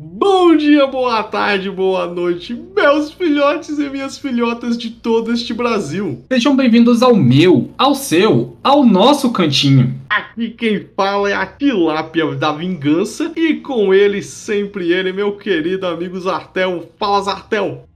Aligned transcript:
Bom 0.00 0.54
dia, 0.54 0.86
boa 0.86 1.24
tarde, 1.24 1.68
boa 1.68 2.06
noite, 2.06 2.54
meus 2.54 3.10
filhotes 3.10 3.80
e 3.80 3.90
minhas 3.90 4.16
filhotas 4.16 4.78
de 4.78 4.90
todo 4.90 5.32
este 5.32 5.52
Brasil. 5.52 6.22
Sejam 6.32 6.54
bem-vindos 6.54 7.02
ao 7.02 7.16
meu, 7.16 7.72
ao 7.76 7.96
seu, 7.96 8.56
ao 8.62 8.84
nosso 8.84 9.32
cantinho. 9.32 10.00
Aqui 10.08 10.50
quem 10.50 10.86
fala 10.94 11.28
é 11.28 11.34
a 11.34 11.44
Tilápia 11.44 12.32
da 12.36 12.52
Vingança 12.52 13.32
e 13.34 13.54
com 13.54 13.92
ele, 13.92 14.22
sempre 14.22 14.92
ele, 14.92 15.12
meu 15.12 15.32
querido 15.32 15.84
amigo 15.84 16.20
Zartel. 16.20 16.88
Fala, 16.96 17.20
Zartel! 17.22 17.87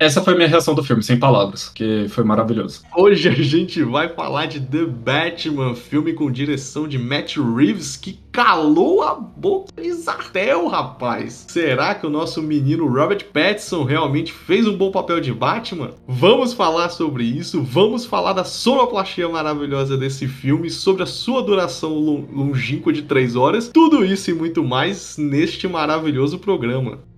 Essa 0.00 0.22
foi 0.22 0.32
a 0.32 0.36
minha 0.36 0.48
reação 0.48 0.74
do 0.74 0.82
filme, 0.82 1.02
sem 1.02 1.18
palavras, 1.18 1.68
que 1.68 2.06
foi 2.08 2.24
maravilhoso. 2.24 2.80
Hoje 2.96 3.28
a 3.28 3.32
gente 3.32 3.82
vai 3.82 4.08
falar 4.08 4.46
de 4.46 4.58
The 4.58 4.86
Batman, 4.86 5.74
filme 5.74 6.14
com 6.14 6.30
direção 6.30 6.88
de 6.88 6.98
Matt 6.98 7.36
Reeves, 7.36 7.98
que 7.98 8.18
calou 8.32 9.02
a 9.02 9.14
boca 9.14 9.70
de 9.82 9.92
Zartel, 9.92 10.68
rapaz. 10.68 11.44
Será 11.50 11.94
que 11.94 12.06
o 12.06 12.10
nosso 12.10 12.40
menino 12.40 12.88
Robert 12.88 13.26
Pattinson 13.30 13.84
realmente 13.84 14.32
fez 14.32 14.66
um 14.66 14.74
bom 14.74 14.90
papel 14.90 15.20
de 15.20 15.34
Batman? 15.34 15.90
Vamos 16.08 16.54
falar 16.54 16.88
sobre 16.88 17.24
isso, 17.24 17.62
vamos 17.62 18.06
falar 18.06 18.32
da 18.32 18.42
sonoplastia 18.42 19.28
maravilhosa 19.28 19.98
desse 19.98 20.26
filme, 20.26 20.70
sobre 20.70 21.02
a 21.02 21.06
sua 21.06 21.42
duração 21.42 21.92
longínqua 22.32 22.90
de 22.90 23.02
3 23.02 23.36
horas, 23.36 23.68
tudo 23.68 24.02
isso 24.02 24.30
e 24.30 24.34
muito 24.34 24.64
mais 24.64 25.18
neste 25.18 25.68
maravilhoso 25.68 26.38
programa. 26.38 27.09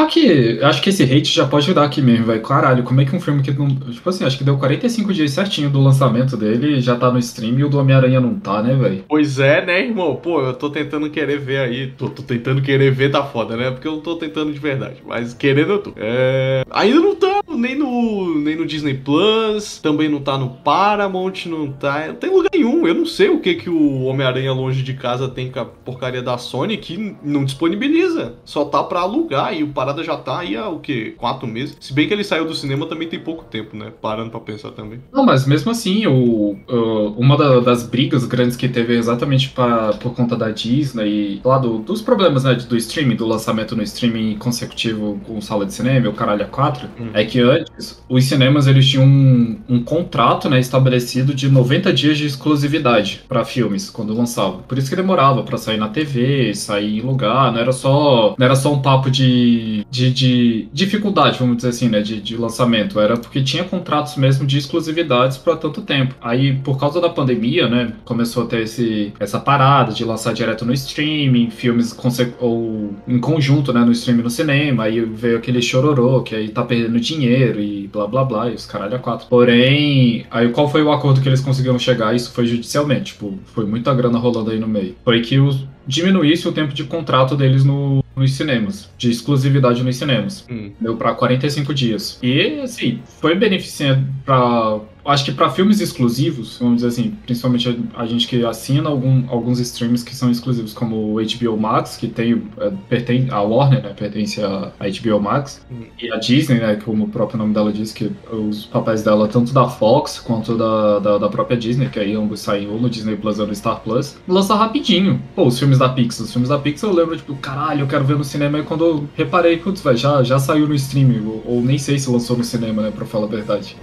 Pior 0.00 0.08
que, 0.08 0.58
acho 0.62 0.80
que 0.80 0.88
esse 0.88 1.02
hate 1.02 1.34
já 1.34 1.46
pode 1.46 1.72
dar 1.74 1.84
aqui 1.84 2.00
mesmo, 2.00 2.26
velho. 2.26 2.40
Caralho, 2.40 2.82
como 2.82 3.00
é 3.00 3.04
que 3.04 3.14
um 3.14 3.20
filme 3.20 3.42
que 3.42 3.50
não. 3.50 3.68
Tipo 3.68 4.08
assim, 4.08 4.24
acho 4.24 4.38
que 4.38 4.44
deu 4.44 4.56
45 4.56 5.12
dias 5.12 5.32
certinho 5.32 5.68
do 5.68 5.80
lançamento 5.80 6.36
dele 6.36 6.80
já 6.80 6.96
tá 6.96 7.10
no 7.10 7.18
stream 7.18 7.58
e 7.58 7.64
o 7.64 7.68
do 7.68 7.78
Homem-Aranha 7.78 8.20
não 8.20 8.34
tá, 8.34 8.62
né, 8.62 8.74
velho? 8.74 9.04
Pois 9.08 9.38
é, 9.38 9.64
né, 9.64 9.80
irmão? 9.80 10.16
Pô, 10.16 10.40
eu 10.40 10.54
tô 10.54 10.70
tentando 10.70 11.10
querer 11.10 11.38
ver 11.38 11.58
aí. 11.58 11.88
Tô, 11.88 12.08
tô, 12.08 12.22
tentando 12.22 12.62
querer 12.62 12.90
ver 12.90 13.10
tá 13.10 13.22
foda, 13.22 13.56
né? 13.56 13.70
Porque 13.70 13.86
eu 13.86 13.92
não 13.92 14.00
tô 14.00 14.16
tentando 14.16 14.52
de 14.52 14.58
verdade. 14.58 15.02
Mas 15.06 15.34
querendo 15.34 15.72
eu 15.72 15.78
tô. 15.78 15.92
É... 15.96 16.64
Ainda 16.70 17.00
não 17.00 17.14
tá 17.14 17.42
nem 17.48 17.76
no, 17.76 18.38
nem 18.38 18.56
no 18.56 18.64
Disney 18.64 18.94
Plus, 18.94 19.78
também 19.78 20.08
não 20.08 20.20
tá 20.20 20.38
no 20.38 20.50
Paramount, 20.50 21.46
não 21.46 21.70
tá. 21.70 22.06
Não 22.06 22.14
tem 22.14 22.30
lugar 22.30 22.50
nenhum. 22.54 22.86
Eu 22.86 22.94
não 22.94 23.06
sei 23.06 23.28
o 23.28 23.40
que 23.40 23.54
que 23.54 23.68
o 23.68 24.02
Homem-Aranha 24.04 24.52
longe 24.52 24.82
de 24.82 24.94
casa 24.94 25.28
tem 25.28 25.50
com 25.50 25.60
a 25.60 25.64
porcaria 25.64 26.22
da 26.22 26.38
Sony 26.38 26.78
que 26.78 27.16
não 27.22 27.44
disponibiliza. 27.44 28.36
Só 28.44 28.64
tá 28.64 28.82
pra 28.82 29.00
alugar 29.00 29.54
e 29.54 29.62
o 29.62 29.68
parada 29.90 30.04
já 30.04 30.16
tá 30.16 30.38
aí 30.38 30.56
há 30.56 30.68
o 30.68 30.78
quê? 30.78 31.14
Quatro 31.16 31.46
meses. 31.46 31.76
Se 31.80 31.92
bem 31.92 32.06
que 32.06 32.14
ele 32.14 32.24
saiu 32.24 32.46
do 32.46 32.54
cinema 32.54 32.86
também 32.86 33.08
tem 33.08 33.18
pouco 33.18 33.44
tempo, 33.44 33.76
né? 33.76 33.92
Parando 34.00 34.30
pra 34.30 34.40
pensar 34.40 34.70
também. 34.70 35.00
Não, 35.12 35.24
mas 35.24 35.46
mesmo 35.46 35.70
assim, 35.70 36.06
o, 36.06 36.56
o 36.68 37.14
uma 37.18 37.36
da, 37.36 37.60
das 37.60 37.82
brigas 37.82 38.24
grandes 38.24 38.56
que 38.56 38.68
teve 38.68 38.96
exatamente 38.96 39.50
pra, 39.50 39.92
por 39.94 40.14
conta 40.14 40.36
da 40.36 40.50
Disney, 40.50 41.40
lá 41.44 41.58
do, 41.58 41.78
dos 41.78 42.00
problemas, 42.00 42.44
né, 42.44 42.54
do 42.54 42.76
streaming, 42.76 43.16
do 43.16 43.26
lançamento 43.26 43.76
no 43.76 43.82
streaming 43.82 44.36
consecutivo 44.36 45.20
com 45.26 45.40
sala 45.40 45.66
de 45.66 45.74
cinema, 45.74 46.08
o 46.08 46.12
caralho 46.12 46.44
a 46.44 46.48
4, 46.48 46.88
hum. 46.98 47.10
é 47.12 47.24
que 47.24 47.40
antes 47.40 48.02
os 48.08 48.24
cinemas 48.24 48.66
eles 48.66 48.86
tinham 48.88 49.04
um, 49.04 49.58
um 49.68 49.82
contrato, 49.82 50.48
né, 50.48 50.58
estabelecido 50.58 51.34
de 51.34 51.48
90 51.48 51.92
dias 51.92 52.16
de 52.16 52.26
exclusividade 52.26 53.22
para 53.28 53.44
filmes 53.44 53.90
quando 53.90 54.14
lançavam. 54.14 54.62
Por 54.62 54.78
isso 54.78 54.88
que 54.88 54.96
demorava 54.96 55.42
para 55.42 55.58
sair 55.58 55.76
na 55.76 55.88
TV, 55.88 56.54
sair 56.54 56.98
em 56.98 57.00
lugar, 57.00 57.52
não 57.52 57.58
era 57.58 57.72
só, 57.72 58.34
não 58.38 58.44
era 58.44 58.54
só 58.54 58.72
um 58.72 58.80
papo 58.80 59.10
de 59.10 59.79
de, 59.90 60.10
de, 60.10 60.68
dificuldade, 60.72 61.38
vamos 61.38 61.56
dizer 61.56 61.68
assim, 61.68 61.88
né, 61.88 62.00
de, 62.00 62.20
de 62.20 62.36
lançamento. 62.36 62.98
Era 62.98 63.16
porque 63.16 63.42
tinha 63.42 63.64
contratos 63.64 64.16
mesmo 64.16 64.46
de 64.46 64.58
exclusividades 64.58 65.38
para 65.38 65.56
tanto 65.56 65.82
tempo. 65.82 66.14
Aí, 66.20 66.56
por 66.56 66.78
causa 66.78 67.00
da 67.00 67.08
pandemia, 67.08 67.68
né, 67.68 67.92
começou 68.04 68.44
a 68.44 68.46
ter 68.46 68.62
esse, 68.62 69.12
essa 69.18 69.38
parada 69.38 69.92
de 69.92 70.04
lançar 70.04 70.32
direto 70.32 70.64
no 70.64 70.72
streaming, 70.72 71.50
filmes 71.50 71.96
ou 72.40 72.94
em 73.06 73.18
conjunto, 73.18 73.72
né, 73.72 73.80
no 73.80 73.92
streaming 73.92 74.22
no 74.22 74.30
cinema. 74.30 74.84
Aí 74.84 75.00
veio 75.00 75.36
aquele 75.36 75.62
chororô, 75.62 76.22
que 76.22 76.34
aí 76.34 76.48
tá 76.48 76.62
perdendo 76.62 76.98
dinheiro 77.00 77.60
e 77.60 77.88
blá 77.88 78.06
blá 78.06 78.24
blá, 78.24 78.50
e 78.50 78.54
os 78.54 78.66
caralho 78.66 78.96
a 78.96 78.98
quatro. 78.98 79.26
Porém, 79.28 80.26
aí 80.30 80.48
qual 80.50 80.68
foi 80.68 80.82
o 80.82 80.92
acordo 80.92 81.20
que 81.20 81.28
eles 81.28 81.40
conseguiram 81.40 81.78
chegar? 81.78 82.14
Isso 82.14 82.32
foi 82.32 82.46
judicialmente, 82.46 83.12
tipo, 83.12 83.38
foi 83.46 83.64
muita 83.64 83.94
grana 83.94 84.18
rolando 84.18 84.50
aí 84.50 84.58
no 84.58 84.68
meio. 84.68 84.94
Foi 85.04 85.20
que 85.20 85.38
os 85.38 85.66
diminuísse 85.86 86.46
o 86.46 86.52
tempo 86.52 86.72
de 86.72 86.84
contrato 86.84 87.36
deles 87.36 87.64
no, 87.64 88.04
nos 88.14 88.32
cinemas, 88.34 88.90
de 88.98 89.10
exclusividade 89.10 89.82
nos 89.82 89.96
cinemas. 89.96 90.46
Hum. 90.50 90.72
Deu 90.80 90.96
para 90.96 91.14
45 91.14 91.72
dias. 91.74 92.18
E, 92.22 92.60
assim, 92.60 93.00
foi 93.20 93.34
beneficente 93.34 94.04
para 94.24 94.80
acho 95.10 95.24
que 95.24 95.32
para 95.32 95.50
filmes 95.50 95.80
exclusivos, 95.80 96.58
vamos 96.58 96.76
dizer 96.76 96.88
assim, 96.88 97.14
principalmente 97.24 97.68
a, 97.94 98.02
a, 98.02 98.06
gente 98.06 98.28
que 98.28 98.44
assina 98.44 98.88
algum, 98.88 99.24
alguns 99.28 99.58
streams 99.58 100.04
que 100.04 100.14
são 100.14 100.30
exclusivos, 100.30 100.72
como 100.72 101.14
o 101.14 101.16
HBO 101.16 101.56
Max, 101.56 101.96
que 101.96 102.08
tem, 102.08 102.42
é, 102.58 102.72
pertence, 102.88 103.30
a 103.30 103.40
Warner, 103.40 103.82
né, 103.82 103.94
pertence 103.96 104.42
a, 104.42 104.72
a 104.78 104.88
HBO 104.88 105.20
Max, 105.20 105.64
uhum. 105.70 105.86
e 106.00 106.12
a 106.12 106.16
Disney, 106.16 106.58
né, 106.58 106.76
como 106.76 107.04
o 107.04 107.08
próprio 107.08 107.38
nome 107.38 107.52
dela 107.52 107.72
diz, 107.72 107.92
que 107.92 108.10
os 108.30 108.66
papéis 108.66 109.02
dela, 109.02 109.26
tanto 109.28 109.52
da 109.52 109.68
Fox 109.68 110.18
quanto 110.18 110.56
da, 110.56 110.98
da, 110.98 111.18
da 111.18 111.28
própria 111.28 111.56
Disney, 111.56 111.88
que 111.88 111.98
aí 111.98 112.14
ambos 112.14 112.40
saem 112.40 112.68
ou 112.68 112.80
no 112.80 112.88
Disney 112.88 113.16
Plus 113.16 113.38
ou 113.38 113.46
no 113.46 113.54
Star 113.54 113.80
Plus, 113.80 114.16
lança 114.28 114.54
rapidinho. 114.54 115.20
Pô, 115.34 115.46
os 115.46 115.58
filmes 115.58 115.78
da 115.78 115.88
Pixar, 115.88 116.24
os 116.24 116.32
filmes 116.32 116.48
da 116.48 116.58
Pixar 116.58 116.90
eu 116.90 116.94
lembro, 116.94 117.16
tipo, 117.16 117.34
caralho, 117.36 117.80
eu 117.80 117.86
quero 117.86 118.04
ver 118.04 118.16
no 118.16 118.24
cinema, 118.24 118.58
e 118.58 118.62
quando 118.62 118.84
eu 118.84 119.08
reparei, 119.16 119.56
putz, 119.56 119.80
velho, 119.82 119.96
já, 119.96 120.22
já 120.22 120.38
saiu 120.38 120.68
no 120.68 120.74
streaming, 120.74 121.26
ou, 121.26 121.42
ou, 121.46 121.62
nem 121.62 121.78
sei 121.78 121.98
se 121.98 122.10
lançou 122.10 122.36
no 122.36 122.44
cinema, 122.44 122.82
né, 122.82 122.90
pra 122.90 123.06
falar 123.06 123.26
a 123.26 123.30
verdade. 123.30 123.76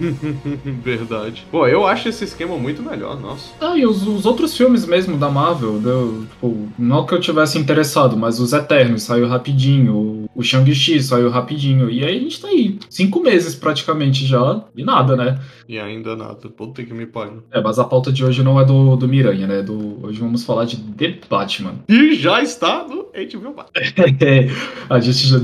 verdade 0.82 1.17
verdade. 1.18 1.46
Pô, 1.50 1.66
eu 1.66 1.86
acho 1.86 2.08
esse 2.08 2.24
esquema 2.24 2.56
muito 2.56 2.82
melhor, 2.82 3.18
nossa. 3.20 3.50
Ah, 3.60 3.76
e 3.76 3.86
os, 3.86 4.06
os 4.06 4.24
outros 4.24 4.56
filmes 4.56 4.86
mesmo 4.86 5.16
da 5.16 5.28
Marvel, 5.28 5.78
deu, 5.78 6.26
tipo, 6.30 6.68
não 6.78 7.06
que 7.06 7.14
eu 7.14 7.20
tivesse 7.20 7.58
interessado, 7.58 8.16
mas 8.16 8.40
os 8.40 8.52
Eternos 8.52 9.02
saiu 9.02 9.28
rapidinho, 9.28 10.17
o, 10.38 10.42
Shang-Chi 10.42 11.02
saiu 11.02 11.28
rapidinho, 11.28 11.90
e 11.90 12.04
aí 12.04 12.16
a 12.16 12.20
gente 12.20 12.40
tá 12.40 12.48
aí, 12.48 12.78
cinco 12.88 13.20
meses 13.20 13.54
praticamente 13.54 14.24
já, 14.24 14.64
e 14.76 14.84
nada, 14.84 15.16
né? 15.16 15.38
E 15.68 15.78
ainda 15.78 16.16
nada, 16.16 16.48
puta 16.48 16.82
que 16.82 16.94
me 16.94 17.06
pariu. 17.06 17.42
É, 17.50 17.60
mas 17.60 17.78
a 17.78 17.84
pauta 17.84 18.12
de 18.12 18.24
hoje 18.24 18.42
não 18.42 18.60
é 18.60 18.64
do, 18.64 18.96
do 18.96 19.08
Miranha, 19.08 19.46
né? 19.46 19.62
Do, 19.62 20.06
hoje 20.06 20.20
vamos 20.20 20.44
falar 20.44 20.64
de 20.64 20.76
The 20.76 21.18
Batman. 21.28 21.74
E 21.88 22.14
já 22.14 22.42
está 22.42 22.86
no 22.88 23.08
HBO 23.08 23.54
é, 23.74 24.48
a 24.88 25.00
gente 25.00 25.26
já 25.26 25.38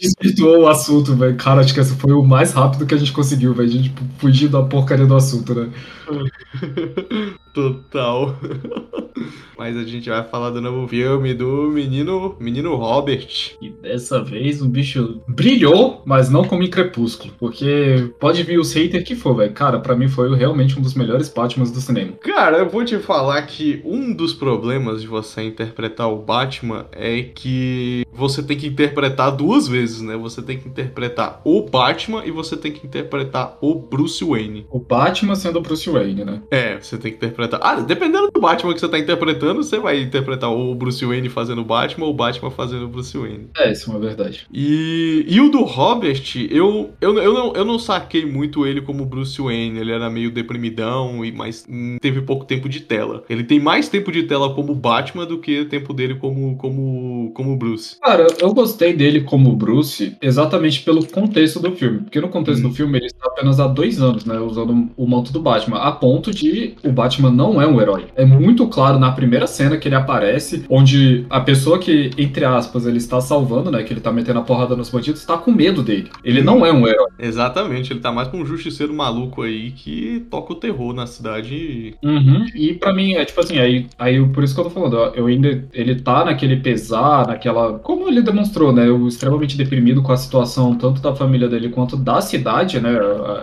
desvirtuou 0.00 0.62
o 0.62 0.68
assunto, 0.68 1.14
velho. 1.14 1.36
Cara, 1.36 1.60
acho 1.60 1.74
que 1.74 1.80
esse 1.80 1.94
foi 1.96 2.12
o 2.12 2.22
mais 2.22 2.52
rápido 2.52 2.86
que 2.86 2.94
a 2.94 2.98
gente 2.98 3.12
conseguiu, 3.12 3.54
velho. 3.54 3.68
A 3.68 3.72
gente 3.72 3.92
fugir 4.18 4.48
da 4.48 4.62
porcaria 4.62 5.06
do 5.06 5.14
assunto, 5.14 5.54
né? 5.54 5.70
Total. 7.52 8.36
Mas 9.58 9.76
a 9.76 9.84
gente 9.84 10.08
vai 10.08 10.24
falar 10.24 10.50
do 10.50 10.60
novo 10.60 10.88
filme 10.88 11.34
do 11.34 11.70
menino, 11.70 12.34
menino 12.40 12.74
Robert. 12.74 13.28
E 13.60 13.70
dessa 13.70 14.22
vez 14.22 14.60
o 14.60 14.68
bicho 14.68 15.22
brilhou, 15.28 16.02
mas 16.04 16.28
não 16.28 16.44
como 16.44 16.62
em 16.62 16.70
Crepúsculo. 16.70 17.32
Porque 17.38 18.10
pode 18.18 18.42
vir 18.42 18.58
os 18.58 18.72
haters 18.72 19.04
que 19.04 19.14
for, 19.14 19.36
velho. 19.36 19.52
Cara, 19.52 19.78
para 19.78 19.94
mim 19.94 20.08
foi 20.08 20.34
realmente 20.34 20.76
um 20.78 20.82
dos 20.82 20.94
melhores 20.94 21.28
Batmans 21.28 21.70
do 21.70 21.80
cinema. 21.80 22.12
Cara, 22.22 22.58
eu 22.58 22.68
vou 22.68 22.84
te 22.84 22.98
falar 22.98 23.40
que 23.42 23.80
um 23.84 24.12
dos 24.12 24.32
problemas 24.32 25.02
de 25.02 25.06
você 25.06 25.42
interpretar 25.42 26.10
o 26.10 26.16
Batman 26.16 26.86
é 26.90 27.22
que 27.22 28.04
você 28.12 28.42
tem 28.42 28.56
que 28.56 28.66
interpretar 28.66 29.30
duas 29.30 29.68
vezes, 29.68 30.00
né? 30.00 30.16
Você 30.16 30.42
tem 30.42 30.58
que 30.58 30.68
interpretar 30.68 31.40
o 31.44 31.62
Batman 31.62 32.24
e 32.24 32.30
você 32.30 32.56
tem 32.56 32.72
que 32.72 32.86
interpretar 32.86 33.58
o 33.60 33.74
Bruce 33.74 34.24
Wayne. 34.24 34.66
O 34.70 34.80
Batman 34.80 35.36
sendo 35.36 35.58
o 35.58 35.62
Bruce 35.62 35.88
Wayne 35.88 36.01
Wayne, 36.02 36.24
né? 36.24 36.42
É, 36.50 36.78
você 36.78 36.98
tem 36.98 37.12
que 37.12 37.16
interpretar. 37.16 37.60
Ah, 37.62 37.76
dependendo 37.76 38.30
do 38.30 38.40
Batman 38.40 38.74
que 38.74 38.80
você 38.80 38.88
tá 38.88 38.98
interpretando, 38.98 39.62
você 39.62 39.78
vai 39.78 40.00
interpretar 40.00 40.52
o 40.52 40.74
Bruce 40.74 41.04
Wayne 41.04 41.28
fazendo 41.28 41.64
Batman 41.64 42.06
ou 42.06 42.12
o 42.12 42.16
Batman 42.16 42.50
fazendo 42.50 42.84
o 42.84 42.88
Bruce 42.88 43.16
Wayne. 43.16 43.48
É, 43.56 43.72
isso 43.72 43.90
é 43.90 43.94
uma 43.94 44.00
verdade. 44.00 44.46
E, 44.52 45.24
e 45.28 45.40
o 45.40 45.50
do 45.50 45.62
Robert, 45.62 46.22
eu, 46.50 46.90
eu, 47.00 47.18
eu, 47.18 47.32
não, 47.32 47.52
eu 47.54 47.64
não 47.64 47.78
saquei 47.78 48.26
muito 48.26 48.66
ele 48.66 48.80
como 48.80 49.06
Bruce 49.06 49.40
Wayne. 49.40 49.78
Ele 49.78 49.92
era 49.92 50.10
meio 50.10 50.30
deprimidão, 50.30 51.24
e 51.24 51.32
mas 51.32 51.66
teve 52.00 52.22
pouco 52.22 52.44
tempo 52.44 52.68
de 52.68 52.80
tela. 52.80 53.24
Ele 53.28 53.44
tem 53.44 53.60
mais 53.60 53.88
tempo 53.88 54.10
de 54.12 54.24
tela 54.24 54.54
como 54.54 54.74
Batman 54.74 55.26
do 55.26 55.38
que 55.38 55.64
tempo 55.64 55.92
dele 55.92 56.16
como, 56.16 56.56
como, 56.56 57.32
como 57.34 57.56
Bruce. 57.56 57.96
Cara, 58.00 58.26
eu 58.40 58.52
gostei 58.52 58.92
dele 58.92 59.22
como 59.22 59.54
Bruce 59.54 60.16
exatamente 60.20 60.82
pelo 60.82 61.06
contexto 61.06 61.60
do 61.60 61.72
filme. 61.72 62.00
Porque 62.00 62.20
no 62.20 62.28
contexto 62.28 62.64
hum. 62.64 62.68
do 62.68 62.74
filme 62.74 62.98
ele 62.98 63.06
está 63.06 63.26
apenas 63.26 63.60
há 63.60 63.66
dois 63.66 64.00
anos, 64.00 64.24
né? 64.24 64.38
Usando 64.38 64.90
o 64.96 65.06
manto 65.06 65.32
do 65.32 65.40
Batman. 65.40 65.78
A 65.78 65.91
ponto 65.92 66.32
de 66.32 66.74
o 66.84 66.90
Batman 66.90 67.30
não 67.30 67.60
é 67.60 67.66
um 67.66 67.80
herói. 67.80 68.06
É 68.14 68.24
muito 68.24 68.66
claro 68.68 68.98
na 68.98 69.12
primeira 69.12 69.46
cena 69.46 69.76
que 69.76 69.88
ele 69.88 69.94
aparece, 69.94 70.64
onde 70.68 71.26
a 71.28 71.40
pessoa 71.40 71.78
que, 71.78 72.10
entre 72.16 72.44
aspas, 72.44 72.86
ele 72.86 72.98
está 72.98 73.20
salvando, 73.20 73.70
né? 73.70 73.82
Que 73.82 73.92
ele 73.92 74.00
tá 74.00 74.12
metendo 74.12 74.38
a 74.38 74.42
porrada 74.42 74.76
nos 74.76 74.90
bandidos, 74.90 75.20
está 75.20 75.36
com 75.36 75.50
medo 75.50 75.82
dele. 75.82 76.10
Ele 76.24 76.42
não 76.42 76.64
é 76.64 76.72
um 76.72 76.86
herói. 76.86 77.08
Exatamente, 77.18 77.92
ele 77.92 78.00
tá 78.00 78.12
mais 78.12 78.28
com 78.28 78.38
um 78.38 78.46
justiceiro 78.46 78.94
maluco 78.94 79.42
aí 79.42 79.72
que 79.72 80.24
toca 80.30 80.52
o 80.52 80.56
terror 80.56 80.92
na 80.92 81.06
cidade. 81.06 81.94
Uhum. 82.02 82.46
E 82.54 82.74
para 82.74 82.92
mim, 82.92 83.14
é 83.14 83.24
tipo 83.24 83.40
assim, 83.40 83.58
aí, 83.58 83.86
aí 83.98 84.24
por 84.28 84.44
isso 84.44 84.54
que 84.54 84.60
eu 84.60 84.64
tô 84.64 84.70
falando, 84.70 84.96
eu 85.14 85.26
ainda. 85.26 85.64
Ele 85.72 85.96
tá 85.96 86.24
naquele 86.24 86.56
pesar, 86.56 87.26
naquela. 87.26 87.78
Como 87.78 88.08
ele 88.08 88.22
demonstrou, 88.22 88.72
né? 88.72 88.88
O 88.90 89.08
extremamente 89.08 89.56
deprimido 89.56 90.02
com 90.02 90.12
a 90.12 90.16
situação 90.16 90.74
tanto 90.74 91.00
da 91.00 91.14
família 91.14 91.48
dele 91.48 91.68
quanto 91.68 91.96
da 91.96 92.20
cidade, 92.20 92.80
né? 92.80 92.92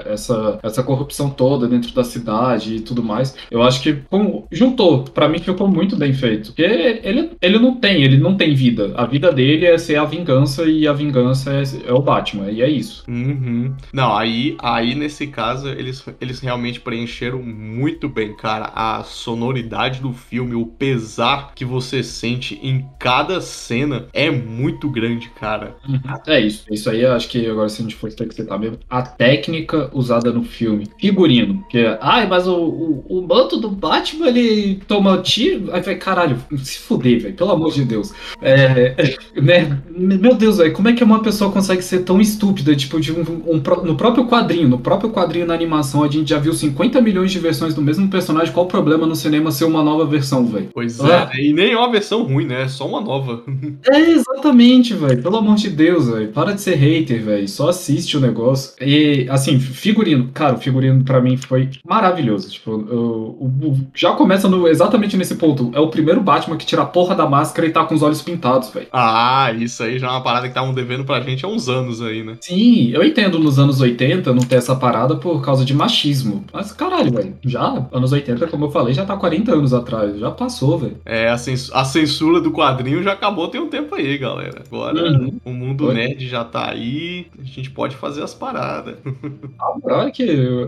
Essa, 0.05 0.59
essa 0.63 0.83
corrupção 0.83 1.29
toda 1.29 1.67
dentro 1.67 1.93
da 1.93 2.03
cidade 2.03 2.28
e 2.67 2.79
tudo 2.79 3.03
mais. 3.03 3.35
Eu 3.49 3.61
acho 3.61 3.81
que 3.81 3.93
como, 4.09 4.47
juntou, 4.51 5.03
para 5.03 5.27
mim 5.27 5.39
ficou 5.39 5.67
muito 5.67 5.95
bem 5.95 6.13
feito. 6.13 6.47
Porque 6.47 6.61
ele, 6.61 7.31
ele 7.41 7.59
não 7.59 7.75
tem, 7.75 8.03
ele 8.03 8.17
não 8.17 8.35
tem 8.35 8.53
vida. 8.53 8.93
A 8.95 9.05
vida 9.05 9.31
dele 9.31 9.65
é 9.65 9.77
ser 9.77 9.97
a 9.97 10.05
vingança 10.05 10.65
e 10.65 10.87
a 10.87 10.93
vingança 10.93 11.51
é, 11.53 11.63
é 11.87 11.93
o 11.93 12.01
Batman. 12.01 12.51
E 12.51 12.61
é 12.61 12.69
isso. 12.69 13.03
Uhum. 13.07 13.73
Não, 13.93 14.15
aí, 14.15 14.55
aí 14.59 14.95
nesse 14.95 15.27
caso 15.27 15.69
eles, 15.69 16.05
eles 16.19 16.39
realmente 16.39 16.79
preencheram 16.79 17.41
muito 17.41 18.09
bem, 18.09 18.35
cara. 18.35 18.71
A 18.75 19.03
sonoridade 19.03 20.01
do 20.01 20.13
filme, 20.13 20.55
o 20.55 20.65
pesar 20.65 21.53
que 21.55 21.65
você 21.65 22.03
sente 22.03 22.59
em 22.61 22.85
cada 22.99 23.41
cena 23.41 24.07
é 24.13 24.29
muito 24.29 24.89
grande, 24.89 25.29
cara. 25.29 25.75
Uhum. 25.87 25.99
É 26.27 26.39
isso. 26.39 26.65
Isso 26.71 26.89
aí 26.89 27.01
eu 27.01 27.13
acho 27.13 27.29
que 27.29 27.45
agora 27.47 27.69
se 27.69 27.81
a 27.81 27.83
gente 27.83 27.95
for 27.95 28.11
ter 28.11 28.27
que 28.27 28.35
citar 28.35 28.59
mesmo. 28.59 28.79
A 28.89 29.01
técnica 29.01 29.89
usada 29.93 30.31
no 30.31 30.43
filme. 30.43 30.87
Figurino. 30.99 31.63
Que 31.69 31.79
é, 31.79 31.97
ai, 32.19 32.27
mas 32.27 32.47
o, 32.47 32.55
o, 32.55 33.05
o 33.09 33.27
manto 33.27 33.57
do 33.57 33.69
Batman 33.69 34.27
ele 34.27 34.81
toma 34.87 35.17
tiro. 35.19 35.71
Aí 35.71 35.81
vai, 35.81 35.95
caralho, 35.95 36.37
se 36.57 36.79
fuder, 36.79 37.21
velho. 37.21 37.33
Pelo 37.33 37.51
amor 37.51 37.71
de 37.71 37.85
Deus. 37.85 38.13
É, 38.41 38.95
né? 39.35 39.79
Meu 39.89 40.35
Deus, 40.35 40.57
velho, 40.57 40.73
como 40.73 40.89
é 40.89 40.93
que 40.93 41.03
uma 41.03 41.21
pessoa 41.21 41.51
consegue 41.51 41.81
ser 41.81 41.99
tão 41.99 42.19
estúpida? 42.19 42.75
Tipo, 42.75 42.99
de 42.99 43.11
um, 43.11 43.21
um, 43.47 43.61
no 43.83 43.95
próprio 43.95 44.27
quadrinho, 44.27 44.67
no 44.67 44.79
próprio 44.79 45.09
quadrinho 45.11 45.45
na 45.45 45.53
animação, 45.53 46.03
a 46.03 46.07
gente 46.07 46.29
já 46.29 46.39
viu 46.39 46.53
50 46.53 47.01
milhões 47.01 47.31
de 47.31 47.39
versões 47.39 47.73
do 47.73 47.81
mesmo 47.81 48.09
personagem. 48.09 48.53
Qual 48.53 48.65
o 48.65 48.69
problema 48.69 49.05
no 49.05 49.15
cinema 49.15 49.51
ser 49.51 49.65
uma 49.65 49.83
nova 49.83 50.05
versão, 50.05 50.45
velho? 50.45 50.69
Pois 50.73 50.99
ah. 50.99 51.29
é, 51.33 51.45
e 51.45 51.53
nem 51.53 51.71
é 51.71 51.77
uma 51.77 51.91
versão 51.91 52.23
ruim, 52.23 52.45
né? 52.45 52.63
É 52.63 52.67
só 52.67 52.87
uma 52.87 53.01
nova. 53.01 53.43
é, 53.89 54.11
exatamente, 54.11 54.93
velho. 54.93 55.21
Pelo 55.21 55.37
amor 55.37 55.55
de 55.55 55.69
Deus, 55.69 56.09
velho. 56.09 56.29
Para 56.29 56.53
de 56.53 56.61
ser 56.61 56.75
hater, 56.75 57.23
velho. 57.23 57.47
Só 57.47 57.69
assiste 57.69 58.17
o 58.17 58.19
negócio. 58.19 58.73
E, 58.81 59.27
assim, 59.29 59.59
figurino. 59.59 60.29
Cara, 60.33 60.55
o 60.55 60.59
figurino 60.59 61.03
para 61.03 61.21
mim 61.21 61.37
foi 61.37 61.69
maravilhoso. 61.87 62.08
Tipo, 62.51 62.71
eu, 62.89 63.53
eu, 63.61 63.77
já 63.93 64.13
começa 64.13 64.47
no, 64.47 64.67
exatamente 64.67 65.17
nesse 65.17 65.35
ponto. 65.35 65.71
É 65.73 65.79
o 65.79 65.89
primeiro 65.89 66.21
Batman 66.21 66.57
que 66.57 66.65
tira 66.65 66.83
a 66.83 66.85
porra 66.85 67.15
da 67.15 67.27
máscara 67.27 67.67
e 67.67 67.71
tá 67.71 67.83
com 67.83 67.95
os 67.95 68.01
olhos 68.01 68.21
pintados, 68.21 68.69
velho. 68.69 68.87
Ah, 68.91 69.51
isso 69.53 69.83
aí 69.83 69.99
já 69.99 70.07
é 70.07 70.11
uma 70.11 70.23
parada 70.23 70.43
que 70.43 70.49
estavam 70.49 70.73
devendo 70.73 71.03
pra 71.03 71.21
gente 71.21 71.45
há 71.45 71.47
uns 71.47 71.69
anos 71.69 72.01
aí, 72.01 72.23
né? 72.23 72.37
Sim, 72.41 72.91
eu 72.91 73.03
entendo 73.03 73.39
nos 73.39 73.59
anos 73.59 73.81
80 73.81 74.33
não 74.33 74.43
ter 74.43 74.55
essa 74.55 74.75
parada 74.75 75.15
por 75.15 75.43
causa 75.43 75.65
de 75.65 75.73
machismo. 75.73 76.43
Mas 76.51 76.71
caralho, 76.71 77.11
velho. 77.11 77.35
Já, 77.43 77.87
anos 77.91 78.11
80, 78.11 78.47
como 78.47 78.65
eu 78.65 78.71
falei, 78.71 78.93
já 78.93 79.05
tá 79.05 79.15
40 79.15 79.53
anos 79.53 79.73
atrás. 79.73 80.17
Já 80.17 80.31
passou, 80.31 80.77
velho. 80.77 80.97
É, 81.05 81.29
a, 81.29 81.37
cens 81.37 81.69
a, 81.73 81.83
censura 81.83 82.41
do 82.41 82.51
quadrinho 82.51 83.03
já 83.03 83.13
acabou 83.13 83.47
tem 83.47 83.61
um 83.61 83.67
tempo 83.67 83.95
aí, 83.95 84.17
galera. 84.17 84.63
Agora 84.65 85.01
uhum. 85.01 85.39
o 85.43 85.51
mundo 85.51 85.85
Foi. 85.85 85.93
nerd 85.93 86.27
já 86.27 86.43
tá 86.43 86.69
aí, 86.71 87.27
a 87.39 87.43
gente 87.43 87.71
pode 87.71 87.95
fazer 87.95 88.23
as 88.23 88.33
paradas. 88.33 88.95
Ah, 89.89 90.05
é 90.05 90.11
que 90.11 90.23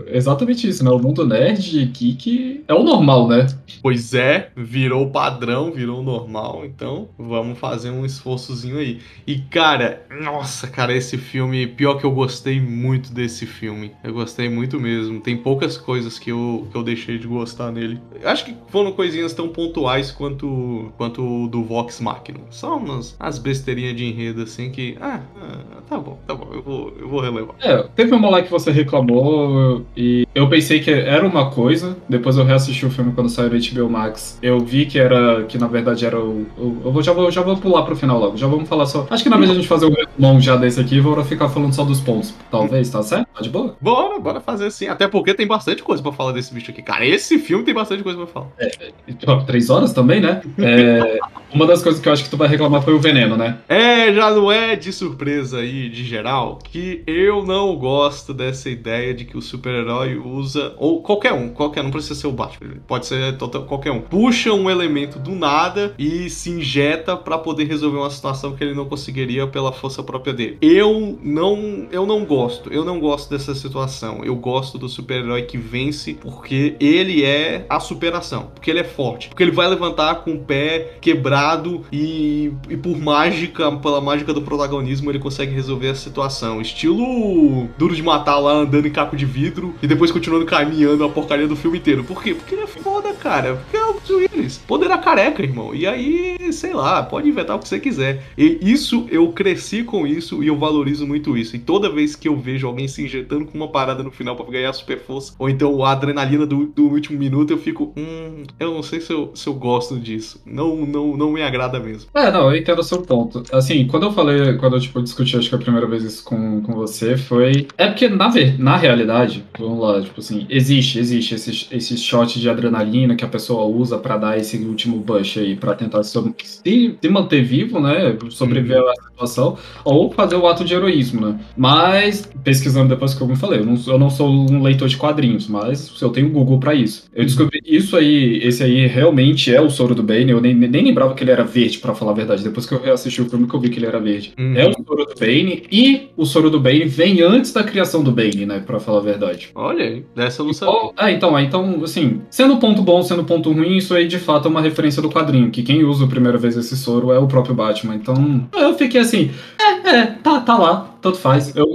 exatamente 0.08 0.68
isso, 0.68 0.84
né? 0.84 0.90
O 0.90 0.98
mundo 0.98 1.24
nerd 1.32 1.86
geek 1.86 2.64
é 2.68 2.74
o 2.74 2.82
normal, 2.82 3.26
né? 3.28 3.46
Pois 3.82 4.14
é, 4.14 4.50
virou 4.56 5.10
padrão, 5.10 5.72
virou 5.72 6.02
normal, 6.02 6.62
então 6.64 7.08
vamos 7.18 7.58
fazer 7.58 7.90
um 7.90 8.04
esforçozinho 8.04 8.78
aí. 8.78 9.00
E 9.26 9.38
cara, 9.38 10.06
nossa, 10.22 10.68
cara, 10.68 10.94
esse 10.94 11.16
filme, 11.16 11.66
pior 11.66 11.94
que 11.98 12.04
eu 12.04 12.12
gostei 12.12 12.60
muito 12.60 13.12
desse 13.12 13.46
filme. 13.46 13.92
Eu 14.04 14.12
gostei 14.12 14.48
muito 14.48 14.78
mesmo. 14.78 15.20
Tem 15.20 15.36
poucas 15.36 15.76
coisas 15.76 16.18
que 16.18 16.30
eu, 16.30 16.68
que 16.70 16.76
eu 16.76 16.82
deixei 16.82 17.18
de 17.18 17.26
gostar 17.26 17.72
nele. 17.72 18.00
Acho 18.24 18.44
que 18.44 18.54
foram 18.68 18.92
coisinhas 18.92 19.32
tão 19.32 19.48
pontuais 19.48 20.10
quanto 20.10 20.92
quanto 20.96 21.22
o 21.22 21.48
do 21.48 21.64
Vox 21.64 22.00
Machina. 22.00 22.40
Só 22.50 22.76
umas 22.76 23.16
as 23.18 23.38
besteirinhas 23.38 23.96
de 23.96 24.04
enredo 24.04 24.42
assim 24.42 24.70
que, 24.70 24.96
ah, 25.00 25.20
ah, 25.36 25.80
tá 25.88 25.98
bom, 25.98 26.18
tá 26.26 26.34
bom, 26.34 26.48
eu 26.52 26.62
vou 26.62 26.92
eu 26.98 27.08
vou 27.08 27.20
relevar. 27.20 27.54
É, 27.60 27.82
teve 27.94 28.14
uma 28.14 28.28
lá 28.28 28.42
que 28.42 28.50
você 28.50 28.70
reclamou 28.70 29.84
e 29.96 30.21
eu 30.34 30.48
pensei 30.48 30.80
que 30.80 30.90
era 30.90 31.26
uma 31.26 31.50
coisa, 31.50 31.96
depois 32.08 32.36
eu 32.36 32.44
reassisti 32.44 32.86
o 32.86 32.90
filme 32.90 33.12
quando 33.12 33.28
saiu 33.28 33.50
no 33.50 33.58
HBO 33.58 33.90
Max. 33.90 34.38
Eu 34.42 34.60
vi 34.60 34.86
que 34.86 34.98
era 34.98 35.44
que 35.44 35.58
na 35.58 35.66
verdade 35.66 36.06
era 36.06 36.18
o, 36.18 36.46
o 36.56 36.82
eu 36.84 36.92
vou, 36.92 37.02
já 37.02 37.12
vou 37.12 37.30
já 37.30 37.42
vou 37.42 37.56
pular 37.56 37.82
pro 37.82 37.96
final 37.96 38.18
logo. 38.18 38.36
Já 38.36 38.46
vamos 38.46 38.68
falar 38.68 38.86
só. 38.86 39.06
Acho 39.10 39.22
que 39.22 39.28
na 39.28 39.36
vez 39.36 39.50
a 39.50 39.54
gente 39.54 39.68
fazer 39.68 39.86
um 39.86 39.92
resumão 39.94 40.40
já 40.40 40.56
desse 40.56 40.80
aqui, 40.80 41.00
vou 41.00 41.22
ficar 41.24 41.48
falando 41.48 41.74
só 41.74 41.84
dos 41.84 42.00
pontos. 42.00 42.34
Talvez, 42.50 42.88
tá 42.88 43.02
certo? 43.02 43.26
Tá 43.34 43.42
de 43.42 43.50
boa? 43.50 43.76
Bora, 43.80 44.18
bora 44.18 44.40
fazer 44.40 44.66
assim. 44.66 44.88
Até 44.88 45.06
porque 45.06 45.34
tem 45.34 45.46
bastante 45.46 45.82
coisa 45.82 46.02
pra 46.02 46.12
falar 46.12 46.32
desse 46.32 46.52
bicho 46.54 46.70
aqui. 46.70 46.82
Cara, 46.82 47.04
esse 47.04 47.38
filme 47.38 47.64
tem 47.64 47.74
bastante 47.74 48.02
coisa 48.02 48.18
pra 48.18 48.26
falar. 48.26 48.48
É, 48.58 48.66
é, 49.08 49.40
três 49.46 49.68
horas 49.68 49.92
também, 49.92 50.20
né? 50.20 50.40
É, 50.58 51.18
uma 51.52 51.66
das 51.66 51.82
coisas 51.82 52.00
que 52.00 52.08
eu 52.08 52.12
acho 52.12 52.24
que 52.24 52.30
tu 52.30 52.36
vai 52.36 52.48
reclamar 52.48 52.82
foi 52.82 52.94
o 52.94 53.00
veneno, 53.00 53.36
né? 53.36 53.58
É, 53.68 54.12
já 54.12 54.30
não 54.30 54.50
é 54.50 54.76
de 54.76 54.92
surpresa 54.92 55.58
aí, 55.58 55.88
de 55.88 56.04
geral, 56.04 56.58
que 56.62 57.02
eu 57.06 57.44
não 57.44 57.76
gosto 57.76 58.32
dessa 58.32 58.70
ideia 58.70 59.12
de 59.12 59.24
que 59.24 59.36
o 59.36 59.42
super-herói 59.42 60.21
usa, 60.28 60.74
ou 60.76 61.02
qualquer 61.02 61.32
um, 61.32 61.48
qualquer, 61.48 61.82
não 61.82 61.90
precisa 61.90 62.14
ser 62.14 62.26
o 62.26 62.32
Batman, 62.32 62.76
pode 62.86 63.06
ser 63.06 63.36
total, 63.36 63.64
qualquer 63.64 63.90
um, 63.90 64.00
puxa 64.00 64.52
um 64.52 64.70
elemento 64.70 65.18
do 65.18 65.32
nada 65.32 65.94
e 65.98 66.28
se 66.30 66.50
injeta 66.50 67.16
para 67.16 67.38
poder 67.38 67.64
resolver 67.64 67.98
uma 67.98 68.10
situação 68.10 68.54
que 68.54 68.62
ele 68.62 68.74
não 68.74 68.86
conseguiria 68.86 69.46
pela 69.46 69.72
força 69.72 70.02
própria 70.02 70.32
dele. 70.32 70.58
Eu 70.60 71.18
não, 71.22 71.86
eu 71.90 72.06
não 72.06 72.24
gosto, 72.24 72.72
eu 72.72 72.84
não 72.84 73.00
gosto 73.00 73.30
dessa 73.30 73.54
situação. 73.54 74.24
Eu 74.24 74.36
gosto 74.36 74.78
do 74.78 74.88
super-herói 74.88 75.42
que 75.42 75.58
vence 75.58 76.14
porque 76.14 76.76
ele 76.78 77.24
é 77.24 77.66
a 77.68 77.80
superação, 77.80 78.50
porque 78.54 78.70
ele 78.70 78.80
é 78.80 78.84
forte, 78.84 79.28
porque 79.28 79.42
ele 79.42 79.50
vai 79.50 79.68
levantar 79.68 80.16
com 80.16 80.34
o 80.34 80.38
pé 80.38 80.96
quebrado 81.00 81.84
e, 81.92 82.52
e 82.68 82.76
por 82.76 82.96
mágica, 82.98 83.70
pela 83.72 84.00
mágica 84.00 84.32
do 84.32 84.42
protagonismo, 84.42 85.10
ele 85.10 85.18
consegue 85.18 85.52
resolver 85.52 85.88
a 85.88 85.94
situação. 85.94 86.60
Estilo 86.60 87.68
duro 87.76 87.94
de 87.94 88.02
matar 88.02 88.38
lá 88.38 88.52
andando 88.52 88.86
em 88.86 88.90
caco 88.90 89.16
de 89.16 89.24
vidro 89.24 89.74
e 89.82 89.86
depois 89.86 90.10
continuando 90.12 90.46
caminhando 90.46 91.04
a 91.04 91.08
porcaria 91.08 91.48
do 91.48 91.56
filme 91.56 91.78
inteiro. 91.78 92.04
Por 92.04 92.22
quê? 92.22 92.34
Porque 92.34 92.54
ele 92.54 92.62
é 92.62 92.66
foda, 92.66 93.12
cara. 93.14 93.56
Porque 93.56 93.76
é 93.76 93.84
o 93.84 93.92
Willis. 94.10 94.58
Poder 94.58 94.88
da 94.88 94.98
careca, 94.98 95.42
irmão. 95.42 95.74
E 95.74 95.86
aí, 95.86 96.52
sei 96.52 96.74
lá, 96.74 97.02
pode 97.02 97.28
inventar 97.28 97.56
o 97.56 97.58
que 97.58 97.68
você 97.68 97.78
quiser. 97.78 98.24
E 98.36 98.58
isso, 98.62 99.06
eu 99.10 99.28
cresci 99.32 99.82
com 99.82 100.06
isso 100.06 100.42
e 100.42 100.48
eu 100.48 100.56
valorizo 100.56 101.06
muito 101.06 101.36
isso. 101.36 101.56
E 101.56 101.58
toda 101.58 101.90
vez 101.90 102.14
que 102.14 102.28
eu 102.28 102.36
vejo 102.36 102.66
alguém 102.66 102.88
se 102.88 103.02
injetando 103.02 103.46
com 103.46 103.56
uma 103.56 103.68
parada 103.68 104.02
no 104.02 104.10
final 104.10 104.36
para 104.36 104.50
ganhar 104.50 104.72
super 104.72 104.98
força, 104.98 105.34
ou 105.38 105.48
então 105.48 105.84
a 105.84 105.92
adrenalina 105.92 106.46
do, 106.46 106.66
do, 106.66 106.88
último 106.88 107.18
minuto, 107.18 107.52
eu 107.52 107.58
fico, 107.58 107.92
hum, 107.96 108.44
eu 108.58 108.74
não 108.74 108.82
sei 108.82 109.00
se 109.00 109.12
eu, 109.12 109.30
se 109.34 109.48
eu 109.48 109.54
gosto 109.54 109.98
disso. 109.98 110.40
Não, 110.44 110.76
não, 110.86 111.16
não 111.16 111.32
me 111.32 111.42
agrada 111.42 111.78
mesmo. 111.80 112.10
É, 112.14 112.30
não, 112.30 112.50
eu 112.50 112.56
entendo 112.56 112.80
o 112.80 112.84
seu 112.84 113.02
ponto. 113.02 113.42
Assim, 113.52 113.86
quando 113.86 114.04
eu 114.04 114.12
falei, 114.12 114.54
quando 114.54 114.76
eu 114.76 114.80
tipo, 114.80 115.02
discuti, 115.02 115.36
acho 115.36 115.48
que 115.48 115.54
a 115.54 115.58
primeira 115.58 115.86
vez 115.86 116.02
isso 116.02 116.24
com, 116.24 116.60
com 116.62 116.74
você, 116.74 117.16
foi. 117.16 117.66
É 117.78 117.86
porque, 117.86 118.08
na, 118.08 118.30
na 118.58 118.76
realidade, 118.76 119.44
vamos 119.58 119.80
lá, 119.80 120.01
tipo 120.02 120.20
assim, 120.20 120.46
existe, 120.48 120.98
existe 120.98 121.34
esse, 121.34 121.68
esse 121.70 121.96
shot 121.96 122.38
de 122.38 122.48
adrenalina 122.48 123.14
que 123.14 123.24
a 123.24 123.28
pessoa 123.28 123.64
usa 123.64 123.98
para 123.98 124.16
dar 124.16 124.38
esse 124.38 124.56
último 124.58 124.98
Bush 124.98 125.38
aí 125.38 125.56
pra 125.56 125.74
tentar 125.74 126.02
se, 126.02 126.18
se 126.36 127.08
manter 127.08 127.42
vivo, 127.42 127.80
né? 127.80 128.16
Sobreviver 128.30 128.80
uhum. 128.80 128.88
à 128.88 128.94
situação, 128.94 129.58
ou 129.84 130.10
fazer 130.12 130.36
o 130.36 130.46
ato 130.46 130.64
de 130.64 130.74
heroísmo, 130.74 131.26
né? 131.26 131.40
Mas, 131.56 132.28
pesquisando 132.42 132.88
depois 132.88 133.14
que 133.14 133.20
eu 133.20 133.26
me 133.26 133.36
falei, 133.36 133.60
eu 133.60 133.66
não, 133.66 133.76
eu 133.86 133.98
não 133.98 134.10
sou 134.10 134.28
um 134.28 134.62
leitor 134.62 134.88
de 134.88 134.96
quadrinhos, 134.96 135.46
mas 135.46 136.00
eu 136.00 136.10
tenho 136.10 136.30
Google 136.30 136.58
para 136.58 136.74
isso. 136.74 137.04
Eu 137.14 137.24
descobri 137.24 137.60
isso 137.64 137.96
aí, 137.96 138.40
esse 138.42 138.62
aí 138.62 138.86
realmente 138.86 139.54
é 139.54 139.60
o 139.60 139.70
soro 139.70 139.94
do 139.94 140.02
Bane. 140.02 140.30
Eu 140.30 140.40
nem, 140.40 140.54
nem 140.54 140.84
lembrava 140.84 141.14
que 141.14 141.22
ele 141.22 141.30
era 141.30 141.44
verde, 141.44 141.78
para 141.78 141.94
falar 141.94 142.12
a 142.12 142.14
verdade. 142.14 142.42
Depois 142.42 142.66
que 142.66 142.74
eu 142.74 142.82
reassisti 142.82 143.20
o 143.20 143.28
filme 143.28 143.46
que 143.46 143.54
eu 143.54 143.60
vi 143.60 143.68
que 143.68 143.78
ele 143.78 143.86
era 143.86 144.00
verde. 144.00 144.32
Uhum. 144.38 144.54
É 144.56 144.68
o 144.68 144.72
soro 144.72 145.04
do 145.04 145.14
Bane, 145.18 145.64
e 145.70 146.08
o 146.16 146.24
soro 146.24 146.50
do 146.50 146.60
Bane 146.60 146.84
vem 146.84 147.20
antes 147.22 147.52
da 147.52 147.62
criação 147.62 148.02
do 148.02 148.12
Bane, 148.12 148.46
né? 148.46 148.60
Pra 148.60 148.80
falar 148.80 148.98
a 148.98 149.02
verdade. 149.02 149.50
Olha 149.54 149.91
dessa 150.14 150.42
eu 150.42 150.46
não 150.46 150.52
sabia. 150.52 150.90
Ah, 150.96 151.10
então, 151.10 151.38
então, 151.38 151.82
assim, 151.84 152.22
sendo 152.30 152.56
ponto 152.56 152.82
bom, 152.82 153.02
sendo 153.02 153.24
ponto 153.24 153.52
ruim, 153.52 153.76
isso 153.76 153.94
aí 153.94 154.06
de 154.06 154.18
fato 154.18 154.48
é 154.48 154.50
uma 154.50 154.60
referência 154.60 155.02
do 155.02 155.10
quadrinho, 155.10 155.50
que 155.50 155.62
quem 155.62 155.84
usa 155.84 156.04
a 156.04 156.08
primeira 156.08 156.38
vez 156.38 156.56
esse 156.56 156.76
soro 156.76 157.12
é 157.12 157.18
o 157.18 157.26
próprio 157.26 157.54
Batman. 157.54 157.94
Então, 157.94 158.48
eu 158.52 158.74
fiquei 158.74 159.00
assim, 159.00 159.30
é, 159.58 159.88
é, 159.88 160.06
tá, 160.06 160.40
tá 160.40 160.56
lá 160.56 160.91
tanto 161.02 161.18
faz. 161.18 161.54
Eu, 161.54 161.66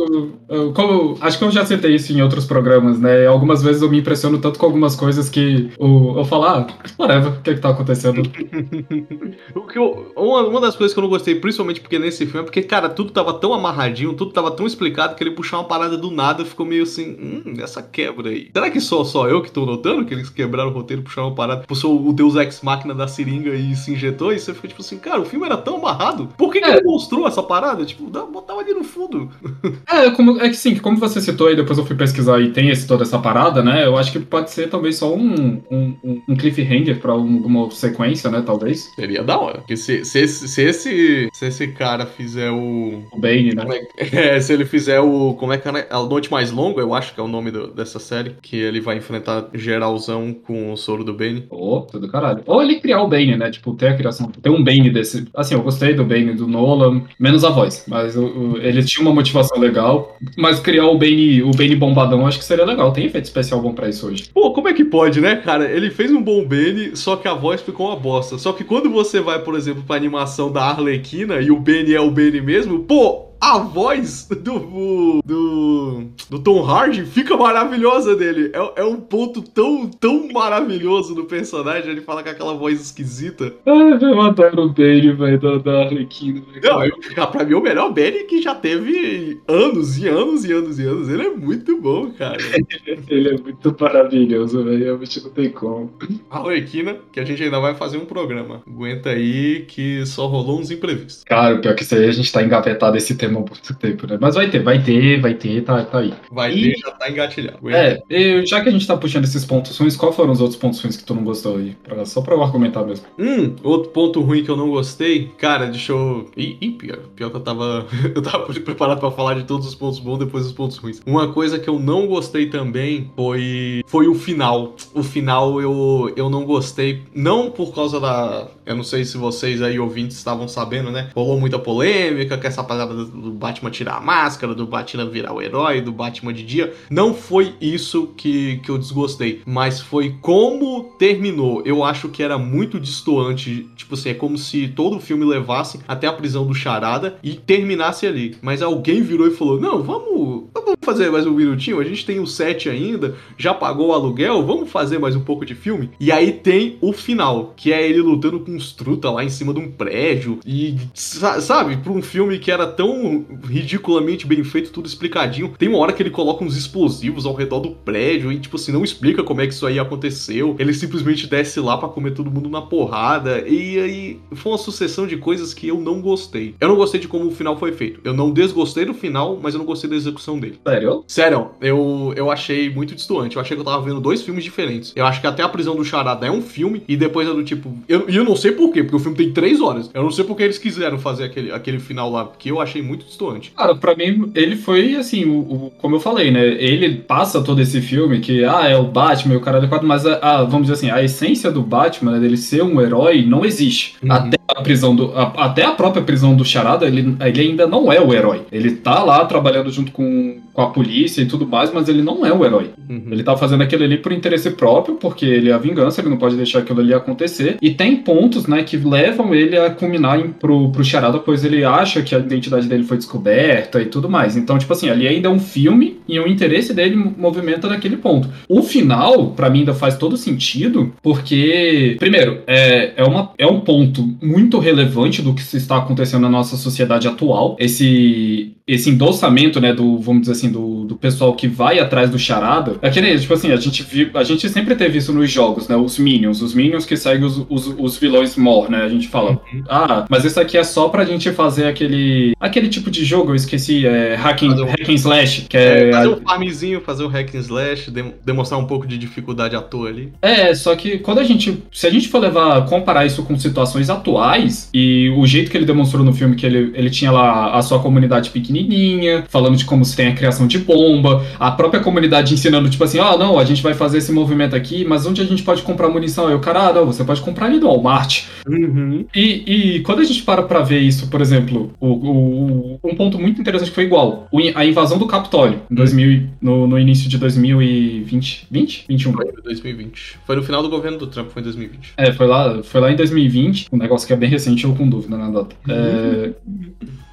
eu, 0.47 0.73
como, 0.73 1.17
acho 1.19 1.37
que 1.37 1.43
eu 1.43 1.51
já 1.51 1.65
citei 1.65 1.93
isso 1.93 2.13
em 2.13 2.21
outros 2.21 2.45
programas, 2.45 2.97
né? 2.97 3.27
Algumas 3.27 3.61
vezes 3.61 3.81
eu 3.81 3.89
me 3.89 3.99
impressiono 3.99 4.39
tanto 4.39 4.57
com 4.57 4.65
algumas 4.65 4.95
coisas 4.95 5.29
que 5.29 5.69
o, 5.77 6.17
eu 6.17 6.25
falo, 6.25 6.45
ah, 6.45 6.67
whatever, 6.97 7.33
o 7.33 7.41
que 7.41 7.49
é 7.49 7.53
que 7.53 7.59
tá 7.59 7.69
acontecendo? 7.69 8.21
o 9.53 9.61
que 9.67 9.77
eu, 9.77 10.13
uma, 10.15 10.47
uma 10.47 10.61
das 10.61 10.75
coisas 10.77 10.93
que 10.93 10.99
eu 10.99 11.03
não 11.03 11.09
gostei, 11.09 11.35
principalmente 11.35 11.81
porque 11.81 11.99
nesse 11.99 12.25
filme, 12.25 12.39
é 12.39 12.43
porque, 12.43 12.63
cara, 12.63 12.87
tudo 12.87 13.11
tava 13.11 13.33
tão 13.33 13.53
amarradinho, 13.53 14.13
tudo 14.13 14.31
tava 14.31 14.49
tão 14.49 14.65
explicado 14.65 15.15
que 15.15 15.23
ele 15.23 15.31
puxar 15.31 15.57
uma 15.57 15.67
parada 15.67 15.97
do 15.97 16.09
nada 16.09 16.45
ficou 16.45 16.65
meio 16.65 16.83
assim, 16.83 17.17
hum, 17.19 17.53
essa 17.59 17.83
quebra 17.83 18.29
aí. 18.29 18.49
Será 18.53 18.71
que 18.71 18.79
só, 18.79 19.03
só 19.03 19.27
eu 19.27 19.41
que 19.41 19.51
tô 19.51 19.65
notando 19.65 20.05
que 20.05 20.13
eles 20.13 20.29
quebraram 20.29 20.69
o 20.69 20.73
roteiro, 20.73 21.03
puxaram 21.03 21.27
uma 21.27 21.35
parada, 21.35 21.65
puxou 21.67 22.07
o 22.07 22.13
Deus 22.13 22.35
Ex 22.35 22.61
Máquina 22.61 22.95
da 22.95 23.07
seringa 23.07 23.53
e 23.53 23.75
se 23.75 23.91
injetou? 23.91 24.31
E 24.31 24.39
você 24.39 24.53
fica 24.53 24.69
tipo 24.69 24.81
assim, 24.81 24.97
cara, 24.97 25.19
o 25.19 25.25
filme 25.25 25.45
era 25.45 25.57
tão 25.57 25.75
amarrado, 25.75 26.29
por 26.37 26.53
que, 26.53 26.61
que 26.61 26.65
é. 26.65 26.77
ele 26.77 26.83
mostrou 26.83 27.27
essa 27.27 27.43
parada? 27.43 27.83
Tipo, 27.85 28.05
botava 28.05 28.61
ali 28.61 28.73
no 28.73 28.85
fundo 28.85 29.16
tudo. 29.25 29.77
É, 29.89 30.11
como, 30.11 30.39
é 30.41 30.49
que 30.49 30.55
sim, 30.55 30.75
como 30.75 30.97
você 30.97 31.19
citou 31.21 31.47
aí, 31.47 31.55
depois 31.55 31.77
eu 31.77 31.85
fui 31.85 31.95
pesquisar 31.95 32.39
e 32.39 32.51
tem 32.51 32.69
esse, 32.69 32.87
toda 32.87 33.03
essa 33.03 33.19
parada, 33.19 33.63
né? 33.63 33.85
Eu 33.85 33.97
acho 33.97 34.11
que 34.11 34.19
pode 34.19 34.51
ser 34.51 34.69
talvez 34.69 34.97
só 34.97 35.13
um, 35.15 35.61
um, 35.71 36.21
um 36.27 36.35
cliffhanger 36.35 36.99
pra 36.99 37.13
alguma 37.13 37.69
sequência, 37.71 38.29
né? 38.29 38.43
Talvez. 38.45 38.91
Seria 38.95 39.23
da 39.23 39.39
hora. 39.39 39.59
Porque 39.59 39.77
se, 39.77 40.05
se, 40.05 40.19
esse, 40.19 40.47
se, 40.47 40.61
esse, 40.61 41.29
se 41.33 41.45
esse 41.45 41.67
cara 41.69 42.05
fizer 42.05 42.51
o. 42.51 43.03
O 43.11 43.19
Bane, 43.19 43.53
né? 43.53 43.65
É, 43.97 44.35
é, 44.35 44.39
se 44.39 44.53
ele 44.53 44.65
fizer 44.65 44.99
o. 44.99 45.33
Como 45.33 45.53
é 45.53 45.57
que 45.57 45.67
é? 45.67 45.87
A 45.89 45.99
Noite 46.03 46.31
Mais 46.31 46.51
Longa, 46.51 46.81
eu 46.81 46.93
acho 46.93 47.13
que 47.13 47.19
é 47.19 47.23
o 47.23 47.27
nome 47.27 47.51
do, 47.51 47.67
dessa 47.67 47.99
série. 47.99 48.35
Que 48.41 48.57
ele 48.57 48.81
vai 48.81 48.97
enfrentar 48.97 49.47
geralzão 49.53 50.33
com 50.33 50.71
o 50.71 50.77
soro 50.77 51.03
do 51.03 51.13
Bane. 51.13 51.45
Oh, 51.49 51.81
tudo 51.81 52.07
caralho. 52.07 52.43
Ou 52.45 52.61
ele 52.61 52.79
criar 52.79 53.01
o 53.01 53.07
Bane, 53.07 53.35
né? 53.35 53.49
Tipo, 53.49 53.73
ter 53.73 53.89
a 53.89 53.97
criação. 53.97 54.31
Ter 54.31 54.49
um 54.49 54.63
Bane 54.63 54.89
desse. 54.89 55.27
Assim, 55.33 55.55
eu 55.55 55.61
gostei 55.61 55.93
do 55.93 56.05
Bane 56.05 56.33
do 56.33 56.47
Nolan, 56.47 57.03
menos 57.19 57.43
a 57.43 57.49
voz. 57.49 57.85
Mas 57.87 58.15
o, 58.15 58.25
o, 58.25 58.57
ele 58.57 58.83
tinha 58.83 59.06
uma 59.07 59.15
motivação 59.15 59.59
legal. 59.59 60.17
Mas 60.35 60.59
criar 60.59 60.87
o 60.87 60.97
Bane, 60.97 61.41
o 61.43 61.51
Bane 61.51 61.75
bombadão 61.75 62.27
acho 62.27 62.39
que 62.39 62.45
seria 62.45 62.65
legal. 62.65 62.91
Tem 62.91 63.05
efeito 63.05 63.25
especial 63.25 63.61
bom 63.61 63.73
pra 63.73 63.89
isso 63.89 64.07
hoje. 64.07 64.29
Pô, 64.33 64.51
como 64.51 64.67
é 64.67 64.73
que 64.73 64.85
pode, 64.85 65.21
né, 65.21 65.35
cara? 65.37 65.71
Ele 65.71 65.89
fez 65.89 66.11
um 66.11 66.21
bom 66.21 66.45
Bane, 66.45 66.95
só 66.95 67.15
que 67.15 67.27
a 67.27 67.33
voz 67.33 67.61
ficou 67.61 67.87
uma 67.87 67.95
bosta. 67.95 68.37
Só 68.37 68.53
que 68.53 68.63
quando 68.63 68.89
você 68.89 69.19
vai, 69.19 69.39
por 69.39 69.55
exemplo, 69.55 69.83
pra 69.85 69.95
animação 69.95 70.51
da 70.51 70.63
Arlequina 70.63 71.39
e 71.41 71.51
o 71.51 71.59
Bane 71.59 71.93
é 71.93 72.01
o 72.01 72.11
Bane 72.11 72.41
mesmo, 72.41 72.79
pô, 72.79 73.26
a 73.39 73.59
voz 73.59 74.27
do, 74.27 75.21
do, 75.23 76.03
do 76.29 76.39
Tom 76.39 76.63
Hardy 76.63 77.05
fica 77.05 77.37
maravilhosa 77.37 78.15
dele. 78.15 78.51
É, 78.53 78.81
é 78.81 78.83
um 78.83 78.97
ponto 78.97 79.41
tão, 79.41 79.87
tão 79.87 80.27
maravilhoso 80.31 81.13
do 81.13 81.25
personagem. 81.25 81.91
Ele 81.91 82.01
fala 82.01 82.23
com 82.23 82.29
aquela 82.29 82.53
voz 82.53 82.81
esquisita. 82.81 83.53
Ai, 83.65 83.97
eu 84.01 84.21
adoro 84.21 84.63
o 84.63 84.69
Bane, 84.69 85.11
velho, 85.13 85.39
da, 85.39 85.57
da 85.57 85.79
Arlequina. 85.83 86.41
Não, 86.63 86.83
eu, 86.83 86.97
pra 87.31 87.43
mim, 87.43 87.53
o 87.53 87.61
melhor 87.61 87.93
Bane 87.93 88.23
que 88.23 88.41
já 88.41 88.55
teve 88.55 89.39
anos 89.47 89.97
e 89.97 90.07
anos 90.07 90.45
e 90.45 90.51
anos 90.51 90.79
e 90.79 90.83
anos. 90.83 91.09
Ele 91.09 91.23
é 91.23 91.29
muito 91.29 91.79
bom, 91.79 92.11
cara. 92.11 92.37
ele 93.07 93.29
é 93.29 93.37
muito 93.37 93.75
maravilhoso, 93.79 94.63
velho. 94.63 94.83
Realmente 94.83 95.23
não 95.23 95.29
tem 95.29 95.49
como. 95.49 95.93
A 96.29 96.39
Arlequina, 96.39 96.97
que 97.11 97.19
a 97.19 97.25
gente 97.25 97.43
ainda 97.43 97.59
vai 97.59 97.75
fazer 97.75 97.97
um 97.97 98.05
programa. 98.05 98.61
Aguenta 98.67 99.11
aí 99.11 99.65
que 99.67 100.05
só 100.05 100.25
rolou 100.27 100.59
uns 100.59 100.71
imprevistos. 100.71 101.23
Cara, 101.23 101.57
pior 101.59 101.75
que 101.75 101.83
isso 101.83 101.95
aí 101.95 102.07
a 102.07 102.11
gente 102.11 102.31
tá 102.31 102.43
engavetado 102.43 102.97
esse 102.97 103.15
tema 103.15 103.26
tempo, 103.75 104.07
né? 104.07 104.17
Mas 104.19 104.35
vai 104.35 104.49
ter, 104.49 104.63
vai 104.63 104.81
ter, 104.81 105.19
vai 105.21 105.33
ter, 105.33 105.63
tá, 105.63 105.83
tá 105.83 105.99
aí. 105.99 106.13
Vai 106.31 106.53
e... 106.53 106.73
ter, 106.73 106.79
já 106.79 106.91
tá 106.91 107.09
engatilhado. 107.09 107.69
É, 107.69 108.01
já 108.45 108.61
que 108.61 108.69
a 108.69 108.71
gente 108.71 108.87
tá 108.87 108.95
puxando 108.95 109.23
esses 109.23 109.45
pontos 109.45 109.77
ruins, 109.77 109.95
qual 109.95 110.13
foram 110.13 110.31
os 110.31 110.41
outros 110.41 110.59
pontos 110.59 110.81
ruins 110.81 110.97
que 110.97 111.03
tu 111.03 111.13
não 111.13 111.23
gostou 111.23 111.57
aí? 111.57 111.75
Pra, 111.83 112.05
só 112.05 112.21
pra 112.21 112.35
eu 112.35 112.43
argumentar 112.43 112.83
mesmo. 112.83 113.05
Hum, 113.17 113.55
outro 113.63 113.91
ponto 113.91 114.21
ruim 114.21 114.43
que 114.43 114.49
eu 114.49 114.57
não 114.57 114.69
gostei, 114.69 115.31
cara, 115.37 115.67
deixa 115.67 115.91
eu. 115.91 116.29
Ih, 116.35 116.57
ih 116.61 116.71
pior. 116.71 116.99
Pior 117.15 117.29
que 117.29 117.35
eu 117.35 117.41
tava. 117.41 117.85
eu 118.15 118.21
tava 118.21 118.45
preparado 118.53 118.99
pra 118.99 119.11
falar 119.11 119.35
de 119.35 119.43
todos 119.43 119.67
os 119.67 119.75
pontos 119.75 119.99
bons 119.99 120.19
depois 120.19 120.43
dos 120.43 120.53
pontos 120.53 120.77
ruins. 120.77 121.01
Uma 121.05 121.31
coisa 121.33 121.59
que 121.59 121.69
eu 121.69 121.79
não 121.79 122.07
gostei 122.07 122.47
também 122.47 123.11
foi. 123.15 123.83
Foi 123.87 124.07
o 124.07 124.15
final. 124.15 124.75
O 124.93 125.03
final 125.03 125.61
eu, 125.61 126.13
eu 126.15 126.29
não 126.29 126.45
gostei. 126.45 127.03
Não 127.13 127.51
por 127.51 127.73
causa 127.73 127.99
da. 127.99 128.47
Eu 128.65 128.75
não 128.75 128.83
sei 128.83 129.05
se 129.05 129.17
vocês 129.17 129.61
aí 129.61 129.79
ouvintes 129.79 130.17
estavam 130.17 130.47
sabendo, 130.47 130.91
né? 130.91 131.09
Rolou 131.15 131.39
muita 131.39 131.57
polêmica 131.57 132.37
com 132.37 132.47
essa 132.47 132.63
parada 132.63 132.93
do 133.21 133.31
Batman 133.31 133.69
tirar 133.69 133.97
a 133.97 134.01
máscara, 134.01 134.53
do 134.53 134.65
Batman 134.65 135.09
virar 135.09 135.33
o 135.33 135.41
herói, 135.41 135.81
do 135.81 135.91
Batman 135.91 136.33
de 136.33 136.43
dia. 136.43 136.73
Não 136.89 137.13
foi 137.13 137.53
isso 137.59 138.13
que, 138.15 138.57
que 138.57 138.69
eu 138.69 138.77
desgostei, 138.77 139.41
mas 139.45 139.81
foi 139.81 140.15
como 140.21 140.95
terminou. 140.97 141.61
Eu 141.65 141.83
acho 141.83 142.09
que 142.09 142.23
era 142.23 142.37
muito 142.37 142.79
distoante. 142.79 143.69
Tipo 143.75 143.95
assim, 143.95 144.09
é 144.09 144.13
como 144.13 144.37
se 144.37 144.67
todo 144.69 144.97
o 144.97 145.01
filme 145.01 145.25
levasse 145.25 145.79
até 145.87 146.07
a 146.07 146.13
prisão 146.13 146.45
do 146.45 146.53
Charada 146.53 147.17
e 147.23 147.33
terminasse 147.33 148.05
ali. 148.05 148.37
Mas 148.41 148.61
alguém 148.61 149.01
virou 149.01 149.27
e 149.27 149.31
falou: 149.31 149.59
Não, 149.59 149.81
vamos, 149.81 150.45
vamos 150.53 150.75
fazer 150.81 151.11
mais 151.11 151.25
um 151.25 151.31
minutinho. 151.31 151.79
A 151.79 151.83
gente 151.83 152.05
tem 152.05 152.19
o 152.19 152.27
set 152.27 152.69
ainda, 152.69 153.15
já 153.37 153.53
pagou 153.53 153.87
o 153.87 153.93
aluguel, 153.93 154.45
vamos 154.45 154.69
fazer 154.69 154.97
mais 154.97 155.15
um 155.15 155.21
pouco 155.21 155.45
de 155.45 155.55
filme. 155.55 155.89
E 155.99 156.11
aí 156.11 156.31
tem 156.31 156.77
o 156.81 156.93
final, 156.93 157.53
que 157.55 157.73
é 157.73 157.87
ele 157.87 158.01
lutando 158.01 158.39
com 158.39 158.55
os 158.55 158.71
truta 158.71 159.09
lá 159.09 159.23
em 159.23 159.29
cima 159.29 159.53
de 159.53 159.59
um 159.59 159.71
prédio. 159.71 160.39
E 160.45 160.75
sabe, 160.93 161.77
para 161.77 161.91
um 161.91 162.01
filme 162.01 162.39
que 162.39 162.51
era 162.51 162.67
tão 162.67 163.06
ridiculamente 163.43 164.25
bem 164.25 164.43
feito, 164.43 164.71
tudo 164.71 164.87
explicadinho. 164.87 165.53
Tem 165.57 165.67
uma 165.67 165.77
hora 165.77 165.93
que 165.93 166.01
ele 166.01 166.09
coloca 166.09 166.43
uns 166.43 166.57
explosivos 166.57 167.25
ao 167.25 167.33
redor 167.33 167.59
do 167.59 167.71
prédio 167.71 168.31
e, 168.31 168.39
tipo 168.39 168.55
assim, 168.55 168.71
não 168.71 168.83
explica 168.83 169.23
como 169.23 169.41
é 169.41 169.47
que 169.47 169.53
isso 169.53 169.65
aí 169.65 169.79
aconteceu. 169.79 170.55
Ele 170.59 170.73
simplesmente 170.73 171.27
desce 171.27 171.59
lá 171.59 171.77
para 171.77 171.89
comer 171.89 172.11
todo 172.11 172.31
mundo 172.31 172.49
na 172.49 172.61
porrada. 172.61 173.47
E 173.47 173.79
aí 173.79 174.19
foi 174.33 174.51
uma 174.51 174.57
sucessão 174.57 175.07
de 175.07 175.17
coisas 175.17 175.53
que 175.53 175.67
eu 175.67 175.79
não 175.79 176.01
gostei. 176.01 176.55
Eu 176.59 176.69
não 176.69 176.75
gostei 176.75 176.99
de 176.99 177.07
como 177.07 177.27
o 177.27 177.31
final 177.31 177.57
foi 177.57 177.71
feito. 177.71 177.99
Eu 178.03 178.13
não 178.13 178.31
desgostei 178.31 178.85
do 178.85 178.93
final, 178.93 179.39
mas 179.41 179.53
eu 179.53 179.59
não 179.59 179.65
gostei 179.65 179.89
da 179.89 179.95
execução 179.95 180.39
dele. 180.39 180.59
Sério? 180.65 181.03
Sério, 181.07 181.51
eu, 181.61 182.13
eu 182.15 182.31
achei 182.31 182.69
muito 182.69 182.95
distoante. 182.95 183.35
Eu 183.35 183.41
achei 183.41 183.55
que 183.55 183.61
eu 183.61 183.65
tava 183.65 183.83
vendo 183.83 183.99
dois 183.99 184.21
filmes 184.21 184.43
diferentes. 184.43 184.93
Eu 184.95 185.05
acho 185.05 185.21
que 185.21 185.27
até 185.27 185.43
a 185.43 185.49
prisão 185.49 185.75
do 185.75 185.83
Charada 185.83 186.25
é 186.25 186.31
um 186.31 186.41
filme 186.41 186.83
e 186.87 186.95
depois 186.95 187.27
é 187.27 187.33
do 187.33 187.43
tipo. 187.43 187.73
E 187.87 187.93
eu, 187.93 188.07
eu 188.09 188.23
não 188.23 188.35
sei 188.35 188.51
porquê, 188.51 188.83
porque 188.83 188.95
o 188.95 188.99
filme 188.99 189.17
tem 189.17 189.31
três 189.31 189.61
horas. 189.61 189.89
Eu 189.93 190.03
não 190.03 190.11
sei 190.11 190.25
porque 190.25 190.43
eles 190.43 190.57
quiseram 190.57 190.97
fazer 190.97 191.25
aquele, 191.25 191.51
aquele 191.51 191.79
final 191.79 192.11
lá, 192.11 192.25
porque 192.25 192.51
eu 192.51 192.61
achei 192.61 192.81
muito 192.81 192.96
distoante. 193.05 193.51
Cara, 193.55 193.75
pra 193.75 193.95
mim, 193.95 194.31
ele 194.35 194.55
foi 194.55 194.95
assim, 194.95 195.25
o, 195.25 195.39
o, 195.39 195.73
como 195.77 195.95
eu 195.95 195.99
falei, 195.99 196.31
né? 196.31 196.45
Ele 196.45 196.95
passa 196.95 197.41
todo 197.41 197.61
esse 197.61 197.81
filme 197.81 198.19
que, 198.19 198.43
ah, 198.43 198.67
é 198.67 198.77
o 198.77 198.85
Batman 198.85 199.35
e 199.35 199.37
o 199.37 199.41
cara 199.41 199.63
é 199.63 199.67
quadro, 199.67 199.87
mas, 199.87 200.05
a, 200.05 200.15
a, 200.15 200.43
vamos 200.43 200.67
dizer 200.67 200.73
assim, 200.73 200.89
a 200.89 201.03
essência 201.03 201.51
do 201.51 201.61
Batman, 201.61 202.13
né, 202.13 202.19
dele 202.19 202.37
ser 202.37 202.63
um 202.63 202.81
herói, 202.81 203.23
não 203.25 203.45
existe. 203.45 203.95
Uhum. 204.03 204.11
Até 204.11 204.36
a 204.47 204.61
prisão 204.61 204.95
do. 204.95 205.11
A, 205.15 205.45
até 205.45 205.65
a 205.65 205.71
própria 205.71 206.03
prisão 206.03 206.35
do 206.35 206.45
Charada, 206.45 206.85
ele, 206.85 207.15
ele 207.19 207.41
ainda 207.41 207.67
não 207.67 207.91
é 207.91 207.99
o 207.99 208.13
herói. 208.13 208.41
Ele 208.51 208.71
tá 208.71 209.03
lá 209.03 209.25
trabalhando 209.25 209.69
junto 209.71 209.91
com, 209.91 210.37
com 210.53 210.61
a 210.61 210.69
polícia 210.69 211.21
e 211.21 211.25
tudo 211.25 211.47
mais, 211.47 211.71
mas 211.73 211.89
ele 211.89 212.01
não 212.01 212.25
é 212.25 212.31
o 212.31 212.45
herói. 212.45 212.71
Uhum. 212.89 213.07
Ele 213.11 213.23
tá 213.23 213.35
fazendo 213.35 213.63
aquilo 213.63 213.83
ali 213.83 213.97
por 213.97 214.11
interesse 214.11 214.51
próprio, 214.51 214.95
porque 214.95 215.25
ele 215.25 215.49
é 215.49 215.53
a 215.53 215.57
vingança, 215.57 216.01
ele 216.01 216.09
não 216.09 216.17
pode 216.17 216.35
deixar 216.35 216.59
aquilo 216.59 216.79
ali 216.79 216.93
acontecer. 216.93 217.57
E 217.61 217.71
tem 217.71 217.97
pontos, 217.97 218.47
né, 218.47 218.63
que 218.63 218.77
levam 218.77 219.33
ele 219.35 219.57
a 219.57 219.69
culminar 219.69 220.19
em, 220.19 220.29
pro, 220.29 220.71
pro 220.71 220.83
Charada, 220.83 221.19
pois 221.19 221.43
ele 221.43 221.63
acha 221.63 222.01
que 222.01 222.15
a 222.15 222.19
identidade 222.19 222.67
dele 222.67 222.83
foi 222.83 222.97
descoberta 222.97 223.81
e 223.81 223.85
tudo 223.85 224.09
mais. 224.09 224.37
Então, 224.37 224.57
tipo 224.57 224.71
assim, 224.71 224.89
ali 224.89 225.07
ainda 225.07 225.27
é 225.27 225.31
um 225.31 225.39
filme 225.39 225.99
e 226.07 226.19
o 226.19 226.27
interesse 226.27 226.73
dele 226.73 226.95
movimenta 226.95 227.67
naquele 227.67 227.97
ponto. 227.97 228.29
O 228.47 228.61
final, 228.61 229.31
para 229.31 229.49
mim, 229.49 229.59
ainda 229.59 229.73
faz 229.73 229.97
todo 229.97 230.15
sentido, 230.15 230.93
porque, 231.01 231.97
primeiro, 231.99 232.39
é, 232.47 232.93
é, 232.95 233.03
uma, 233.03 233.31
é 233.37 233.45
um 233.45 233.59
ponto 233.59 234.07
muito 234.21 234.36
relevante 234.59 235.21
do 235.21 235.33
que 235.33 235.41
está 235.41 235.77
acontecendo 235.77 236.23
na 236.23 236.29
nossa 236.29 236.57
sociedade 236.57 237.07
atual. 237.07 237.55
Esse, 237.59 238.56
esse 238.67 238.89
endossamento, 238.89 239.61
né, 239.61 239.73
do, 239.73 239.97
vamos 239.97 240.21
dizer 240.21 240.33
assim, 240.33 240.51
do, 240.51 240.83
do 240.83 240.95
pessoal 240.95 241.33
que 241.33 241.47
vai 241.47 241.79
atrás 241.79 242.09
do 242.09 242.19
charada. 242.19 242.75
É 242.81 242.89
que 242.89 242.99
nem, 242.99 243.17
tipo 243.17 243.33
assim, 243.33 243.51
a 243.51 243.55
gente, 243.55 243.81
viu, 243.83 244.09
a 244.13 244.23
gente 244.23 244.49
sempre 244.49 244.75
teve 244.75 244.97
isso 244.97 245.13
nos 245.13 245.31
jogos, 245.31 245.67
né, 245.67 245.75
os 245.75 245.97
Minions, 245.97 246.41
os 246.41 246.53
Minions 246.53 246.85
que 246.85 246.97
seguem 246.97 247.25
os, 247.25 247.45
os, 247.49 247.67
os 247.77 247.97
vilões 247.97 248.35
more, 248.35 248.69
né, 248.69 248.83
a 248.83 248.89
gente 248.89 249.07
fala, 249.07 249.31
uhum. 249.31 249.63
ah, 249.69 250.05
mas 250.09 250.25
isso 250.25 250.39
aqui 250.39 250.57
é 250.57 250.63
só 250.63 250.89
pra 250.89 251.05
gente 251.05 251.31
fazer 251.31 251.65
aquele, 251.65 252.33
aquele 252.39 252.67
tipo 252.67 252.91
de 252.91 253.05
jogo, 253.05 253.31
eu 253.31 253.35
esqueci, 253.35 253.85
é 253.85 254.15
hack 254.15 254.43
and, 254.43 254.65
hack 254.65 254.89
and 254.89 254.93
slash, 254.93 255.45
que 255.47 255.57
é, 255.57 255.89
é 255.89 255.91
fazer 255.93 256.09
um 256.09 256.21
farmzinho, 256.21 256.81
fazer 256.81 257.03
um 257.03 257.07
hack 257.07 257.35
and 257.35 257.39
slash, 257.39 257.91
dem 257.91 258.13
demonstrar 258.25 258.59
um 258.59 258.65
pouco 258.65 258.85
de 258.85 258.97
dificuldade 258.97 259.55
à 259.55 259.61
toa 259.61 259.89
ali. 259.89 260.11
É, 260.21 260.53
só 260.53 260.75
que 260.75 260.97
quando 260.99 261.19
a 261.19 261.23
gente. 261.23 261.63
Se 261.71 261.87
a 261.87 261.89
gente 261.89 262.07
for 262.07 262.19
levar, 262.19 262.65
comparar 262.65 263.05
isso 263.05 263.23
com 263.23 263.37
situações 263.37 263.89
atuais, 263.89 264.69
e 264.73 265.13
o 265.17 265.25
jeito 265.25 265.49
que 265.49 265.57
ele 265.57 265.65
demonstrou 265.65 266.03
no 266.03 266.13
filme, 266.13 266.35
que 266.35 266.45
ele, 266.45 266.71
ele 266.73 266.89
tinha 266.89 267.11
lá 267.11 267.55
a 267.55 267.61
sua 267.61 267.79
comunidade 267.79 268.29
pequenininha, 268.63 269.25
falando 269.29 269.55
de 269.57 269.65
como 269.65 269.83
se 269.85 269.95
tem 269.95 270.07
a 270.07 270.15
criação 270.15 270.47
de 270.47 270.57
bomba, 270.59 271.23
a 271.39 271.51
própria 271.51 271.81
comunidade 271.81 272.33
ensinando, 272.33 272.69
tipo 272.69 272.83
assim, 272.83 272.99
ah, 272.99 273.17
não, 273.17 273.37
a 273.39 273.45
gente 273.45 273.61
vai 273.61 273.73
fazer 273.73 273.99
esse 273.99 274.11
movimento 274.11 274.55
aqui, 274.55 274.85
mas 274.85 275.05
onde 275.05 275.21
a 275.21 275.25
gente 275.25 275.43
pode 275.43 275.61
comprar 275.61 275.89
munição? 275.89 276.29
Eu, 276.29 276.39
cara, 276.39 276.67
ah, 276.69 276.73
não, 276.73 276.85
você 276.85 277.03
pode 277.03 277.21
comprar 277.21 277.45
ali 277.47 277.59
no 277.59 277.67
Walmart. 277.67 278.23
Uhum. 278.47 279.05
E, 279.15 279.75
e 279.75 279.79
quando 279.81 279.99
a 279.99 280.03
gente 280.03 280.23
para 280.23 280.43
pra 280.43 280.61
ver 280.61 280.79
isso, 280.79 281.07
por 281.09 281.21
exemplo, 281.21 281.71
o, 281.79 281.87
o- 281.87 282.79
um 282.83 282.95
ponto 282.95 283.19
muito 283.19 283.39
interessante 283.41 283.69
que 283.69 283.75
foi 283.75 283.83
igual, 283.85 284.27
o 284.31 284.37
a 284.55 284.65
invasão 284.65 284.97
do 284.97 285.05
Capitólio, 285.07 285.61
em 285.69 285.75
2000, 285.75 286.27
no, 286.41 286.67
no 286.67 286.79
início 286.79 287.09
de 287.09 287.17
2020, 287.17 288.47
20? 288.49 288.85
21. 288.87 289.13
Foi 289.13 289.25
em 289.25 289.43
2020. 289.43 290.17
Foi 290.25 290.35
no 290.35 290.43
final 290.43 290.61
do 290.63 290.69
governo 290.69 290.97
do 290.97 291.07
Trump, 291.07 291.29
foi 291.29 291.41
em 291.41 291.45
2020. 291.45 291.93
É, 291.97 292.11
foi 292.13 292.27
lá, 292.27 292.61
foi 292.63 292.81
lá 292.81 292.91
em 292.91 292.95
2020, 292.95 293.67
um 293.71 293.77
negócio 293.77 294.07
que 294.07 294.13
é 294.13 294.15
bem 294.15 294.29
recente, 294.29 294.63
eu 294.63 294.73
com 294.75 294.87
dúvida 294.87 295.17
na 295.17 295.29
data. 295.29 295.55
É, 295.67 296.31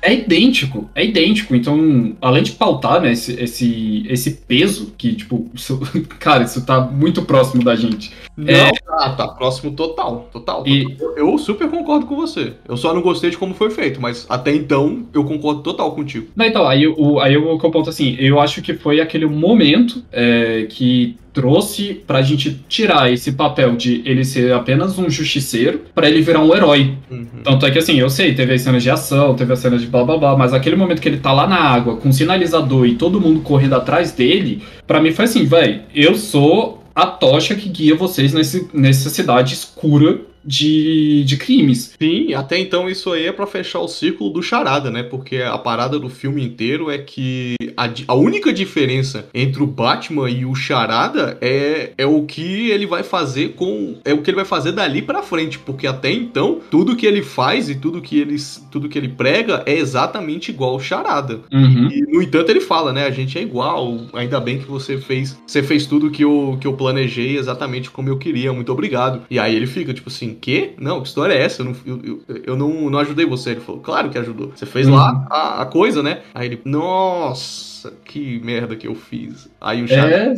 é 0.04 0.14
idêntico, 0.14 0.88
é 0.94 1.04
idêntico. 1.04 1.54
Então, 1.56 2.14
além 2.20 2.42
de 2.42 2.52
pautar, 2.52 3.00
né, 3.00 3.12
esse, 3.12 3.32
esse, 3.40 4.04
esse 4.08 4.30
peso, 4.46 4.92
que, 4.98 5.14
tipo, 5.14 5.48
isso- 5.54 5.80
cara, 6.20 6.44
isso 6.44 6.64
tá 6.66 6.80
muito 6.80 7.22
próximo 7.22 7.64
da 7.64 7.74
gente. 7.74 8.12
Não, 8.36 8.48
É. 8.52 8.70
tá, 8.72 9.10
tá 9.10 9.28
próximo 9.28 9.72
total, 9.72 10.28
total. 10.32 10.64
E- 10.66 10.96
Eu, 11.00 11.16
eu 11.16 11.38
super 11.38 11.68
concordo 11.70 12.06
com 12.06 12.16
você. 12.16 12.52
Eu 12.68 12.76
só 12.76 12.92
não 12.92 13.00
gostei 13.00 13.30
de 13.30 13.38
como 13.38 13.54
foi 13.54 13.70
feito, 13.70 14.00
mas 14.00 14.26
até 14.28 14.54
então 14.54 15.06
eu 15.14 15.24
concordo 15.24 15.62
total 15.62 15.92
contigo. 15.92 16.26
Não, 16.36 16.44
então, 16.44 16.66
aí, 16.66 16.86
o, 16.86 17.18
aí 17.20 17.36
o 17.36 17.58
que 17.58 17.64
eu 17.66 17.70
ponto 17.70 17.88
assim, 17.90 18.16
eu 18.18 18.40
acho 18.40 18.60
que 18.62 18.74
foi 18.74 19.00
aquele 19.00 19.26
momento 19.26 20.04
é, 20.12 20.66
que 20.68 21.16
trouxe 21.34 22.00
pra 22.06 22.22
gente 22.22 22.60
tirar 22.68 23.12
esse 23.12 23.32
papel 23.32 23.74
de 23.74 24.00
ele 24.06 24.24
ser 24.24 24.52
apenas 24.52 24.96
um 24.98 25.10
justiceiro 25.10 25.82
pra 25.92 26.08
ele 26.08 26.22
virar 26.22 26.40
um 26.40 26.54
herói. 26.54 26.94
Uhum. 27.10 27.26
Tanto 27.42 27.66
é 27.66 27.70
que 27.72 27.78
assim, 27.78 27.98
eu 27.98 28.08
sei, 28.08 28.34
teve 28.34 28.54
as 28.54 28.62
cenas 28.62 28.82
de 28.82 28.88
ação, 28.88 29.34
teve 29.34 29.52
as 29.52 29.58
cenas 29.58 29.80
de 29.80 29.88
blá 29.88 30.04
blá 30.04 30.16
blá, 30.16 30.36
mas 30.36 30.54
aquele 30.54 30.76
momento 30.76 31.02
que 31.02 31.08
ele 31.08 31.18
tá 31.18 31.32
lá 31.32 31.46
na 31.46 31.58
água 31.58 31.96
com 31.96 32.12
sinalizador 32.12 32.86
e 32.86 32.94
todo 32.94 33.20
mundo 33.20 33.40
correndo 33.40 33.74
atrás 33.74 34.12
dele, 34.12 34.62
pra 34.86 35.00
mim 35.00 35.10
foi 35.10 35.24
assim, 35.24 35.44
véi, 35.44 35.82
eu 35.92 36.14
sou 36.14 36.84
a 36.94 37.06
tocha 37.06 37.56
que 37.56 37.68
guia 37.68 37.96
vocês 37.96 38.32
nesse, 38.32 38.68
nessa 38.72 39.10
cidade 39.10 39.54
escura 39.54 40.20
de, 40.44 41.24
de 41.24 41.36
crimes. 41.36 41.94
Sim, 42.00 42.34
até 42.34 42.58
então 42.58 42.88
isso 42.88 43.12
aí 43.12 43.26
é 43.26 43.32
pra 43.32 43.46
fechar 43.46 43.80
o 43.80 43.88
círculo 43.88 44.30
do 44.30 44.42
charada, 44.42 44.90
né? 44.90 45.02
Porque 45.02 45.38
a 45.38 45.58
parada 45.58 45.98
do 45.98 46.08
filme 46.08 46.44
inteiro 46.44 46.90
é 46.90 46.98
que 46.98 47.54
a, 47.76 47.90
a 48.08 48.14
única 48.14 48.52
diferença 48.52 49.28
entre 49.34 49.62
o 49.62 49.66
Batman 49.66 50.30
e 50.30 50.44
o 50.44 50.54
charada 50.54 51.38
é, 51.40 51.92
é 51.96 52.06
o 52.06 52.22
que 52.24 52.70
ele 52.70 52.86
vai 52.86 53.02
fazer 53.02 53.50
com. 53.50 53.96
É 54.04 54.12
o 54.12 54.22
que 54.22 54.30
ele 54.30 54.36
vai 54.36 54.44
fazer 54.44 54.72
dali 54.72 55.02
pra 55.02 55.22
frente. 55.22 55.58
Porque 55.58 55.86
até 55.86 56.10
então, 56.10 56.60
tudo 56.70 56.96
que 56.96 57.06
ele 57.06 57.22
faz 57.22 57.68
e 57.68 57.74
tudo 57.74 58.00
que 58.00 58.18
ele, 58.18 58.36
tudo 58.70 58.88
que 58.88 58.98
ele 58.98 59.08
prega 59.08 59.62
é 59.66 59.76
exatamente 59.76 60.50
igual 60.50 60.70
ao 60.70 60.80
charada. 60.80 61.40
Uhum. 61.52 61.88
E, 61.90 62.00
no 62.12 62.22
entanto, 62.22 62.50
ele 62.50 62.60
fala, 62.60 62.92
né? 62.92 63.06
A 63.06 63.10
gente 63.10 63.38
é 63.38 63.42
igual. 63.42 64.00
Ainda 64.12 64.40
bem 64.40 64.58
que 64.58 64.66
você 64.66 64.98
fez. 64.98 65.38
Você 65.46 65.62
fez 65.62 65.86
tudo 65.86 66.10
que 66.10 66.24
eu, 66.24 66.58
que 66.60 66.66
eu 66.66 66.74
planejei 66.74 67.36
exatamente 67.36 67.90
como 67.90 68.08
eu 68.08 68.18
queria. 68.18 68.52
Muito 68.52 68.72
obrigado. 68.72 69.22
E 69.30 69.38
aí 69.38 69.54
ele 69.54 69.66
fica, 69.66 69.92
tipo 69.92 70.08
assim, 70.08 70.33
quê? 70.34 70.74
Não, 70.78 71.00
que 71.02 71.08
história 71.08 71.34
é 71.34 71.42
essa? 71.42 71.62
Eu 71.62 71.66
não, 71.66 71.76
eu, 71.86 72.00
eu- 72.28 72.42
eu 72.46 72.56
não, 72.56 72.90
não 72.90 72.98
ajudei 72.98 73.26
você. 73.26 73.50
Ele 73.50 73.60
falou, 73.60 73.80
claro 73.80 74.10
que 74.10 74.18
ajudou. 74.18 74.50
Você 74.54 74.66
fez 74.66 74.88
Uhum. 74.88 74.94
lá 74.94 75.26
a, 75.30 75.62
a 75.62 75.66
coisa, 75.66 76.02
né? 76.02 76.22
Aí 76.34 76.46
ele, 76.48 76.60
nossa, 76.64 77.73
que 78.04 78.40
merda 78.44 78.76
que 78.76 78.86
eu 78.86 78.94
fiz. 78.94 79.50
Aí 79.60 79.82
o 79.82 79.88
Charlie 79.88 80.14
É, 80.14 80.34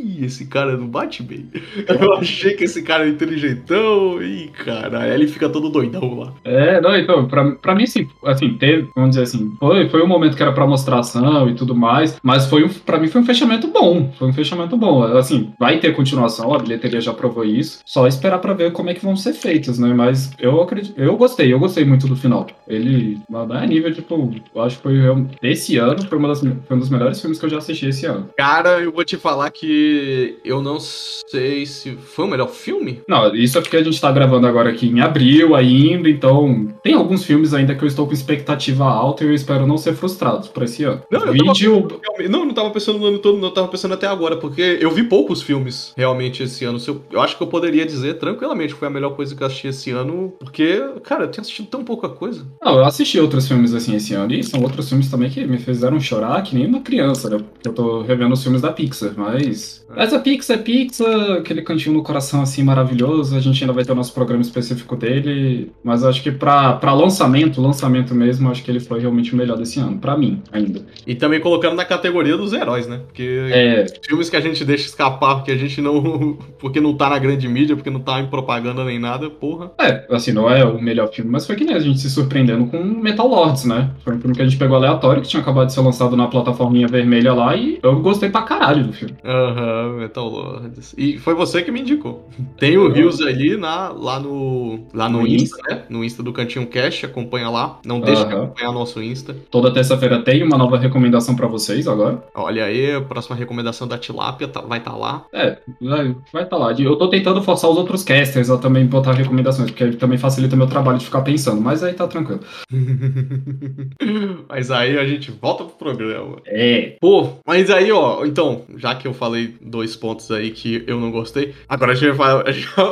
Ih, 0.00 0.24
esse 0.24 0.46
cara 0.46 0.76
não 0.76 0.86
bate 0.86 1.22
bem. 1.22 1.48
Eu 1.88 2.14
achei 2.14 2.54
que 2.54 2.64
esse 2.64 2.82
cara 2.82 3.06
é 3.06 3.08
inteligentão. 3.08 4.22
Ih, 4.22 4.48
cara. 4.64 5.00
Aí 5.00 5.10
ele 5.12 5.28
fica 5.28 5.48
todo 5.48 5.68
doidão 5.68 6.18
lá. 6.18 6.32
É, 6.44 6.80
não, 6.80 6.96
então, 6.96 7.26
pra, 7.26 7.52
pra 7.52 7.74
mim, 7.74 7.84
assim, 7.84 8.08
assim, 8.24 8.54
teve, 8.54 8.88
vamos 8.94 9.10
dizer 9.10 9.22
assim, 9.22 9.52
foi, 9.58 9.88
foi 9.88 10.02
um 10.02 10.06
momento 10.06 10.36
que 10.36 10.42
era 10.42 10.52
pra 10.52 10.66
mostrar 10.66 11.00
ação 11.00 11.48
e 11.48 11.54
tudo 11.54 11.74
mais, 11.74 12.18
mas 12.22 12.46
foi 12.46 12.64
um, 12.64 12.68
pra 12.68 12.98
mim 12.98 13.08
foi 13.08 13.20
um 13.20 13.24
fechamento 13.24 13.68
bom, 13.68 14.12
foi 14.18 14.28
um 14.28 14.32
fechamento 14.32 14.76
bom, 14.76 15.02
assim, 15.02 15.52
vai 15.58 15.78
ter 15.78 15.94
continuação, 15.94 16.54
a 16.54 16.58
bilheteria 16.58 17.00
já 17.00 17.12
provou 17.12 17.44
isso, 17.44 17.80
só 17.84 18.06
esperar 18.06 18.38
pra 18.38 18.54
ver 18.54 18.72
como 18.72 18.90
é 18.90 18.94
que 18.94 19.04
vão 19.04 19.16
ser 19.16 19.32
feitos, 19.32 19.78
né, 19.78 19.92
mas 19.94 20.32
eu 20.38 20.60
acredito, 20.60 20.94
eu 20.98 21.16
gostei, 21.16 21.52
eu 21.52 21.58
gostei 21.58 21.84
muito 21.84 22.06
do 22.06 22.16
final, 22.16 22.46
ele, 22.68 23.18
não 23.28 23.54
é 23.54 23.66
nível, 23.66 23.92
tipo, 23.92 24.32
eu 24.54 24.62
acho 24.62 24.76
que 24.76 24.82
foi, 24.82 24.98
esse 25.42 25.76
ano, 25.76 26.02
foi, 26.06 26.18
uma 26.18 26.28
das, 26.28 26.42
foi 26.70 26.76
um 26.76 26.80
dos 26.80 26.88
melhores 26.88 27.20
filmes 27.20 27.36
que 27.40 27.44
eu 27.44 27.50
já 27.50 27.58
assisti 27.58 27.86
esse 27.86 28.06
ano. 28.06 28.28
Cara, 28.36 28.80
eu 28.80 28.92
vou 28.92 29.04
te 29.04 29.16
falar 29.16 29.50
que 29.50 30.38
eu 30.44 30.62
não 30.62 30.78
sei 30.78 31.66
se 31.66 31.96
foi 31.96 32.26
o 32.26 32.28
melhor 32.28 32.48
filme. 32.48 33.00
Não, 33.08 33.34
isso 33.34 33.58
é 33.58 33.60
porque 33.60 33.76
a 33.76 33.82
gente 33.82 34.00
tá 34.00 34.12
gravando 34.12 34.46
agora 34.46 34.70
aqui 34.70 34.86
em 34.86 35.00
abril 35.00 35.56
ainda, 35.56 36.08
então 36.08 36.68
tem 36.80 36.94
alguns 36.94 37.24
filmes 37.24 37.52
ainda 37.52 37.74
que 37.74 37.82
eu 37.82 37.88
estou 37.88 38.06
com 38.06 38.12
expectativa 38.12 38.84
alta 38.84 39.24
e 39.24 39.26
eu 39.26 39.34
espero 39.34 39.66
não 39.66 39.76
ser 39.76 39.94
frustrado 39.94 40.48
pra 40.50 40.64
esse 40.64 40.84
ano. 40.84 41.02
Não, 41.10 41.26
eu 41.26 41.32
Vídeo. 41.32 41.88
Realmente- 42.02 42.28
Não, 42.30 42.44
não 42.44 42.54
tava 42.54 42.70
pensando 42.70 43.00
no 43.00 43.06
ano 43.06 43.18
todo, 43.18 43.38
não 43.38 43.48
eu 43.48 43.54
tava 43.54 43.66
pensando 43.66 43.94
até 43.94 44.06
agora, 44.06 44.36
porque 44.36 44.78
eu 44.80 44.92
vi 44.92 45.02
poucos 45.02 45.42
filmes 45.42 45.92
realmente 45.96 46.44
esse 46.44 46.64
ano. 46.64 46.78
Eu, 46.86 47.00
eu 47.10 47.20
acho 47.20 47.36
que 47.36 47.42
eu 47.42 47.48
poderia 47.48 47.84
dizer 47.84 48.14
tranquilamente 48.14 48.74
que 48.74 48.78
foi 48.78 48.86
a 48.86 48.90
melhor 48.92 49.16
coisa 49.16 49.34
que 49.34 49.42
eu 49.42 49.46
assisti 49.48 49.66
esse 49.66 49.90
ano, 49.90 50.32
porque, 50.38 50.80
cara, 51.02 51.24
eu 51.24 51.28
tenho 51.28 51.40
assistido 51.40 51.66
tão 51.66 51.82
pouca 51.82 52.08
coisa. 52.08 52.46
Não, 52.62 52.76
eu 52.76 52.84
assisti 52.84 53.18
outros 53.18 53.48
filmes 53.48 53.74
assim 53.74 53.96
esse 53.96 54.14
ano 54.14 54.32
e 54.32 54.44
são 54.44 54.60
outros 54.62 54.88
filmes 54.88 55.10
também 55.10 55.28
que 55.30 55.44
me 55.44 55.58
fizeram 55.58 55.98
chorar 55.98 56.40
que 56.42 56.59
uma 56.66 56.80
criança, 56.80 57.28
né? 57.30 57.38
Eu 57.64 57.72
tô 57.72 58.02
revendo 58.02 58.32
os 58.34 58.42
filmes 58.42 58.60
da 58.62 58.72
Pixar, 58.72 59.12
mas. 59.16 59.84
Mas 59.94 60.12
a 60.12 60.18
Pixar 60.18 60.58
é 60.58 60.62
Pixar, 60.62 61.32
aquele 61.38 61.62
cantinho 61.62 61.96
no 61.96 62.02
coração 62.02 62.42
assim 62.42 62.62
maravilhoso. 62.62 63.36
A 63.36 63.40
gente 63.40 63.62
ainda 63.62 63.72
vai 63.72 63.84
ter 63.84 63.92
o 63.92 63.94
nosso 63.94 64.12
programa 64.14 64.42
específico 64.42 64.96
dele. 64.96 65.72
Mas 65.82 66.02
eu 66.02 66.08
acho 66.08 66.22
que 66.22 66.30
pra, 66.30 66.74
pra 66.74 66.92
lançamento, 66.94 67.60
lançamento 67.60 68.14
mesmo, 68.14 68.50
acho 68.50 68.62
que 68.62 68.70
ele 68.70 68.80
foi 68.80 69.00
realmente 69.00 69.34
o 69.34 69.36
melhor 69.36 69.56
desse 69.58 69.80
ano, 69.80 69.98
pra 69.98 70.16
mim, 70.16 70.42
ainda. 70.52 70.84
E 71.06 71.14
também 71.14 71.40
colocando 71.40 71.74
na 71.76 71.84
categoria 71.84 72.36
dos 72.36 72.52
heróis, 72.52 72.86
né? 72.86 73.00
Porque 73.06 73.48
É, 73.52 73.86
filmes 74.06 74.30
que 74.30 74.36
a 74.36 74.40
gente 74.40 74.64
deixa 74.64 74.86
escapar 74.86 75.36
porque 75.36 75.50
a 75.50 75.56
gente 75.56 75.80
não. 75.80 76.38
porque 76.58 76.80
não 76.80 76.94
tá 76.94 77.08
na 77.10 77.18
grande 77.18 77.48
mídia, 77.48 77.74
porque 77.76 77.90
não 77.90 78.00
tá 78.00 78.20
em 78.20 78.26
propaganda 78.26 78.84
nem 78.84 78.98
nada, 78.98 79.28
porra. 79.28 79.72
É, 79.78 80.06
assim, 80.10 80.32
não 80.32 80.48
é 80.48 80.64
o 80.64 80.80
melhor 80.80 81.08
filme, 81.12 81.30
mas 81.30 81.46
foi 81.46 81.56
que 81.56 81.64
nem 81.64 81.74
a 81.74 81.78
gente 81.80 81.98
se 82.00 82.10
surpreendendo 82.10 82.66
com 82.66 82.82
Metal 82.82 83.26
Lords, 83.26 83.64
né? 83.64 83.90
Foi 84.04 84.14
um 84.14 84.20
filme 84.20 84.36
que 84.36 84.42
a 84.42 84.44
gente 84.44 84.56
pegou 84.56 84.76
aleatório, 84.76 85.22
que 85.22 85.28
tinha 85.28 85.42
acabado 85.42 85.66
de 85.66 85.72
ser 85.72 85.80
lançado 85.80 86.16
na 86.16 86.26
plataforminha 86.50 86.86
vermelha 86.86 87.32
lá, 87.32 87.56
e 87.56 87.78
eu 87.82 88.00
gostei 88.00 88.28
pra 88.28 88.42
caralho 88.42 88.84
do 88.84 88.92
filme. 88.92 89.14
Aham, 89.24 89.96
Metal 89.98 90.28
Lords. 90.28 90.94
E 90.96 91.18
foi 91.18 91.34
você 91.34 91.62
que 91.62 91.70
me 91.70 91.80
indicou. 91.80 92.28
Tem 92.58 92.76
o 92.76 92.90
Rios 92.90 93.20
ali 93.20 93.56
na, 93.56 93.88
lá 93.90 94.18
no. 94.18 94.80
Lá 94.92 95.08
no 95.08 95.20
No 95.20 95.26
Insta, 95.26 95.58
né? 95.68 95.82
No 95.88 96.04
Insta 96.04 96.22
do 96.22 96.32
Cantinho 96.32 96.66
Cash, 96.66 97.04
acompanha 97.04 97.48
lá. 97.48 97.78
Não 97.84 98.00
deixa 98.00 98.24
de 98.26 98.32
Aham. 98.34 98.44
acompanhar 98.44 98.72
nosso 98.72 99.02
Insta. 99.02 99.36
Toda 99.50 99.72
terça-feira 99.72 100.22
tem 100.22 100.42
uma 100.42 100.56
nova 100.58 100.76
recomendação 100.78 101.34
pra 101.36 101.46
vocês 101.46 101.86
agora. 101.86 102.22
Olha 102.34 102.64
aí, 102.64 102.94
a 102.94 103.00
próxima 103.00 103.36
recomendação 103.36 103.86
da 103.86 103.98
Tilápia 103.98 104.48
tá- 104.48 104.60
vai 104.62 104.78
estar 104.78 104.96
lá. 104.96 105.24
É, 105.32 105.58
vai 105.80 106.14
vai 106.32 106.46
tá 106.46 106.56
lá. 106.56 106.72
Eu 106.72 106.96
tô 106.96 107.08
tentando 107.08 107.42
forçar 107.42 107.70
os 107.70 107.76
outros 107.76 108.02
casters 108.02 108.50
a 108.50 108.58
também 108.58 108.86
botar 108.86 109.12
recomendações, 109.12 109.70
porque 109.70 109.90
também 109.92 110.18
facilita 110.18 110.56
meu 110.56 110.66
trabalho 110.66 110.98
de 110.98 111.04
ficar 111.04 111.20
pensando, 111.22 111.60
mas 111.60 111.82
aí 111.82 111.92
tá 111.92 112.06
tranquilo. 112.06 112.40
mas 114.48 114.70
aí 114.70 114.98
a 114.98 115.06
gente 115.06 115.30
volta 115.30 115.64
pro 115.64 115.74
programa. 115.74 116.36
É. 116.46 116.96
Pô, 117.00 117.28
mas 117.46 117.70
aí, 117.70 117.90
ó, 117.92 118.24
então, 118.24 118.62
já 118.76 118.94
que 118.94 119.06
eu 119.06 119.14
falei 119.14 119.54
dois 119.60 119.96
pontos 119.96 120.30
aí 120.30 120.50
que 120.50 120.84
eu 120.86 121.00
não 121.00 121.10
gostei, 121.10 121.54
agora 121.68 121.92
a 121.92 121.94
gente 121.94 122.12
vai 122.12 122.16
falar. 122.16 122.44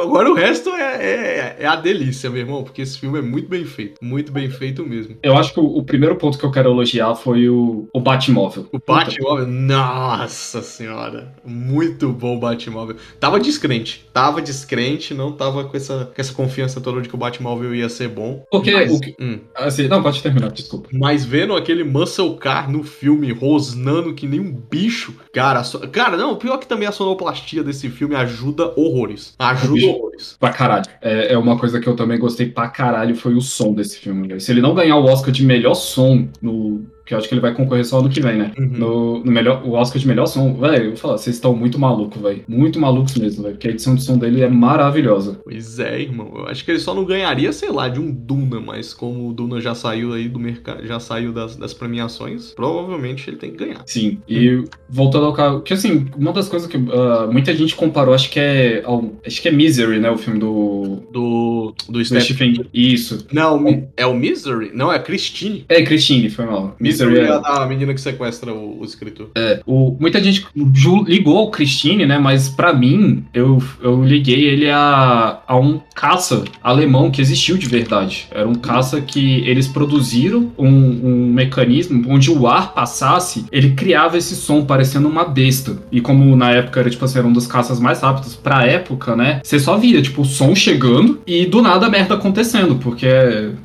Agora 0.09 0.31
o 0.31 0.35
resto 0.35 0.71
é, 0.71 0.97
é, 1.05 1.57
é 1.61 1.67
a 1.67 1.77
delícia, 1.77 2.31
meu 2.31 2.41
irmão, 2.41 2.63
porque 2.65 2.83
esse 2.83 2.99
filme 2.99 3.19
é 3.19 3.23
muito 3.23 3.49
bem 3.49 3.65
feito. 3.65 3.95
Muito 4.03 4.33
bem 4.33 4.49
feito 4.51 4.85
mesmo. 4.87 5.17
Eu 5.23 5.37
acho 5.37 5.53
que 5.53 5.61
o, 5.61 5.65
o 5.65 5.83
primeiro 5.83 6.17
ponto 6.17 6.39
que 6.39 6.45
eu 6.45 6.51
quero 6.51 6.71
elogiar 6.71 7.15
foi 7.15 7.49
o, 7.49 7.89
o 7.93 8.01
Batmóvel. 8.01 8.67
O 8.73 8.79
Batmóvel, 8.87 9.47
nossa 9.47 10.63
senhora, 10.63 11.33
muito 11.45 12.09
bom 12.13 12.37
o 12.37 12.41
Batmóvel. 12.41 12.97
Tava 13.21 13.39
descrente, 13.41 14.07
tava 14.13 14.41
descrente, 14.43 15.15
não 15.15 15.33
tava 15.33 15.65
com 15.65 15.77
essa, 15.77 16.07
com 16.07 16.21
essa 16.21 16.33
confiança 16.33 16.81
toda 16.81 17.01
de 17.01 17.09
que 17.09 17.15
o 17.15 17.19
Batmóvel 17.19 17.75
ia 17.75 17.89
ser 17.89 18.09
bom. 18.09 18.45
Porque 18.51 18.71
mas, 18.73 18.93
o 18.93 19.01
que- 19.01 19.15
hum, 19.21 19.39
Assim, 19.55 19.89
não, 19.89 20.03
pode 20.03 20.23
terminar, 20.23 20.51
desculpa. 20.51 20.89
mas 20.93 21.25
vendo 21.25 21.55
aquele 21.55 21.85
Muscle 21.85 22.37
Car 22.37 22.71
no 22.71 22.83
filme, 22.83 23.28
rosnando 23.33 24.15
que 24.15 24.27
nem 24.27 24.41
um 24.41 24.53
bicho, 24.53 25.15
cara, 25.33 25.63
so- 25.65 25.81
cara, 25.89 26.17
não, 26.17 26.37
pior 26.37 26.59
que 26.59 26.67
também 26.67 26.89
a 26.89 26.93
sonoplastia 26.93 27.63
desse 27.63 27.89
filme 27.89 28.15
ajuda 28.15 28.73
horrores. 28.77 29.35
Ajuda 29.39 29.73
bicho. 29.75 29.89
horrores. 29.91 30.37
Pra 30.39 30.51
caralho. 30.51 30.85
É, 31.01 31.33
é 31.35 31.39
uma 31.39 31.59
coisa 31.59 31.81
que 31.81 31.89
eu 31.89 31.97
também 31.97 32.19
gostei 32.19 32.47
pra 32.49 32.69
caralho, 32.69 33.15
foi 33.17 33.35
o 33.35 33.41
som 33.41 33.73
desse 33.75 33.99
filme. 33.99 34.39
Se 34.41 34.51
ele 34.53 34.61
não 34.61 34.75
ganhar 34.75 34.97
o 34.97 35.05
Oscar 35.05 35.31
de 35.33 35.45
melhor 35.45 35.75
som 35.75 36.29
no. 36.43 36.85
Que 37.09 37.15
eu 37.15 37.19
acho 37.19 37.27
que 37.27 37.35
ele 37.35 37.41
vai 37.41 37.55
concorrer 37.55 37.87
só 37.87 38.01
ano 38.01 38.11
que 38.11 38.21
vem, 38.21 38.37
né? 38.37 38.53
Uhum. 38.59 38.67
No, 38.67 39.25
no 39.25 39.33
melhor, 39.33 39.63
o 39.65 39.73
Oscar 39.73 39.99
de 39.99 40.07
melhor 40.07 40.27
som, 40.27 40.53
velho, 40.53 40.85
eu 40.85 40.89
vou 40.91 40.97
falar, 40.99 41.17
vocês 41.17 41.37
estão 41.37 41.57
muito 41.57 41.79
malucos, 41.79 42.21
velho. 42.21 42.45
Muito 42.47 42.79
malucos 42.79 43.17
mesmo, 43.17 43.45
velho. 43.45 43.55
Porque 43.55 43.69
a 43.69 43.71
edição 43.71 43.95
de 43.95 44.03
som 44.03 44.19
dele 44.19 44.43
é 44.43 44.49
maravilhosa. 44.49 45.41
Pois 45.43 45.79
é, 45.79 46.03
irmão. 46.03 46.31
Eu 46.37 46.47
acho 46.49 46.63
que 46.63 46.71
ele 46.71 46.79
só 46.79 46.93
não 46.95 47.07
ganharia, 47.07 47.51
sei 47.51 47.71
lá, 47.71 47.89
de 47.89 47.99
um 47.99 48.13
Duna, 48.13 48.61
mas 48.61 48.93
como 48.93 49.31
o 49.31 49.33
Duna 49.33 49.59
já 49.59 49.75
saiu 49.75 50.13
aí 50.13 50.29
do 50.29 50.39
mercado, 50.39 50.87
já 50.87 51.01
saiu 51.01 51.33
das, 51.33 51.57
das 51.57 51.73
premiações, 51.73 52.53
provavelmente 52.53 53.31
ele 53.31 53.39
tem 53.39 53.53
que 53.53 53.57
ganhar. 53.57 53.83
Sim. 53.87 54.19
E 54.29 54.65
voltando 54.87 55.25
ao 55.25 55.33
carro, 55.33 55.63
que 55.63 55.73
assim, 55.73 56.07
uma 56.15 56.33
das 56.33 56.47
coisas 56.47 56.69
que 56.69 56.77
uh, 56.77 57.33
muita 57.33 57.55
gente 57.55 57.75
comparou, 57.75 58.15
acho 58.15 58.31
que 58.31 58.39
é. 58.39 58.83
Ao, 58.85 59.03
acho 59.27 59.41
que 59.41 59.49
é 59.49 59.53
Misery, 59.53 59.99
né? 59.99 60.11
O 60.11 60.19
filme 60.19 60.39
do. 60.39 61.03
Do. 61.11 61.75
Do 61.89 61.99
do 61.99 62.05
Stephen. 62.05 62.67
Isso. 62.73 63.27
Não, 63.33 63.65
é 63.97 64.07
o 64.07 64.15
Misery? 64.15 64.73
Não, 64.75 64.93
é 64.93 64.99
Christine. 64.99 65.65
É, 65.69 65.83
Christine, 65.83 66.29
foi 66.29 66.45
mal. 66.45 66.77
Misery 66.79 66.98
É 67.05 67.29
é. 67.29 67.41
a 67.63 67.67
menina 67.67 67.95
que 67.95 68.01
sequestra 68.01 68.53
o, 68.53 68.81
o 68.81 68.85
escritor. 68.85 69.31
O, 69.67 69.97
muita 69.99 70.23
gente 70.23 70.47
ligou 71.07 71.39
ao 71.39 71.51
Christine, 71.51 72.07
né? 72.07 72.19
Mas 72.19 72.49
pra 72.49 72.73
mim, 72.73 73.25
eu, 73.33 73.63
eu 73.83 74.03
liguei 74.05 74.47
ele 74.47 74.71
a, 74.71 75.41
a 75.47 75.57
um 75.57 75.81
caça 75.95 76.45
alemão 76.63 77.11
que 77.11 77.21
existiu 77.21 77.57
de 77.57 77.67
verdade. 77.67 78.29
Era 78.31 78.49
um 78.49 78.55
caça 78.55 79.01
que 79.01 79.43
eles 79.47 79.67
produziram 79.67 80.53
um, 80.59 80.69
um 80.69 81.33
mecanismo 81.33 82.05
onde 82.09 82.31
o 82.31 82.47
ar 82.47 82.73
passasse, 82.75 83.47
ele 83.51 83.71
criava 83.71 84.17
esse 84.17 84.35
som 84.37 84.65
parecendo 84.65 85.09
uma 85.09 85.25
besta. 85.25 85.79
E 85.91 86.01
como 86.01 86.37
na 86.37 86.51
época 86.51 86.81
era, 86.81 86.91
tipo 86.91 87.05
assim, 87.05 87.19
era 87.19 87.27
um 87.27 87.33
dos 87.33 87.47
caças 87.47 87.81
mais 87.81 88.01
rápidos 88.01 88.35
pra 88.35 88.67
época, 88.67 89.17
né? 89.17 89.41
Você 89.43 89.59
só 89.59 89.77
via, 89.77 90.01
tipo, 90.01 90.23
o 90.23 90.25
som 90.25 90.55
chegando 90.55 91.21
e 91.27 91.47
do 91.47 91.63
nada 91.63 91.87
a 91.87 91.91
merda 91.91 92.15
acontecendo, 92.15 92.77
porque 92.77 93.09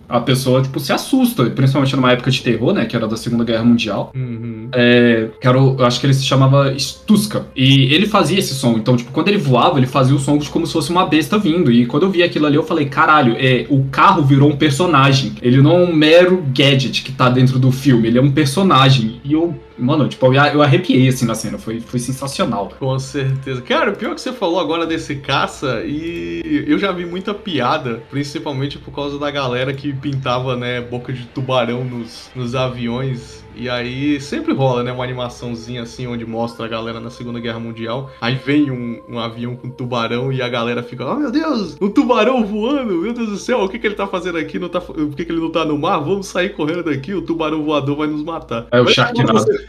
a 0.10 0.20
pessoa, 0.20 0.62
tipo, 0.62 0.80
se 0.80 0.92
assusta, 0.92 1.46
principalmente 1.50 1.96
numa 1.96 2.12
época 2.12 2.32
de 2.32 2.42
terror, 2.42 2.74
né? 2.74 2.86
Que 2.86 2.96
era 2.96 3.08
da 3.08 3.18
Segunda 3.24 3.44
Guerra 3.44 3.64
Mundial. 3.64 4.12
Uhum. 4.16 4.68
É, 4.74 5.30
que 5.40 5.48
era 5.48 5.62
o- 5.62 5.78
eu 5.80 5.86
acho 5.86 6.00
que 6.00 6.06
ele 6.06 6.14
se 6.14 6.24
chamava 6.26 6.74
Stuska. 6.78 7.46
E 7.56 7.94
ele 7.94 8.06
fazia 8.06 8.38
esse 8.40 8.54
som. 8.54 8.74
Então, 8.78 8.96
tipo, 8.98 9.12
quando 9.12 9.28
ele 9.30 9.38
voava, 9.38 9.78
ele 9.80 9.88
fazia 9.88 10.16
o 10.16 10.20
som 10.20 10.38
de 10.38 10.50
como 10.50 10.66
se 10.68 10.74
fosse 10.74 10.90
uma 10.92 11.06
besta 11.06 11.38
vindo. 11.38 11.72
E 11.72 11.86
quando 11.86 12.04
eu 12.04 12.10
vi 12.10 12.22
aquilo 12.24 12.46
ali, 12.46 12.56
eu 12.56 12.64
falei, 12.64 12.86
caralho, 12.86 13.36
é, 13.38 13.66
o 13.70 13.86
carro 13.92 14.24
virou 14.24 14.50
um 14.50 14.56
personagem. 14.56 15.34
Ele 15.42 15.62
não 15.62 15.72
é 15.72 15.84
um 15.86 15.94
mero 15.96 16.44
gadget 16.56 17.02
que 17.04 17.12
tá 17.12 17.30
dentro 17.30 17.58
do 17.60 17.72
filme, 17.72 18.08
ele 18.08 18.18
é 18.18 18.22
um 18.22 18.32
personagem. 18.32 19.20
E 19.24 19.34
eu, 19.34 19.56
mano, 19.78 20.08
tipo, 20.08 20.34
eu, 20.34 20.62
arrepiei 20.62 21.08
assim 21.08 21.26
na 21.26 21.36
cena. 21.36 21.58
Foi, 21.58 21.80
foi 21.80 22.00
sensacional. 22.00 22.72
Com 22.80 22.98
certeza. 23.00 23.62
Cara, 23.62 23.92
o 23.92 23.96
pior 23.96 24.16
que 24.16 24.22
você 24.22 24.32
falou 24.32 24.60
agora 24.60 24.86
desse 24.86 25.16
caça, 25.16 25.84
e 25.86 26.66
eu 26.68 26.78
já 26.78 26.92
vi 26.92 27.06
muita 27.06 27.34
piada, 27.34 28.04
principalmente 28.10 28.78
por 28.78 28.94
causa 28.94 29.18
da 29.18 29.30
galera 29.32 29.74
que 29.74 29.94
pintava, 29.94 30.56
né, 30.56 30.82
boca 30.82 31.12
de 31.12 31.26
tubarão 31.26 31.84
nos, 31.84 32.30
nos 32.36 32.56
aviões. 32.56 33.43
E 33.56 33.70
aí 33.70 34.20
sempre 34.20 34.54
rola, 34.54 34.84
né, 34.84 34.92
uma 34.92 35.04
animaçãozinha 35.04 35.84
assim, 35.84 36.08
onde 36.08 36.26
mostra 36.26 36.66
a 36.66 36.70
galera 36.70 37.00
na 37.00 37.10
Segunda 37.10 37.40
Guerra 37.40 37.60
Mundial. 37.60 38.10
Aí 38.20 38.36
vem 38.36 38.72
um, 38.72 39.02
um 39.10 39.20
avião 39.20 39.56
com 39.56 39.70
tubarão 39.70 40.32
e 40.32 40.42
a 40.42 40.50
galera 40.50 40.82
fica, 40.82 41.06
oh 41.06 41.16
meu 41.16 41.32
Deus, 41.32 41.78
um 41.82 41.90
tubarão 41.90 42.44
voando, 42.46 42.94
meu 43.02 43.14
Deus 43.14 43.30
do 43.30 43.38
céu, 43.38 43.60
o 43.62 43.70
que, 43.70 43.78
que 43.80 43.88
ele 43.88 43.96
tá 43.96 44.08
fazendo 44.08 44.38
aqui? 44.38 44.58
Não 44.60 44.70
tá, 44.70 44.82
por 44.82 45.16
que, 45.16 45.26
que 45.26 45.32
ele 45.32 45.42
não 45.42 45.52
tá 45.52 45.64
no 45.66 45.78
mar? 45.78 46.00
Vamos 46.00 46.28
sair 46.28 46.50
correndo 46.50 46.84
daqui, 46.84 47.14
o 47.14 47.22
tubarão 47.22 47.64
voador 47.64 47.98
vai 47.98 48.08
nos 48.08 48.24
matar. 48.24 48.68
É 48.72 48.82
o 48.82 48.86
Mas 48.86 48.94
Sharknado. 48.94 49.34
você- 49.34 49.68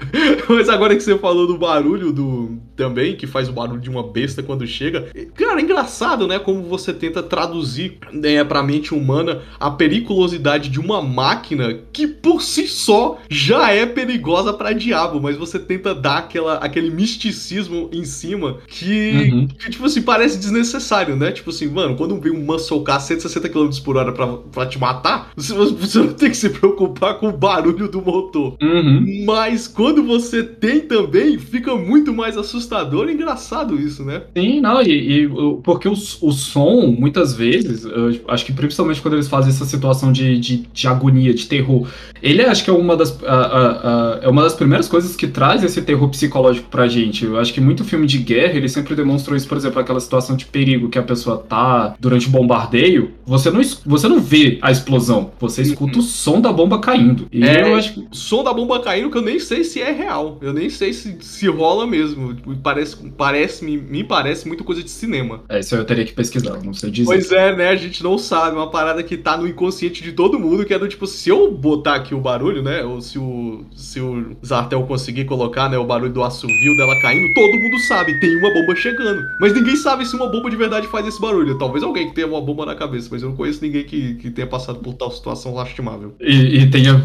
Mas 0.48 0.68
agora 0.68 0.94
que 0.94 1.02
você 1.02 1.16
falou 1.18 1.46
do 1.46 1.56
barulho 1.58 2.12
do 2.12 2.58
também, 2.76 3.14
que 3.16 3.26
faz 3.26 3.48
o 3.48 3.52
barulho 3.52 3.80
de 3.80 3.88
uma 3.88 4.02
besta 4.02 4.42
quando 4.42 4.66
chega. 4.66 5.08
Cara, 5.34 5.60
é 5.60 5.62
engraçado, 5.62 6.26
né? 6.26 6.38
Como 6.38 6.62
você 6.62 6.92
tenta 6.92 7.22
traduzir 7.22 7.98
né, 8.12 8.42
pra 8.44 8.62
mente 8.62 8.92
humana 8.92 9.42
a 9.60 9.70
periculosidade 9.70 10.68
de 10.68 10.80
uma 10.80 11.00
máquina 11.00 11.78
que 11.92 12.06
por 12.06 12.42
si 12.42 12.66
só 12.66 13.18
já 13.30 13.70
é 13.74 13.86
perigosa 13.86 14.52
pra 14.52 14.72
diabo, 14.72 15.20
mas 15.20 15.36
você 15.36 15.58
tenta 15.58 15.94
dar 15.94 16.18
aquela, 16.18 16.54
aquele 16.56 16.90
misticismo 16.90 17.88
em 17.92 18.04
cima 18.04 18.58
que, 18.66 19.30
Uhum. 19.32 19.48
que, 19.48 19.70
tipo 19.70 19.84
assim, 19.84 20.02
parece 20.02 20.38
desnecessário, 20.38 21.16
né? 21.16 21.32
Tipo 21.32 21.50
assim, 21.50 21.68
mano, 21.68 21.96
quando 21.96 22.18
vem 22.20 22.32
um 22.32 22.44
muscle 22.44 22.82
car 22.82 23.00
160 23.00 23.48
km 23.48 23.68
por 23.84 23.96
hora 23.96 24.12
pra, 24.12 24.26
pra 24.26 24.66
te 24.66 24.78
matar, 24.78 25.30
você, 25.36 25.52
você 25.52 25.98
não 25.98 26.12
tem 26.12 26.30
que 26.30 26.36
se 26.36 26.48
preocupar 26.50 27.14
com 27.18 27.28
o 27.28 27.32
barulho 27.32 27.88
do 27.88 28.00
motor. 28.02 28.56
Uhum. 28.62 29.24
Mas 29.26 29.66
quando 29.68 30.02
você 30.02 30.42
tem 30.42 30.80
também, 30.80 31.38
fica 31.38 31.74
muito 31.74 32.12
mais 32.12 32.36
assustador 32.36 33.08
e 33.08 33.14
engraçado 33.14 33.78
isso, 33.80 34.04
né? 34.04 34.22
Sim, 34.36 34.60
não, 34.60 34.82
e, 34.82 35.24
e 35.24 35.28
porque 35.62 35.88
o, 35.88 35.92
o 35.92 36.32
som, 36.32 36.86
muitas 36.98 37.34
vezes, 37.34 37.84
eu 37.84 38.20
acho 38.28 38.44
que 38.44 38.52
principalmente 38.52 39.00
quando 39.00 39.14
eles 39.14 39.28
fazem 39.28 39.50
essa 39.50 39.64
situação 39.64 40.12
de, 40.12 40.38
de, 40.38 40.56
de 40.72 40.88
agonia, 40.88 41.32
de 41.34 41.46
terror, 41.46 41.86
ele 42.22 42.42
acho 42.42 42.64
que 42.64 42.70
é 42.70 42.72
uma 42.72 42.96
das, 42.96 43.18
a- 43.24 43.34
a- 43.34 43.63
a- 43.66 44.18
é 44.22 44.28
uma 44.28 44.42
das 44.42 44.54
primeiras 44.54 44.88
coisas 44.88 45.16
que 45.16 45.26
traz 45.26 45.62
esse 45.64 45.80
terror 45.82 46.08
psicológico 46.08 46.68
pra 46.70 46.86
gente. 46.88 47.24
Eu 47.24 47.38
acho 47.38 47.52
que 47.52 47.60
muito 47.60 47.84
filme 47.84 48.06
de 48.06 48.18
guerra, 48.18 48.54
ele 48.56 48.68
sempre 48.68 48.94
demonstrou 48.94 49.36
isso, 49.36 49.46
por 49.48 49.56
exemplo, 49.56 49.80
aquela 49.80 50.00
situação 50.00 50.36
de 50.36 50.46
perigo 50.46 50.88
que 50.88 50.98
a 50.98 51.02
pessoa 51.02 51.38
tá 51.38 51.94
durante 51.98 52.28
o 52.28 52.30
bombardeio, 52.30 53.12
você 53.26 53.50
não, 53.50 53.60
você 53.86 54.08
não 54.08 54.20
vê 54.20 54.58
a 54.62 54.70
explosão, 54.70 55.32
você 55.40 55.62
escuta 55.62 55.98
o 55.98 56.02
som 56.02 56.40
da 56.40 56.52
bomba 56.52 56.78
caindo. 56.78 57.26
E 57.32 57.42
É. 57.44 57.62
eu 57.62 57.74
acho 57.76 57.94
que 57.94 58.06
som 58.12 58.42
da 58.44 58.52
bomba 58.52 58.80
caindo 58.80 59.10
que 59.10 59.18
eu 59.18 59.22
nem 59.22 59.38
sei 59.38 59.64
se 59.64 59.80
é 59.80 59.90
real. 59.92 60.38
Eu 60.40 60.52
nem 60.52 60.68
sei 60.70 60.92
se, 60.92 61.16
se 61.20 61.46
rola 61.48 61.86
mesmo. 61.86 62.34
Parece, 62.62 62.96
parece 63.16 63.64
me, 63.64 63.76
me 63.76 64.04
parece 64.04 64.46
muito 64.46 64.64
coisa 64.64 64.82
de 64.82 64.90
cinema. 64.90 65.40
é, 65.48 65.60
isso 65.60 65.74
eu 65.74 65.84
teria 65.84 66.04
que 66.04 66.12
pesquisar, 66.12 66.60
não 66.62 66.72
sei 66.74 66.90
dizer. 66.90 67.06
Pois 67.06 67.30
é, 67.32 67.54
né? 67.54 67.68
A 67.68 67.76
gente 67.76 68.02
não 68.02 68.18
sabe. 68.18 68.56
Uma 68.56 68.70
parada 68.70 69.02
que 69.02 69.16
tá 69.16 69.36
no 69.36 69.46
inconsciente 69.46 70.02
de 70.02 70.12
todo 70.12 70.38
mundo, 70.38 70.64
que 70.64 70.72
é 70.74 70.78
do 70.78 70.88
tipo, 70.88 71.06
se 71.06 71.28
eu 71.28 71.50
botar 71.52 71.94
aqui 71.96 72.14
o 72.14 72.20
barulho, 72.20 72.62
né? 72.62 72.82
Ou 72.84 73.00
se 73.00 73.18
o, 73.18 73.53
se 73.74 74.00
o 74.00 74.36
Zartel 74.44 74.82
conseguir 74.84 75.24
colocar, 75.24 75.68
né, 75.68 75.78
o 75.78 75.84
barulho 75.84 76.12
do 76.12 76.22
assovio 76.22 76.76
dela 76.76 76.98
caindo, 77.00 77.32
todo 77.34 77.58
mundo 77.58 77.78
sabe, 77.80 78.18
tem 78.20 78.36
uma 78.36 78.52
bomba 78.52 78.74
chegando. 78.76 79.22
Mas 79.40 79.54
ninguém 79.54 79.76
sabe 79.76 80.04
se 80.06 80.14
uma 80.14 80.28
bomba 80.28 80.50
de 80.50 80.56
verdade 80.56 80.86
faz 80.86 81.06
esse 81.06 81.20
barulho. 81.20 81.58
Talvez 81.58 81.82
alguém 81.82 82.08
que 82.08 82.14
tenha 82.14 82.26
uma 82.26 82.40
bomba 82.40 82.66
na 82.66 82.74
cabeça, 82.74 83.08
mas 83.10 83.22
eu 83.22 83.30
não 83.30 83.36
conheço 83.36 83.62
ninguém 83.62 83.84
que, 83.84 84.14
que 84.14 84.30
tenha 84.30 84.46
passado 84.46 84.78
por 84.78 84.94
tal 84.94 85.10
situação 85.10 85.54
lastimável. 85.54 86.14
E, 86.20 86.58
e 86.58 86.70
tenha, 86.70 87.02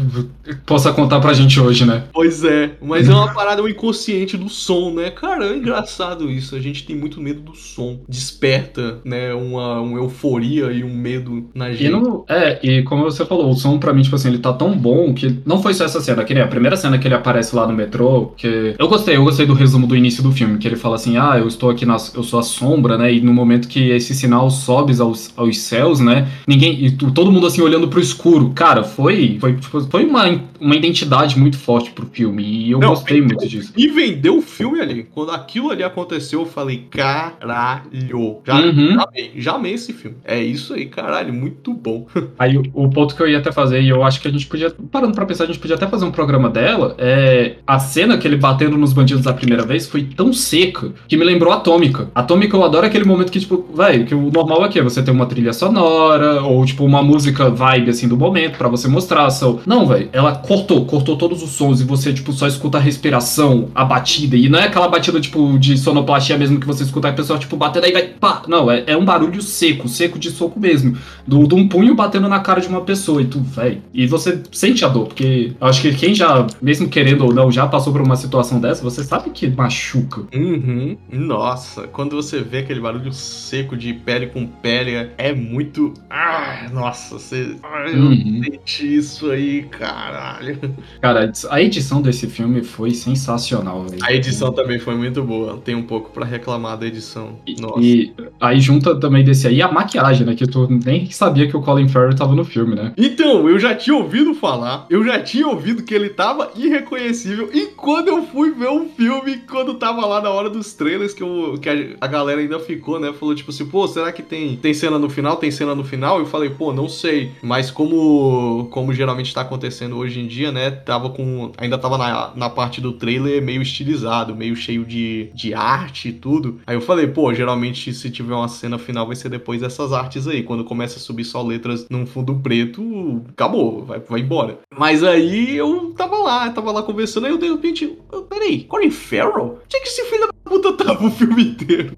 possa 0.66 0.92
contar 0.92 1.20
pra 1.20 1.32
gente 1.32 1.60
hoje, 1.60 1.84
né? 1.84 2.04
Pois 2.12 2.44
é, 2.44 2.72
mas 2.80 3.08
é 3.08 3.12
uma 3.12 3.32
parada 3.32 3.62
um 3.62 3.68
inconsciente 3.68 4.36
do 4.36 4.48
som, 4.48 4.92
né? 4.92 5.10
Cara, 5.10 5.46
é 5.46 5.56
engraçado 5.56 6.30
isso. 6.30 6.54
A 6.54 6.60
gente 6.60 6.84
tem 6.84 6.96
muito 6.96 7.20
medo 7.20 7.40
do 7.40 7.54
som. 7.54 8.00
Desperta, 8.08 8.98
né? 9.04 9.32
Uma, 9.34 9.80
uma 9.80 9.98
euforia 9.98 10.72
e 10.72 10.84
um 10.84 10.94
medo 10.94 11.48
na 11.54 11.70
gente. 11.70 11.84
E 11.84 11.90
não, 11.90 12.24
é, 12.28 12.58
e 12.62 12.82
como 12.82 13.04
você 13.04 13.24
falou, 13.24 13.50
o 13.50 13.54
som 13.54 13.78
pra 13.78 13.92
mim, 13.92 14.02
tipo 14.02 14.16
assim, 14.16 14.28
ele 14.28 14.38
tá 14.38 14.52
tão 14.52 14.76
bom 14.76 15.12
que 15.14 15.40
não 15.44 15.62
foi 15.62 15.74
só 15.74 15.84
essa 15.84 16.00
cena, 16.00 16.24
que 16.24 16.34
nem 16.34 16.39
a 16.40 16.46
primeira 16.48 16.76
cena 16.76 16.98
que 16.98 17.06
ele 17.06 17.14
aparece 17.14 17.54
lá 17.54 17.66
no 17.66 17.72
metrô, 17.72 18.32
que 18.36 18.74
eu 18.78 18.88
gostei, 18.88 19.16
eu 19.16 19.24
gostei 19.24 19.46
do 19.46 19.54
resumo 19.54 19.86
do 19.86 19.96
início 19.96 20.22
do 20.22 20.32
filme, 20.32 20.58
que 20.58 20.66
ele 20.68 20.76
fala 20.76 20.96
assim, 20.96 21.16
ah, 21.16 21.36
eu 21.38 21.46
estou 21.48 21.70
aqui, 21.70 21.84
na, 21.86 21.96
eu 22.14 22.22
sou 22.22 22.38
a 22.38 22.42
sombra, 22.42 22.96
né, 22.98 23.12
e 23.12 23.20
no 23.20 23.32
momento 23.32 23.68
que 23.68 23.90
esse 23.90 24.14
sinal 24.14 24.50
sobe 24.50 24.98
aos, 25.00 25.32
aos 25.36 25.58
céus, 25.58 26.00
né, 26.00 26.28
ninguém, 26.46 26.84
e 26.84 26.90
todo 26.92 27.30
mundo 27.32 27.46
assim 27.46 27.60
olhando 27.62 27.88
pro 27.88 28.00
escuro, 28.00 28.50
cara, 28.54 28.82
foi, 28.84 29.38
foi, 29.40 29.54
tipo, 29.56 29.80
foi 29.82 30.04
uma, 30.04 30.40
uma 30.60 30.76
identidade 30.76 31.38
muito 31.38 31.58
forte 31.58 31.90
pro 31.90 32.06
filme, 32.06 32.42
e 32.42 32.70
eu 32.70 32.78
Não, 32.78 32.88
gostei 32.90 33.20
muito 33.20 33.46
disso. 33.48 33.72
E 33.76 33.88
vendeu 33.88 34.38
o 34.38 34.42
filme 34.42 34.80
ali. 34.80 35.04
Quando 35.04 35.30
aquilo 35.32 35.70
ali 35.70 35.82
aconteceu, 35.82 36.40
eu 36.40 36.46
falei, 36.46 36.86
caralho. 36.90 38.40
Já, 38.46 38.60
Uhum. 38.60 38.94
já 38.94 39.02
amei, 39.02 39.32
já 39.36 39.52
amei 39.54 39.72
esse 39.74 39.92
filme. 39.92 40.16
É 40.24 40.42
isso 40.42 40.74
aí, 40.74 40.86
caralho, 40.86 41.32
muito 41.32 41.72
bom. 41.72 42.06
Aí 42.38 42.56
o, 42.56 42.62
o 42.72 42.90
ponto 42.90 43.14
que 43.14 43.22
eu 43.22 43.28
ia 43.28 43.38
até 43.38 43.52
fazer, 43.52 43.82
e 43.82 43.88
eu 43.88 44.02
acho 44.04 44.20
que 44.20 44.28
a 44.28 44.30
gente 44.30 44.46
podia, 44.46 44.70
parando 44.90 45.14
pra 45.14 45.26
pensar, 45.26 45.44
a 45.44 45.46
gente 45.46 45.58
podia 45.58 45.76
até 45.76 45.86
fazer 45.86 46.04
um 46.04 46.10
programa 46.10 46.29
dela, 46.48 46.94
é 46.98 47.56
a 47.66 47.78
cena 47.78 48.18
que 48.18 48.26
ele 48.26 48.36
batendo 48.36 48.76
nos 48.76 48.92
bandidos 48.92 49.26
a 49.26 49.32
primeira 49.32 49.64
vez 49.64 49.86
foi 49.86 50.04
tão 50.04 50.32
seca 50.32 50.92
que 51.08 51.16
me 51.16 51.24
lembrou 51.24 51.52
Atômica. 51.52 52.10
Atômica 52.14 52.56
eu 52.56 52.64
adoro 52.64 52.86
aquele 52.86 53.04
momento 53.04 53.32
que, 53.32 53.40
tipo, 53.40 53.66
velho, 53.74 54.04
que 54.04 54.14
o 54.14 54.30
normal 54.30 54.64
é 54.64 54.82
você 54.82 55.02
ter 55.02 55.10
uma 55.10 55.26
trilha 55.26 55.52
sonora, 55.52 56.42
ou 56.42 56.64
tipo, 56.64 56.84
uma 56.84 57.02
música 57.02 57.50
vibe 57.50 57.90
assim 57.90 58.08
do 58.08 58.16
momento 58.16 58.58
pra 58.58 58.68
você 58.68 58.86
mostrar 58.88 59.26
a. 59.26 59.30
Não, 59.66 59.86
velho, 59.86 60.08
ela 60.12 60.34
cortou, 60.34 60.84
cortou 60.84 61.16
todos 61.16 61.42
os 61.42 61.50
sons 61.50 61.80
e 61.80 61.84
você, 61.84 62.12
tipo, 62.12 62.32
só 62.32 62.46
escuta 62.46 62.78
a 62.78 62.80
respiração, 62.80 63.68
a 63.74 63.84
batida, 63.84 64.36
e 64.36 64.48
não 64.48 64.58
é 64.58 64.64
aquela 64.64 64.88
batida, 64.88 65.20
tipo, 65.20 65.58
de 65.58 65.76
sonoplastia 65.78 66.36
mesmo 66.36 66.60
que 66.60 66.66
você 66.66 66.84
escuta 66.84 67.08
a 67.08 67.12
pessoa, 67.12 67.38
tipo, 67.38 67.56
batendo 67.56 67.84
aí 67.84 67.92
vai, 67.92 68.02
pá. 68.02 68.42
Não, 68.46 68.70
é, 68.70 68.84
é 68.86 68.96
um 68.96 69.04
barulho 69.04 69.42
seco, 69.42 69.88
seco 69.88 70.18
de 70.18 70.30
soco 70.30 70.58
mesmo 70.58 70.96
do, 71.26 71.46
de 71.46 71.54
um 71.54 71.68
punho 71.68 71.94
batendo 71.94 72.28
na 72.28 72.40
cara 72.40 72.60
de 72.60 72.68
uma 72.68 72.80
pessoa 72.82 73.22
e 73.22 73.24
tu, 73.24 73.40
velho. 73.40 73.82
E 73.92 74.06
você 74.06 74.40
sente 74.52 74.84
a 74.84 74.88
dor, 74.88 75.06
porque 75.06 75.52
acho 75.60 75.80
que 75.80 75.94
quem 75.94 76.12
já, 76.20 76.46
mesmo 76.60 76.88
querendo 76.88 77.24
ou 77.24 77.32
não, 77.34 77.50
já 77.50 77.66
passou 77.66 77.92
por 77.92 78.02
uma 78.02 78.16
situação 78.16 78.60
dessa, 78.60 78.82
você 78.82 79.02
sabe 79.02 79.30
que 79.30 79.48
machuca. 79.48 80.22
Uhum. 80.34 80.96
Nossa, 81.10 81.86
quando 81.88 82.14
você 82.16 82.40
vê 82.40 82.58
aquele 82.58 82.80
barulho 82.80 83.12
seco 83.12 83.76
de 83.76 83.92
pele 83.94 84.26
com 84.26 84.46
pele, 84.46 85.08
é- 85.18 85.32
muito. 85.32 85.94
Ah, 86.10 86.66
nossa, 86.72 87.18
você. 87.18 87.56
Ai, 87.62 87.94
eu 87.94 88.00
Uhum. 88.02 88.42
senti 88.44 88.96
isso 88.96 89.30
aí, 89.30 89.62
caralho. 89.62 90.58
Cara, 91.00 91.32
a 91.50 91.62
edição 91.62 92.02
desse 92.02 92.26
filme 92.26 92.62
foi 92.62 92.90
sensacional, 92.90 93.84
velho. 93.86 94.02
A 94.04 94.12
edição 94.12 94.52
também 94.52 94.78
foi 94.78 94.94
muito 94.94 95.22
boa. 95.22 95.56
Tem 95.64 95.74
um 95.74 95.82
pouco 95.84 96.10
pra 96.10 96.24
reclamar 96.26 96.76
da 96.76 96.86
edição. 96.86 97.38
Nossa. 97.60 97.80
E 97.80 98.12
aí 98.40 98.60
junta 98.60 98.94
também 98.98 99.24
desse 99.24 99.46
aí 99.46 99.62
a 99.62 99.70
maquiagem, 99.70 100.26
né? 100.26 100.34
Que 100.34 100.46
tu 100.46 100.68
nem 100.84 101.10
sabia 101.10 101.48
que 101.48 101.56
o 101.56 101.62
Colin 101.62 101.88
Farrell 101.88 102.14
tava 102.14 102.34
no 102.34 102.44
filme, 102.44 102.74
né? 102.74 102.92
Então, 102.98 103.48
eu 103.48 103.58
já 103.58 103.74
tinha 103.74 103.96
ouvido 103.96 104.34
falar, 104.34 104.86
eu 104.90 105.04
já 105.04 105.20
tinha 105.22 105.46
ouvido 105.46 105.82
que 105.82 105.94
ele 105.94 106.09
tava 106.10 106.52
irreconhecível. 106.54 107.50
E 107.52 107.66
quando 107.68 108.08
eu 108.08 108.22
fui 108.26 108.50
ver 108.52 108.68
o 108.68 108.88
filme, 108.88 109.38
quando 109.48 109.74
tava 109.74 110.04
lá 110.06 110.20
na 110.20 110.30
hora 110.30 110.50
dos 110.50 110.72
trailers, 110.74 111.14
que, 111.14 111.22
eu, 111.22 111.58
que 111.60 111.68
a, 111.68 111.74
a 112.00 112.06
galera 112.06 112.40
ainda 112.40 112.58
ficou, 112.58 113.00
né? 113.00 113.12
Falou 113.12 113.34
tipo 113.34 113.50
assim, 113.50 113.66
pô, 113.66 113.86
será 113.88 114.12
que 114.12 114.22
tem, 114.22 114.56
tem 114.56 114.74
cena 114.74 114.98
no 114.98 115.08
final? 115.08 115.36
Tem 115.36 115.50
cena 115.50 115.74
no 115.74 115.84
final? 115.84 116.18
Eu 116.18 116.26
falei, 116.26 116.50
pô, 116.50 116.72
não 116.72 116.88
sei. 116.88 117.32
Mas 117.42 117.70
como, 117.70 118.68
como 118.70 118.92
geralmente 118.92 119.34
tá 119.34 119.42
acontecendo 119.42 119.96
hoje 119.96 120.20
em 120.20 120.26
dia, 120.26 120.52
né? 120.52 120.70
Tava 120.70 121.10
com. 121.10 121.52
Ainda 121.58 121.78
tava 121.78 121.98
na, 121.98 122.32
na 122.34 122.50
parte 122.50 122.80
do 122.80 122.92
trailer 122.92 123.42
meio 123.42 123.62
estilizado, 123.62 124.34
meio 124.34 124.56
cheio 124.56 124.84
de, 124.84 125.30
de 125.34 125.54
arte 125.54 126.08
e 126.08 126.12
tudo. 126.12 126.60
Aí 126.66 126.76
eu 126.76 126.80
falei, 126.80 127.06
pô, 127.06 127.32
geralmente 127.34 127.92
se 127.92 128.10
tiver 128.10 128.34
uma 128.34 128.48
cena 128.48 128.78
final 128.78 129.06
vai 129.06 129.16
ser 129.16 129.28
depois 129.28 129.60
dessas 129.60 129.92
artes 129.92 130.26
aí. 130.26 130.42
Quando 130.42 130.64
começa 130.64 130.96
a 130.96 131.00
subir 131.00 131.24
só 131.24 131.42
letras 131.42 131.86
num 131.88 132.06
fundo 132.06 132.34
preto, 132.36 133.22
acabou, 133.28 133.84
vai, 133.84 134.00
vai 134.00 134.20
embora. 134.20 134.58
Mas 134.76 135.02
aí 135.02 135.56
eu 135.56 135.92
tava 135.94 136.16
lá, 136.18 136.50
tava 136.50 136.70
lá 136.70 136.82
conversando, 136.82 137.26
aí 137.26 137.32
eu 137.32 137.38
de 137.38 137.50
repente, 137.50 137.98
oh, 138.12 138.22
peraí, 138.22 138.64
Colin 138.64 138.90
Farrell? 138.90 139.60
É 139.72 139.80
que 139.80 139.88
esse 139.88 140.04
filho 140.04 140.29
puta 140.50 140.72
tava 140.72 141.06
o 141.06 141.10
filme 141.12 141.44
inteiro? 141.44 141.92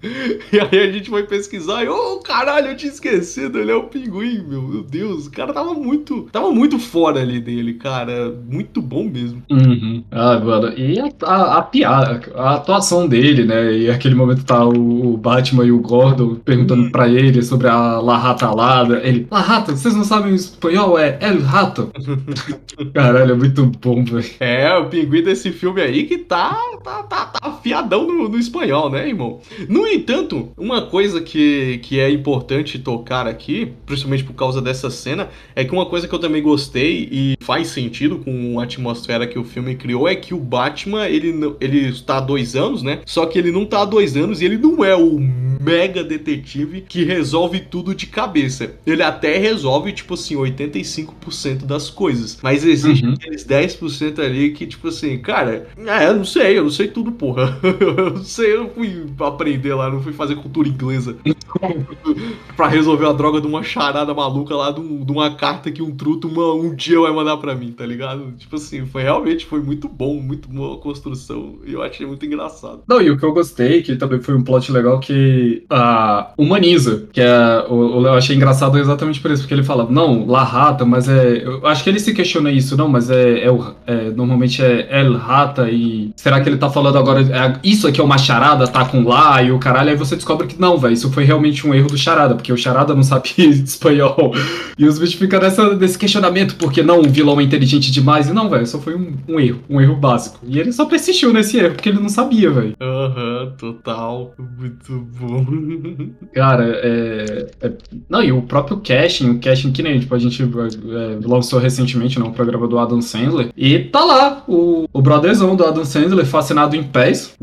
E 0.51 0.59
aí 0.59 0.79
a 0.79 0.91
gente 0.91 1.09
foi 1.09 1.23
pesquisar 1.23 1.83
e, 1.83 1.89
ô 1.89 1.95
oh, 1.95 2.19
caralho, 2.19 2.67
eu 2.67 2.77
tinha 2.77 2.91
esquecido, 2.91 3.57
ele 3.57 3.71
é 3.71 3.75
o 3.75 3.85
pinguim, 3.85 4.43
meu, 4.47 4.61
meu 4.61 4.83
Deus, 4.83 5.25
o 5.25 5.31
cara 5.31 5.51
tava 5.51 5.73
muito, 5.73 6.27
tava 6.31 6.51
muito 6.51 6.77
fora 6.77 7.19
ali 7.19 7.39
dele, 7.39 7.73
cara, 7.73 8.31
muito 8.47 8.79
bom 8.79 9.05
mesmo. 9.05 9.41
Uhum. 9.49 10.03
Ah, 10.11 10.39
mano, 10.39 10.71
e 10.77 10.99
a, 10.99 11.09
a, 11.23 11.57
a 11.57 11.61
piada, 11.63 12.21
a 12.35 12.55
atuação 12.55 13.07
dele, 13.07 13.43
né, 13.43 13.73
e 13.73 13.89
aquele 13.89 14.13
momento 14.13 14.45
tá 14.45 14.63
o, 14.63 15.13
o 15.13 15.17
Batman 15.17 15.65
e 15.65 15.71
o 15.71 15.79
Gordon 15.79 16.35
perguntando 16.35 16.83
uhum. 16.83 16.91
pra 16.91 17.09
ele 17.09 17.41
sobre 17.41 17.67
a 17.67 17.99
La 17.99 18.17
Rata 18.17 18.45
Alada, 18.45 19.01
ele, 19.03 19.25
La 19.31 19.41
Rata, 19.41 19.75
vocês 19.75 19.95
não 19.95 20.03
sabem 20.03 20.31
o 20.31 20.35
espanhol? 20.35 20.99
É 20.99 21.17
El 21.21 21.41
Rato. 21.41 21.91
Caralho, 22.93 23.31
é 23.31 23.35
muito 23.35 23.65
bom, 23.81 24.03
velho. 24.03 24.29
É, 24.39 24.77
o 24.77 24.85
pinguim 24.85 25.23
desse 25.23 25.51
filme 25.51 25.81
aí 25.81 26.03
que 26.03 26.19
tá, 26.19 26.55
tá, 26.83 27.01
tá, 27.03 27.25
tá 27.25 27.39
afiadão 27.63 28.05
no, 28.05 28.29
no 28.29 28.42
espanhol, 28.43 28.89
né, 28.89 29.07
irmão? 29.07 29.39
No 29.67 29.87
entanto, 29.87 30.51
uma 30.57 30.83
coisa 30.83 31.21
que, 31.21 31.79
que 31.83 31.99
é 31.99 32.09
importante 32.09 32.79
tocar 32.79 33.27
aqui, 33.27 33.73
principalmente 33.85 34.23
por 34.23 34.33
causa 34.33 34.61
dessa 34.61 34.89
cena, 34.89 35.29
é 35.55 35.63
que 35.63 35.73
uma 35.73 35.85
coisa 35.85 36.07
que 36.07 36.13
eu 36.13 36.19
também 36.19 36.41
gostei 36.41 37.07
e 37.11 37.35
faz 37.41 37.67
sentido 37.67 38.19
com 38.19 38.59
a 38.59 38.63
atmosfera 38.63 39.27
que 39.27 39.39
o 39.39 39.43
filme 39.43 39.75
criou 39.75 40.07
é 40.07 40.15
que 40.15 40.33
o 40.33 40.39
Batman, 40.39 41.07
ele, 41.07 41.33
ele 41.59 41.89
está 41.89 42.17
há 42.17 42.21
dois 42.21 42.55
anos, 42.55 42.83
né? 42.83 43.01
Só 43.05 43.25
que 43.25 43.37
ele 43.37 43.51
não 43.51 43.65
tá 43.65 43.81
há 43.81 43.85
dois 43.85 44.15
anos 44.15 44.41
e 44.41 44.45
ele 44.45 44.57
não 44.57 44.83
é 44.83 44.95
o 44.95 45.19
mega 45.19 46.03
detetive 46.03 46.81
que 46.81 47.03
resolve 47.03 47.59
tudo 47.59 47.95
de 47.95 48.07
cabeça. 48.07 48.75
Ele 48.85 49.01
até 49.01 49.37
resolve, 49.37 49.93
tipo 49.93 50.13
assim, 50.15 50.35
85% 50.35 51.65
das 51.65 51.89
coisas. 51.89 52.37
Mas 52.41 52.65
existe 52.65 53.05
uhum. 53.05 53.13
aqueles 53.13 53.45
10% 53.45 54.19
ali 54.19 54.51
que, 54.51 54.67
tipo 54.67 54.89
assim, 54.89 55.17
cara, 55.17 55.67
é, 55.77 56.07
eu 56.07 56.15
não 56.15 56.25
sei, 56.25 56.57
eu 56.57 56.63
não 56.63 56.69
sei 56.69 56.87
tudo, 56.87 57.11
porra. 57.11 57.57
eu 57.63 58.11
não 58.11 58.23
sei, 58.33 58.53
eu 58.53 58.63
não 58.63 58.69
fui 58.69 59.05
aprender 59.19 59.73
lá, 59.73 59.89
não 59.89 60.01
fui 60.01 60.11
fazer 60.11 60.35
cultura 60.35 60.67
inglesa 60.67 61.15
pra 62.55 62.67
resolver 62.67 63.05
a 63.05 63.13
droga 63.13 63.39
de 63.39 63.47
uma 63.47 63.63
charada 63.63 64.13
maluca 64.13 64.55
lá, 64.55 64.71
de, 64.71 64.81
um, 64.81 65.05
de 65.05 65.11
uma 65.11 65.35
carta 65.35 65.71
que 65.71 65.81
um 65.81 65.95
truto 65.95 66.27
uma, 66.27 66.53
um 66.53 66.73
dia 66.75 66.99
vai 66.99 67.11
mandar 67.11 67.37
pra 67.37 67.53
mim, 67.53 67.71
tá 67.71 67.85
ligado? 67.85 68.33
Tipo 68.37 68.55
assim, 68.55 68.85
foi 68.85 69.03
realmente 69.03 69.45
foi 69.45 69.61
muito 69.61 69.87
bom, 69.87 70.19
muito 70.19 70.49
boa 70.49 70.77
construção. 70.77 71.55
E 71.65 71.73
eu 71.73 71.81
achei 71.81 72.05
muito 72.05 72.25
engraçado. 72.25 72.81
Não, 72.87 73.01
e 73.01 73.09
o 73.11 73.17
que 73.17 73.23
eu 73.23 73.33
gostei, 73.33 73.81
que 73.83 73.95
também 73.95 74.19
foi 74.19 74.35
um 74.35 74.43
plot 74.43 74.71
legal 74.71 74.99
que 74.99 75.63
uh, 75.71 76.33
humaniza, 76.37 77.07
que 77.13 77.21
é, 77.21 77.65
o, 77.69 77.99
o 77.99 78.07
eu 78.07 78.13
achei 78.13 78.35
engraçado 78.35 78.77
exatamente 78.77 79.19
por 79.19 79.31
isso, 79.31 79.43
porque 79.43 79.53
ele 79.53 79.63
fala, 79.63 79.87
não, 79.89 80.25
La 80.25 80.43
Rata, 80.43 80.85
mas 80.85 81.07
é. 81.07 81.43
Eu 81.43 81.65
acho 81.67 81.83
que 81.83 81.89
ele 81.89 81.99
se 81.99 82.13
questiona 82.13 82.51
isso, 82.51 82.75
não, 82.75 82.87
mas 82.87 83.09
é, 83.09 83.45
é, 83.45 83.49
é 83.87 84.09
normalmente 84.11 84.61
é 84.63 85.01
El 85.01 85.17
Rata 85.17 85.69
e. 85.69 86.11
Será 86.15 86.41
que 86.41 86.49
ele 86.49 86.57
tá 86.57 86.69
falando 86.69 86.97
agora. 86.97 87.21
É, 87.21 87.59
isso 87.63 87.87
aqui 87.87 88.01
é 88.01 88.03
uma 88.03 88.17
charada, 88.23 88.67
tá 88.67 88.85
com 88.85 89.03
lá 89.03 89.41
e 89.41 89.51
o 89.51 89.59
caralho, 89.59 89.89
aí 89.89 89.95
você 89.95 90.15
descobre 90.15 90.47
que 90.47 90.59
não, 90.59 90.77
velho, 90.77 90.93
isso 90.93 91.11
foi 91.11 91.23
realmente 91.23 91.67
um 91.67 91.73
erro 91.73 91.89
do 91.89 91.97
charada, 91.97 92.35
porque 92.35 92.51
o 92.51 92.57
charada 92.57 92.95
não 92.95 93.03
sabia 93.03 93.45
espanhol. 93.45 94.33
E 94.77 94.85
os 94.85 94.97
bichos 94.97 95.15
ficam 95.15 95.39
nessa, 95.39 95.75
nesse 95.75 95.97
questionamento, 95.97 96.55
porque 96.55 96.81
não, 96.81 96.99
o 96.99 97.09
vilão 97.09 97.39
é 97.39 97.43
inteligente 97.43 97.91
demais. 97.91 98.27
E 98.27 98.33
não, 98.33 98.49
velho, 98.49 98.65
só 98.65 98.79
foi 98.79 98.95
um, 98.95 99.13
um, 99.27 99.39
erro, 99.39 99.59
um 99.69 99.79
erro 99.79 99.95
básico. 99.95 100.39
E 100.47 100.59
ele 100.59 100.71
só 100.71 100.85
persistiu 100.85 101.31
nesse 101.33 101.57
erro, 101.57 101.75
porque 101.75 101.89
ele 101.89 101.99
não 101.99 102.09
sabia, 102.09 102.49
velho. 102.49 102.75
Aham, 102.81 103.43
uhum, 103.43 103.51
total. 103.57 104.33
Muito 104.57 105.07
bom. 105.19 105.45
Cara, 106.33 106.65
é, 106.65 107.51
é, 107.61 107.71
Não, 108.09 108.23
e 108.23 108.31
o 108.31 108.41
próprio 108.41 108.77
casting, 108.77 109.29
o 109.29 109.39
casting 109.39 109.71
que 109.71 109.83
nem, 109.83 109.99
tipo, 109.99 110.13
a 110.15 110.19
gente 110.19 110.41
é, 110.41 111.27
lançou 111.27 111.59
recentemente, 111.59 112.19
né, 112.19 112.25
um 112.25 112.31
programa 112.31 112.67
do 112.67 112.79
Adam 112.79 113.01
Sandler. 113.01 113.49
E 113.55 113.79
tá 113.79 114.03
lá, 114.03 114.43
o, 114.47 114.87
o 114.91 115.01
brotherzão 115.01 115.55
do 115.55 115.65
Adam 115.65 115.85
Sandler, 115.85 116.25
fascinado 116.25 116.75
em 116.75 116.83
pés, 116.83 117.35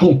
o 0.00 0.15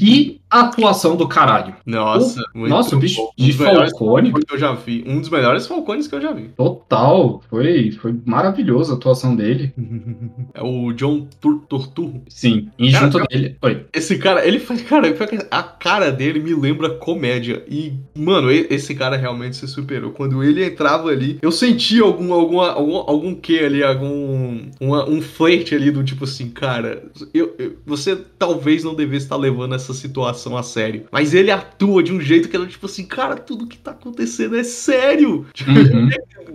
E 0.00 0.39
atuação 0.50 1.16
do 1.16 1.28
caralho. 1.28 1.74
Nossa, 1.86 2.42
o, 2.54 2.66
nossa, 2.66 2.96
o 2.96 2.98
bicho 2.98 3.22
um 3.22 3.44
de 3.44 3.52
Falcone. 3.52 4.32
Que 4.32 4.54
eu 4.54 4.58
já 4.58 4.72
vi. 4.72 5.04
Um 5.06 5.20
dos 5.20 5.28
melhores 5.28 5.66
Falcones 5.66 6.08
que 6.08 6.14
eu 6.14 6.20
já 6.20 6.32
vi. 6.32 6.48
Total. 6.56 7.40
Foi, 7.48 7.92
foi 7.92 8.14
maravilhosa 8.24 8.94
a 8.94 8.96
atuação 8.96 9.36
dele. 9.36 9.72
é 10.52 10.62
o 10.62 10.92
John 10.92 11.28
Turturro. 11.40 12.22
Sim. 12.28 12.68
E 12.78 12.90
cara, 12.90 13.04
junto 13.04 13.18
cara, 13.18 13.28
dele. 13.30 13.56
Oi. 13.62 13.86
Esse 13.92 14.18
cara, 14.18 14.46
ele 14.46 14.58
faz. 14.58 14.82
Cara, 14.82 15.06
a 15.50 15.62
cara 15.62 16.10
dele 16.10 16.40
me 16.40 16.54
lembra 16.54 16.90
comédia. 16.90 17.64
E, 17.68 17.92
mano, 18.16 18.50
esse 18.50 18.94
cara 18.94 19.16
realmente 19.16 19.56
se 19.56 19.68
superou. 19.68 20.10
Quando 20.10 20.42
ele 20.42 20.64
entrava 20.64 21.10
ali, 21.10 21.38
eu 21.40 21.52
senti 21.52 22.00
algum, 22.00 22.32
alguma, 22.32 22.72
algum, 22.72 22.96
algum 22.96 23.34
que 23.34 23.58
ali, 23.58 23.84
algum. 23.84 24.62
Uma, 24.80 25.08
um 25.08 25.22
flerte 25.22 25.74
ali 25.74 25.90
do 25.90 26.02
tipo 26.02 26.24
assim, 26.24 26.50
cara, 26.50 27.04
eu, 27.32 27.54
eu, 27.58 27.76
você 27.86 28.16
talvez 28.38 28.82
não 28.82 28.94
devesse 28.94 29.26
estar 29.26 29.36
levando 29.36 29.74
essa 29.74 29.94
situação 29.94 30.39
a 30.56 30.62
sério. 30.62 31.06
Mas 31.10 31.34
ele 31.34 31.50
atua 31.50 32.02
de 32.02 32.12
um 32.12 32.20
jeito 32.20 32.48
que 32.48 32.56
ela, 32.56 32.66
tipo 32.66 32.86
assim, 32.86 33.04
cara, 33.04 33.36
tudo 33.36 33.66
que 33.66 33.78
tá 33.78 33.90
acontecendo 33.92 34.56
é 34.56 34.64
sério. 34.64 35.46
Uhum. 35.70 36.10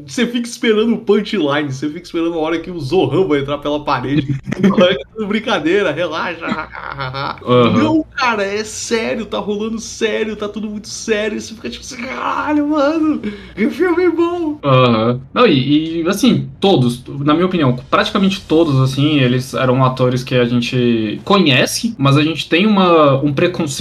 você 0.06 0.28
fica 0.28 0.48
esperando 0.48 0.93
o 0.93 0.98
punchline, 0.98 1.71
você 1.71 1.88
fica 1.88 2.02
esperando 2.02 2.34
a 2.34 2.38
hora 2.38 2.60
que 2.60 2.69
o 2.69 2.80
Zohan 2.80 3.28
vai 3.28 3.39
entrar 3.39 3.58
pela 3.60 3.84
parede. 3.84 4.36
Brincadeira, 5.28 5.91
relaxa. 5.91 6.45
Uhum. 7.45 7.74
Não, 7.74 8.06
cara, 8.15 8.43
é 8.43 8.63
sério, 8.63 9.26
tá 9.26 9.39
rolando 9.39 9.80
sério, 9.80 10.36
tá 10.36 10.50
tudo 10.50 10.69
muito 10.69 10.88
sério. 10.88 11.39
Você 11.39 11.54
fica 11.56 11.69
tipo 11.69 11.84
assim, 11.84 11.98
caralho, 11.98 12.67
mano, 12.67 13.21
que 13.56 13.69
filme 13.69 14.10
bom. 14.10 14.60
Uhum. 14.63 15.21
Não, 15.34 15.48
e, 15.48 16.02
e, 16.02 16.08
assim, 16.08 16.50
todos, 16.60 17.04
na 17.08 17.34
minha 17.34 17.45
opinião, 17.45 17.76
praticamente 17.89 18.41
todos, 18.41 18.80
assim, 18.82 19.19
eles 19.19 19.54
eram 19.54 19.84
atores 19.84 20.24
que 20.24 20.36
a 20.36 20.45
gente 20.45 21.21
conhece, 21.24 21.95
mas 21.98 22.17
a 22.17 22.24
gente 22.24 22.48
tem 22.50 22.65
uma, 22.65 23.21
um 23.21 23.34
preconceito 23.34 23.74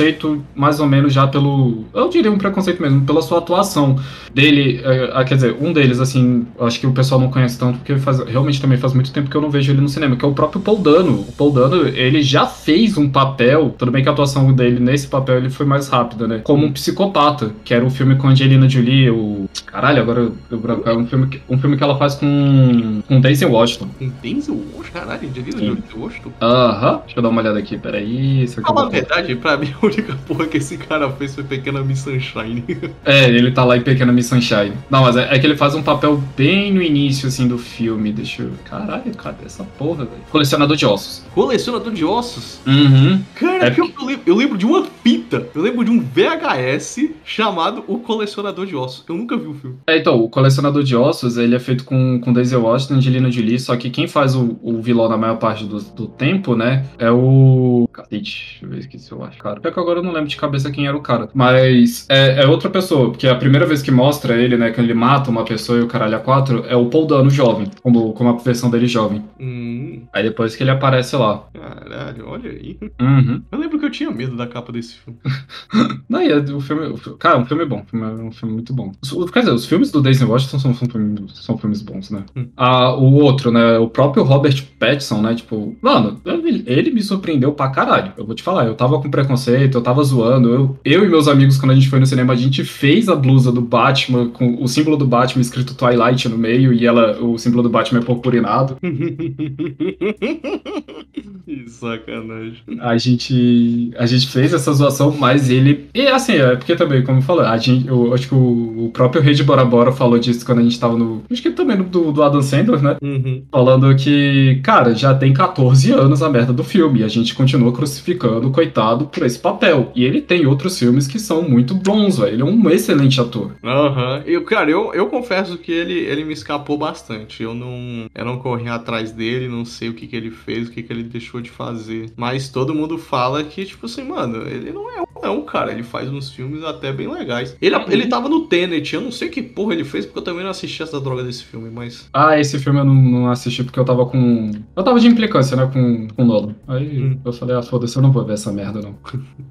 mais 0.54 0.80
ou 0.80 0.86
menos 0.86 1.12
já 1.12 1.26
pelo. 1.26 1.84
Eu 1.94 2.08
diria 2.08 2.30
um 2.30 2.38
preconceito 2.38 2.80
mesmo, 2.80 3.02
pela 3.02 3.22
sua 3.22 3.38
atuação 3.38 3.98
dele. 4.32 4.80
É, 4.84 5.24
quer 5.24 5.34
dizer, 5.34 5.56
um 5.60 5.72
deles, 5.72 6.00
assim, 6.00 6.46
acho 6.60 6.80
que 6.80 6.86
o 6.86 6.92
pessoal 6.92 7.20
não 7.20 7.30
conhece 7.30 7.58
tanto, 7.58 7.78
porque 7.78 7.96
faz, 7.96 8.18
realmente 8.20 8.60
também 8.60 8.78
faz 8.78 8.92
muito 8.92 9.12
tempo 9.12 9.30
que 9.30 9.36
eu 9.36 9.40
não 9.40 9.50
vejo 9.50 9.72
ele 9.72 9.80
no 9.80 9.88
cinema, 9.88 10.16
que 10.16 10.24
é 10.24 10.28
o 10.28 10.32
próprio 10.32 10.60
Paul 10.60 10.78
Dano. 10.78 11.24
O 11.28 11.32
Paul 11.32 11.52
Dano, 11.52 11.88
ele 11.88 12.22
já 12.22 12.46
fez 12.46 12.96
um 12.96 13.08
papel, 13.08 13.74
tudo 13.78 13.90
bem 13.90 14.02
que 14.02 14.08
a 14.08 14.12
atuação 14.12 14.52
dele 14.52 14.80
nesse 14.80 15.06
papel 15.06 15.38
ele 15.38 15.50
foi 15.50 15.66
mais 15.66 15.88
rápida, 15.88 16.26
né? 16.26 16.40
Como 16.42 16.64
um 16.66 16.72
psicopata, 16.72 17.52
que 17.64 17.72
era 17.74 17.84
um 17.84 17.90
filme 17.90 18.16
com 18.16 18.28
Angelina 18.28 18.68
Jolie, 18.68 19.10
o. 19.10 19.48
Caralho, 19.66 20.02
agora 20.02 20.32
eu 20.50 20.58
branco. 20.58 20.88
É 20.88 20.94
um 20.94 21.06
filme, 21.06 21.26
que, 21.26 21.40
um 21.48 21.58
filme 21.58 21.76
que 21.76 21.84
ela 21.84 21.96
faz 21.96 22.14
com. 22.14 23.02
com 23.06 23.20
Daisy 23.20 23.44
Washington. 23.44 23.88
Com 23.98 24.10
Daisy 24.22 24.50
Washington? 24.50 24.90
Caralho, 24.92 25.28
Angelina 25.28 25.58
Jolie 25.58 25.82
Washington? 25.96 26.32
Aham. 26.40 27.00
Deixa 27.04 27.18
eu 27.18 27.22
dar 27.22 27.28
uma 27.28 27.40
olhada 27.40 27.58
aqui, 27.58 27.78
peraí. 27.78 28.46
Fala 28.48 28.86
a 28.86 28.88
verdade, 28.88 29.34
pra 29.36 29.56
mim 29.56 29.72
a 29.84 29.90
única 29.92 30.14
porra 30.26 30.46
que 30.46 30.56
esse 30.56 30.76
cara 30.76 31.10
fez 31.12 31.34
foi 31.34 31.44
Pequena 31.44 31.82
Miss 31.82 32.00
Sunshine. 32.00 32.64
é, 33.04 33.28
ele 33.28 33.50
tá 33.52 33.64
lá 33.64 33.76
em 33.76 33.82
Pequena 33.82 34.12
Miss 34.12 34.26
Sunshine. 34.26 34.72
Não, 34.90 35.02
mas 35.02 35.16
é, 35.16 35.34
é, 35.34 35.38
que 35.38 35.46
ele 35.46 35.56
faz 35.56 35.74
um 35.74 35.82
papel 35.82 36.22
bem 36.36 36.72
no 36.72 36.82
início, 36.82 37.28
assim, 37.28 37.46
do 37.46 37.58
filme. 37.58 38.12
Deixa 38.12 38.42
eu. 38.42 38.52
Caralho, 38.64 39.14
cadê 39.16 39.44
essa 39.44 39.64
porra, 39.64 40.04
velho? 40.04 40.22
Colecionador 40.30 40.76
de 40.76 40.86
ossos. 40.86 41.24
Colecionador 41.34 41.92
de 41.92 42.04
ossos? 42.04 42.60
Uhum. 42.66 43.22
Cara, 43.34 43.68
é 43.68 43.74
eu, 43.78 43.84
lembro, 44.06 44.22
eu 44.26 44.34
lembro 44.34 44.58
de 44.58 44.66
uma 44.66 44.84
fita. 45.02 45.46
Eu 45.54 45.62
lembro 45.62 45.84
de 45.84 45.90
um 45.90 46.00
VHS 46.00 47.10
chamado 47.24 47.84
O 47.86 47.98
Colecionador 47.98 48.66
de 48.66 48.76
Ossos. 48.76 49.04
Eu 49.08 49.16
nunca 49.16 49.36
vi 49.36 49.46
o 49.46 49.54
filme. 49.54 49.76
É, 49.86 49.98
então, 49.98 50.20
o 50.20 50.28
Colecionador 50.28 50.82
de 50.82 50.96
Ossos, 50.96 51.36
ele 51.36 51.54
é 51.54 51.58
feito 51.58 51.84
com, 51.84 52.20
com 52.20 52.32
Daisy 52.32 52.56
Washington 52.56 52.94
e 52.94 52.96
Angelina 52.98 53.30
Jolie, 53.30 53.58
só 53.58 53.76
que 53.76 53.90
quem 53.90 54.06
faz 54.06 54.34
o, 54.34 54.58
o 54.62 54.80
vilão 54.80 55.08
na 55.08 55.16
maior 55.16 55.36
parte 55.36 55.64
do, 55.64 55.80
do 55.80 56.06
tempo, 56.06 56.54
né, 56.54 56.86
é 56.98 57.10
o... 57.10 57.88
Cacete, 57.92 58.60
deixa 58.60 58.64
eu 58.64 58.68
ver 58.68 58.84
aqui 58.84 58.98
se 58.98 59.12
eu 59.12 59.22
acho, 59.24 59.38
cara. 59.38 59.60
Que 59.74 59.80
agora 59.80 59.98
eu 59.98 60.02
não 60.04 60.12
lembro 60.12 60.28
de 60.28 60.36
cabeça 60.36 60.70
quem 60.70 60.86
era 60.86 60.96
o 60.96 61.00
cara. 61.00 61.28
Mas 61.34 62.06
é, 62.08 62.42
é 62.42 62.46
outra 62.46 62.70
pessoa, 62.70 63.10
porque 63.10 63.26
a 63.26 63.34
primeira 63.34 63.66
vez 63.66 63.82
que 63.82 63.90
mostra 63.90 64.36
ele, 64.36 64.56
né, 64.56 64.70
que 64.70 64.80
ele 64.80 64.94
mata 64.94 65.30
uma 65.30 65.44
pessoa 65.44 65.78
e 65.78 65.82
o 65.82 65.86
caralho 65.88 66.16
a 66.16 66.20
quatro, 66.20 66.64
é 66.68 66.76
o 66.76 66.86
Paul 66.86 67.06
Dano 67.06 67.28
jovem, 67.28 67.66
como, 67.82 68.12
como 68.12 68.30
a 68.30 68.32
versão 68.34 68.70
dele 68.70 68.86
jovem. 68.86 69.24
Hum. 69.40 70.02
Aí 70.12 70.22
depois 70.22 70.54
que 70.54 70.62
ele 70.62 70.70
aparece 70.70 71.16
lá. 71.16 71.44
Caralho, 71.52 72.28
olha 72.28 72.50
aí. 72.50 72.78
Uhum. 73.00 73.42
Eu 73.50 73.58
lembro 73.58 73.78
que 73.78 73.84
eu 73.86 73.90
tinha 73.90 74.10
medo 74.10 74.36
da 74.36 74.46
capa 74.46 74.70
desse 74.72 74.94
filme. 74.94 75.18
Não, 76.08 76.22
e 76.22 76.30
é- 76.30 76.36
o 76.38 76.60
filme. 76.60 76.86
o 76.86 76.98
Cara, 77.16 77.38
um 77.38 77.44
filme 77.46 77.64
bom. 77.64 77.80
o 77.80 77.90
filme 77.90 78.06
é 78.06 78.24
um 78.24 78.32
filme 78.32 78.54
muito 78.54 78.72
bom. 78.72 78.92
Os- 79.02 79.30
Quer 79.30 79.40
dizer, 79.40 79.52
os 79.52 79.66
filmes 79.66 79.90
do 79.90 80.00
Daisy 80.00 80.24
Washington 80.24 80.58
são, 80.58 80.74
são, 80.74 80.88
filmes, 80.88 81.32
são 81.34 81.58
filmes 81.58 81.82
bons, 81.82 82.10
né? 82.10 82.24
Hum. 82.36 82.46
Ah, 82.56 82.94
o 82.94 83.14
outro, 83.14 83.50
né? 83.50 83.78
O 83.78 83.88
próprio 83.88 84.22
Robert 84.22 84.62
Pattinson, 84.78 85.20
né? 85.20 85.34
Tipo, 85.34 85.76
mano, 85.82 86.20
ele, 86.24 86.62
ele 86.66 86.90
me 86.90 87.02
surpreendeu 87.02 87.52
pra 87.52 87.70
caralho. 87.70 88.12
Eu 88.16 88.24
vou 88.24 88.34
te 88.34 88.42
falar, 88.42 88.66
eu 88.66 88.74
tava 88.74 89.00
com 89.00 89.10
preconceito, 89.10 89.53
eu 89.62 89.80
tava 89.80 90.02
zoando. 90.02 90.48
Eu, 90.48 90.78
eu 90.84 91.04
e 91.04 91.08
meus 91.08 91.28
amigos, 91.28 91.56
quando 91.56 91.72
a 91.72 91.74
gente 91.74 91.88
foi 91.88 91.98
no 91.98 92.06
cinema, 92.06 92.32
a 92.32 92.36
gente 92.36 92.64
fez 92.64 93.08
a 93.08 93.16
blusa 93.16 93.52
do 93.52 93.60
Batman 93.60 94.28
com 94.28 94.62
o 94.62 94.68
símbolo 94.68 94.96
do 94.96 95.06
Batman 95.06 95.42
escrito 95.42 95.74
Twilight 95.74 96.28
no 96.28 96.38
meio 96.38 96.72
e 96.72 96.86
ela, 96.86 97.20
o 97.20 97.38
símbolo 97.38 97.62
do 97.62 97.68
Batman 97.68 98.00
é 98.00 98.02
purpurinado. 98.02 98.76
que 101.14 101.68
sacanagem. 101.68 102.62
A 102.80 102.96
gente, 102.96 103.90
a 103.96 104.06
gente 104.06 104.28
fez 104.28 104.52
essa 104.52 104.72
zoação, 104.72 105.14
mas 105.16 105.50
ele. 105.50 105.88
E 105.94 106.06
assim, 106.06 106.34
é 106.34 106.56
porque 106.56 106.74
também, 106.74 107.02
como 107.02 107.18
eu 107.18 107.22
falei, 107.22 107.46
a 107.46 107.56
gente, 107.56 107.86
eu 107.86 108.12
acho 108.14 108.28
que 108.28 108.34
o, 108.34 108.86
o 108.86 108.90
próprio 108.90 109.22
Rei 109.22 109.34
de 109.34 109.44
Bora 109.44 109.64
Bora 109.64 109.92
falou 109.92 110.18
disso 110.18 110.44
quando 110.44 110.60
a 110.60 110.62
gente 110.62 110.78
tava 110.78 110.96
no. 110.96 111.22
Acho 111.30 111.42
que 111.42 111.50
também 111.50 111.76
no, 111.76 111.84
do, 111.84 112.12
do 112.12 112.22
Adam 112.22 112.42
Sandler, 112.42 112.82
né? 112.82 112.96
Uhum. 113.02 113.44
Falando 113.50 113.94
que, 113.96 114.60
cara, 114.62 114.94
já 114.94 115.14
tem 115.14 115.32
14 115.32 115.92
anos 115.92 116.22
a 116.22 116.30
merda 116.30 116.52
do 116.52 116.64
filme. 116.64 117.00
E 117.00 117.04
a 117.04 117.08
gente 117.08 117.34
continua 117.34 117.72
crucificando 117.72 118.50
coitado 118.50 119.06
por 119.06 119.24
esse 119.24 119.38
papel. 119.38 119.92
E 119.94 120.04
ele 120.04 120.20
tem 120.20 120.46
outros 120.46 120.78
filmes 120.78 121.06
que 121.06 121.18
são 121.18 121.42
muito 121.42 121.74
bons, 121.74 122.18
velho. 122.18 122.34
Ele 122.34 122.42
é 122.42 122.44
um 122.44 122.70
excelente 122.70 123.20
ator. 123.20 123.52
Aham. 123.62 124.22
Eu, 124.26 124.42
cara, 124.44 124.70
eu, 124.70 124.92
eu 124.94 125.06
confesso 125.06 125.58
que 125.58 125.72
ele, 125.72 125.94
ele 125.94 126.24
me 126.24 126.32
escapou 126.32 126.76
bastante. 126.76 127.42
Eu 127.42 127.54
não, 127.54 128.06
eu 128.14 128.24
não 128.24 128.38
corri 128.38 128.68
atrás 128.68 129.12
dele, 129.12 129.48
não 129.48 129.64
sei 129.64 129.88
o 129.88 129.94
que, 129.94 130.06
que 130.06 130.16
ele 130.16 130.30
fez, 130.30 130.68
o 130.68 130.70
que, 130.70 130.82
que 130.82 130.92
ele 130.92 131.03
deixou 131.08 131.40
de 131.40 131.50
fazer. 131.50 132.10
Mas 132.16 132.48
todo 132.48 132.74
mundo 132.74 132.98
fala 132.98 133.42
que, 133.44 133.64
tipo 133.64 133.86
assim, 133.86 134.04
mano, 134.04 134.46
ele 134.46 134.72
não 134.72 134.90
é 134.90 135.00
um 135.00 135.04
não, 135.22 135.42
cara. 135.42 135.72
Ele 135.72 135.82
faz 135.82 136.10
uns 136.10 136.30
filmes 136.30 136.62
até 136.64 136.92
bem 136.92 137.08
legais. 137.10 137.56
Ele, 137.62 137.74
Uhum. 137.74 137.84
ele 137.88 138.06
tava 138.06 138.28
no 138.28 138.46
Tenet, 138.46 138.94
eu 138.94 139.00
não 139.00 139.10
sei 139.10 139.28
que 139.30 139.42
porra 139.42 139.72
ele 139.72 139.84
fez, 139.84 140.04
porque 140.04 140.18
eu 140.18 140.22
também 140.22 140.42
não 140.44 140.50
assisti 140.50 140.82
essa 140.82 141.00
droga 141.00 141.22
desse 141.22 141.44
filme, 141.44 141.70
mas. 141.70 142.08
Ah, 142.12 142.38
esse 142.38 142.58
filme 142.58 142.78
eu 142.80 142.84
não, 142.84 142.94
não 142.94 143.30
assisti 143.30 143.64
porque 143.64 143.78
eu 143.78 143.84
tava 143.84 144.04
com. 144.06 144.50
Eu 144.76 144.82
tava 144.82 145.00
de 145.00 145.06
implicância, 145.06 145.56
né, 145.56 145.70
com, 145.72 146.08
com 146.08 146.22
o 146.22 146.26
Nolan. 146.26 146.54
Aí 146.68 147.02
Hum. 147.02 147.18
eu 147.24 147.32
falei, 147.32 147.56
ah, 147.56 147.62
foda-se, 147.62 147.96
eu 147.96 148.02
não 148.02 148.12
vou 148.12 148.24
ver 148.24 148.34
essa 148.34 148.52
merda, 148.52 148.80
não. 148.82 148.94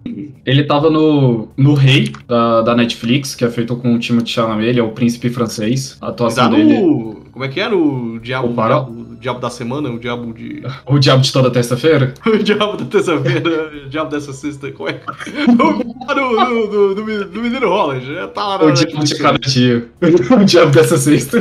ele 0.46 0.64
tava 0.64 0.90
no, 0.90 1.48
no 1.58 1.74
Rei, 1.74 2.12
da, 2.28 2.62
da 2.62 2.76
Netflix, 2.76 3.34
que 3.36 3.44
é 3.44 3.50
feito 3.50 3.76
com 3.76 3.96
o 3.96 4.00
Timothée 4.00 4.32
Chalamet, 4.34 4.68
ele 4.70 4.80
é 4.80 4.84
o 4.84 4.92
príncipe 4.92 5.30
francês. 5.30 5.98
A 6.02 6.10
atuação 6.10 6.50
Tá 6.52 6.56
dele. 6.56 7.23
Como 7.34 7.44
é 7.44 7.48
que 7.48 7.60
era 7.60 7.76
o 7.76 8.20
diabo, 8.20 8.52
O 8.52 8.54
farol? 8.54 8.86
diabo, 8.86 9.12
o 9.12 9.16
diabo 9.16 9.40
da 9.40 9.50
semana? 9.50 9.90
O 9.90 10.00
diabo 10.00 10.32
de. 10.32 10.62
O 10.86 11.00
Diabo 11.00 11.24
de 11.24 11.34
Toda 11.34 11.50
Terça-feira? 11.50 12.14
O 12.24 12.38
diabo 12.38 12.78
da 12.78 12.86
terça-feira, 12.86 13.72
o 13.86 13.90
diabo 13.90 14.12
dessa 14.12 14.32
sexta, 14.32 14.72
como 14.72 14.90
é? 14.90 15.02
O 15.48 15.56
do, 15.56 15.74
do, 15.74 16.96
do, 16.96 17.26
do, 17.26 17.42
menino 17.42 17.68
Holland, 17.68 18.06
já 18.06 18.28
tá 18.28 18.46
lá 18.50 18.58
na 18.60 18.66
O 18.66 18.72
Diabo 18.72 19.04
de 19.04 19.18
Cada 19.18 19.40
Dia. 19.40 19.88
o 20.00 20.46
Diabo 20.46 20.72
dessa 20.72 20.98
sexta. 20.98 21.40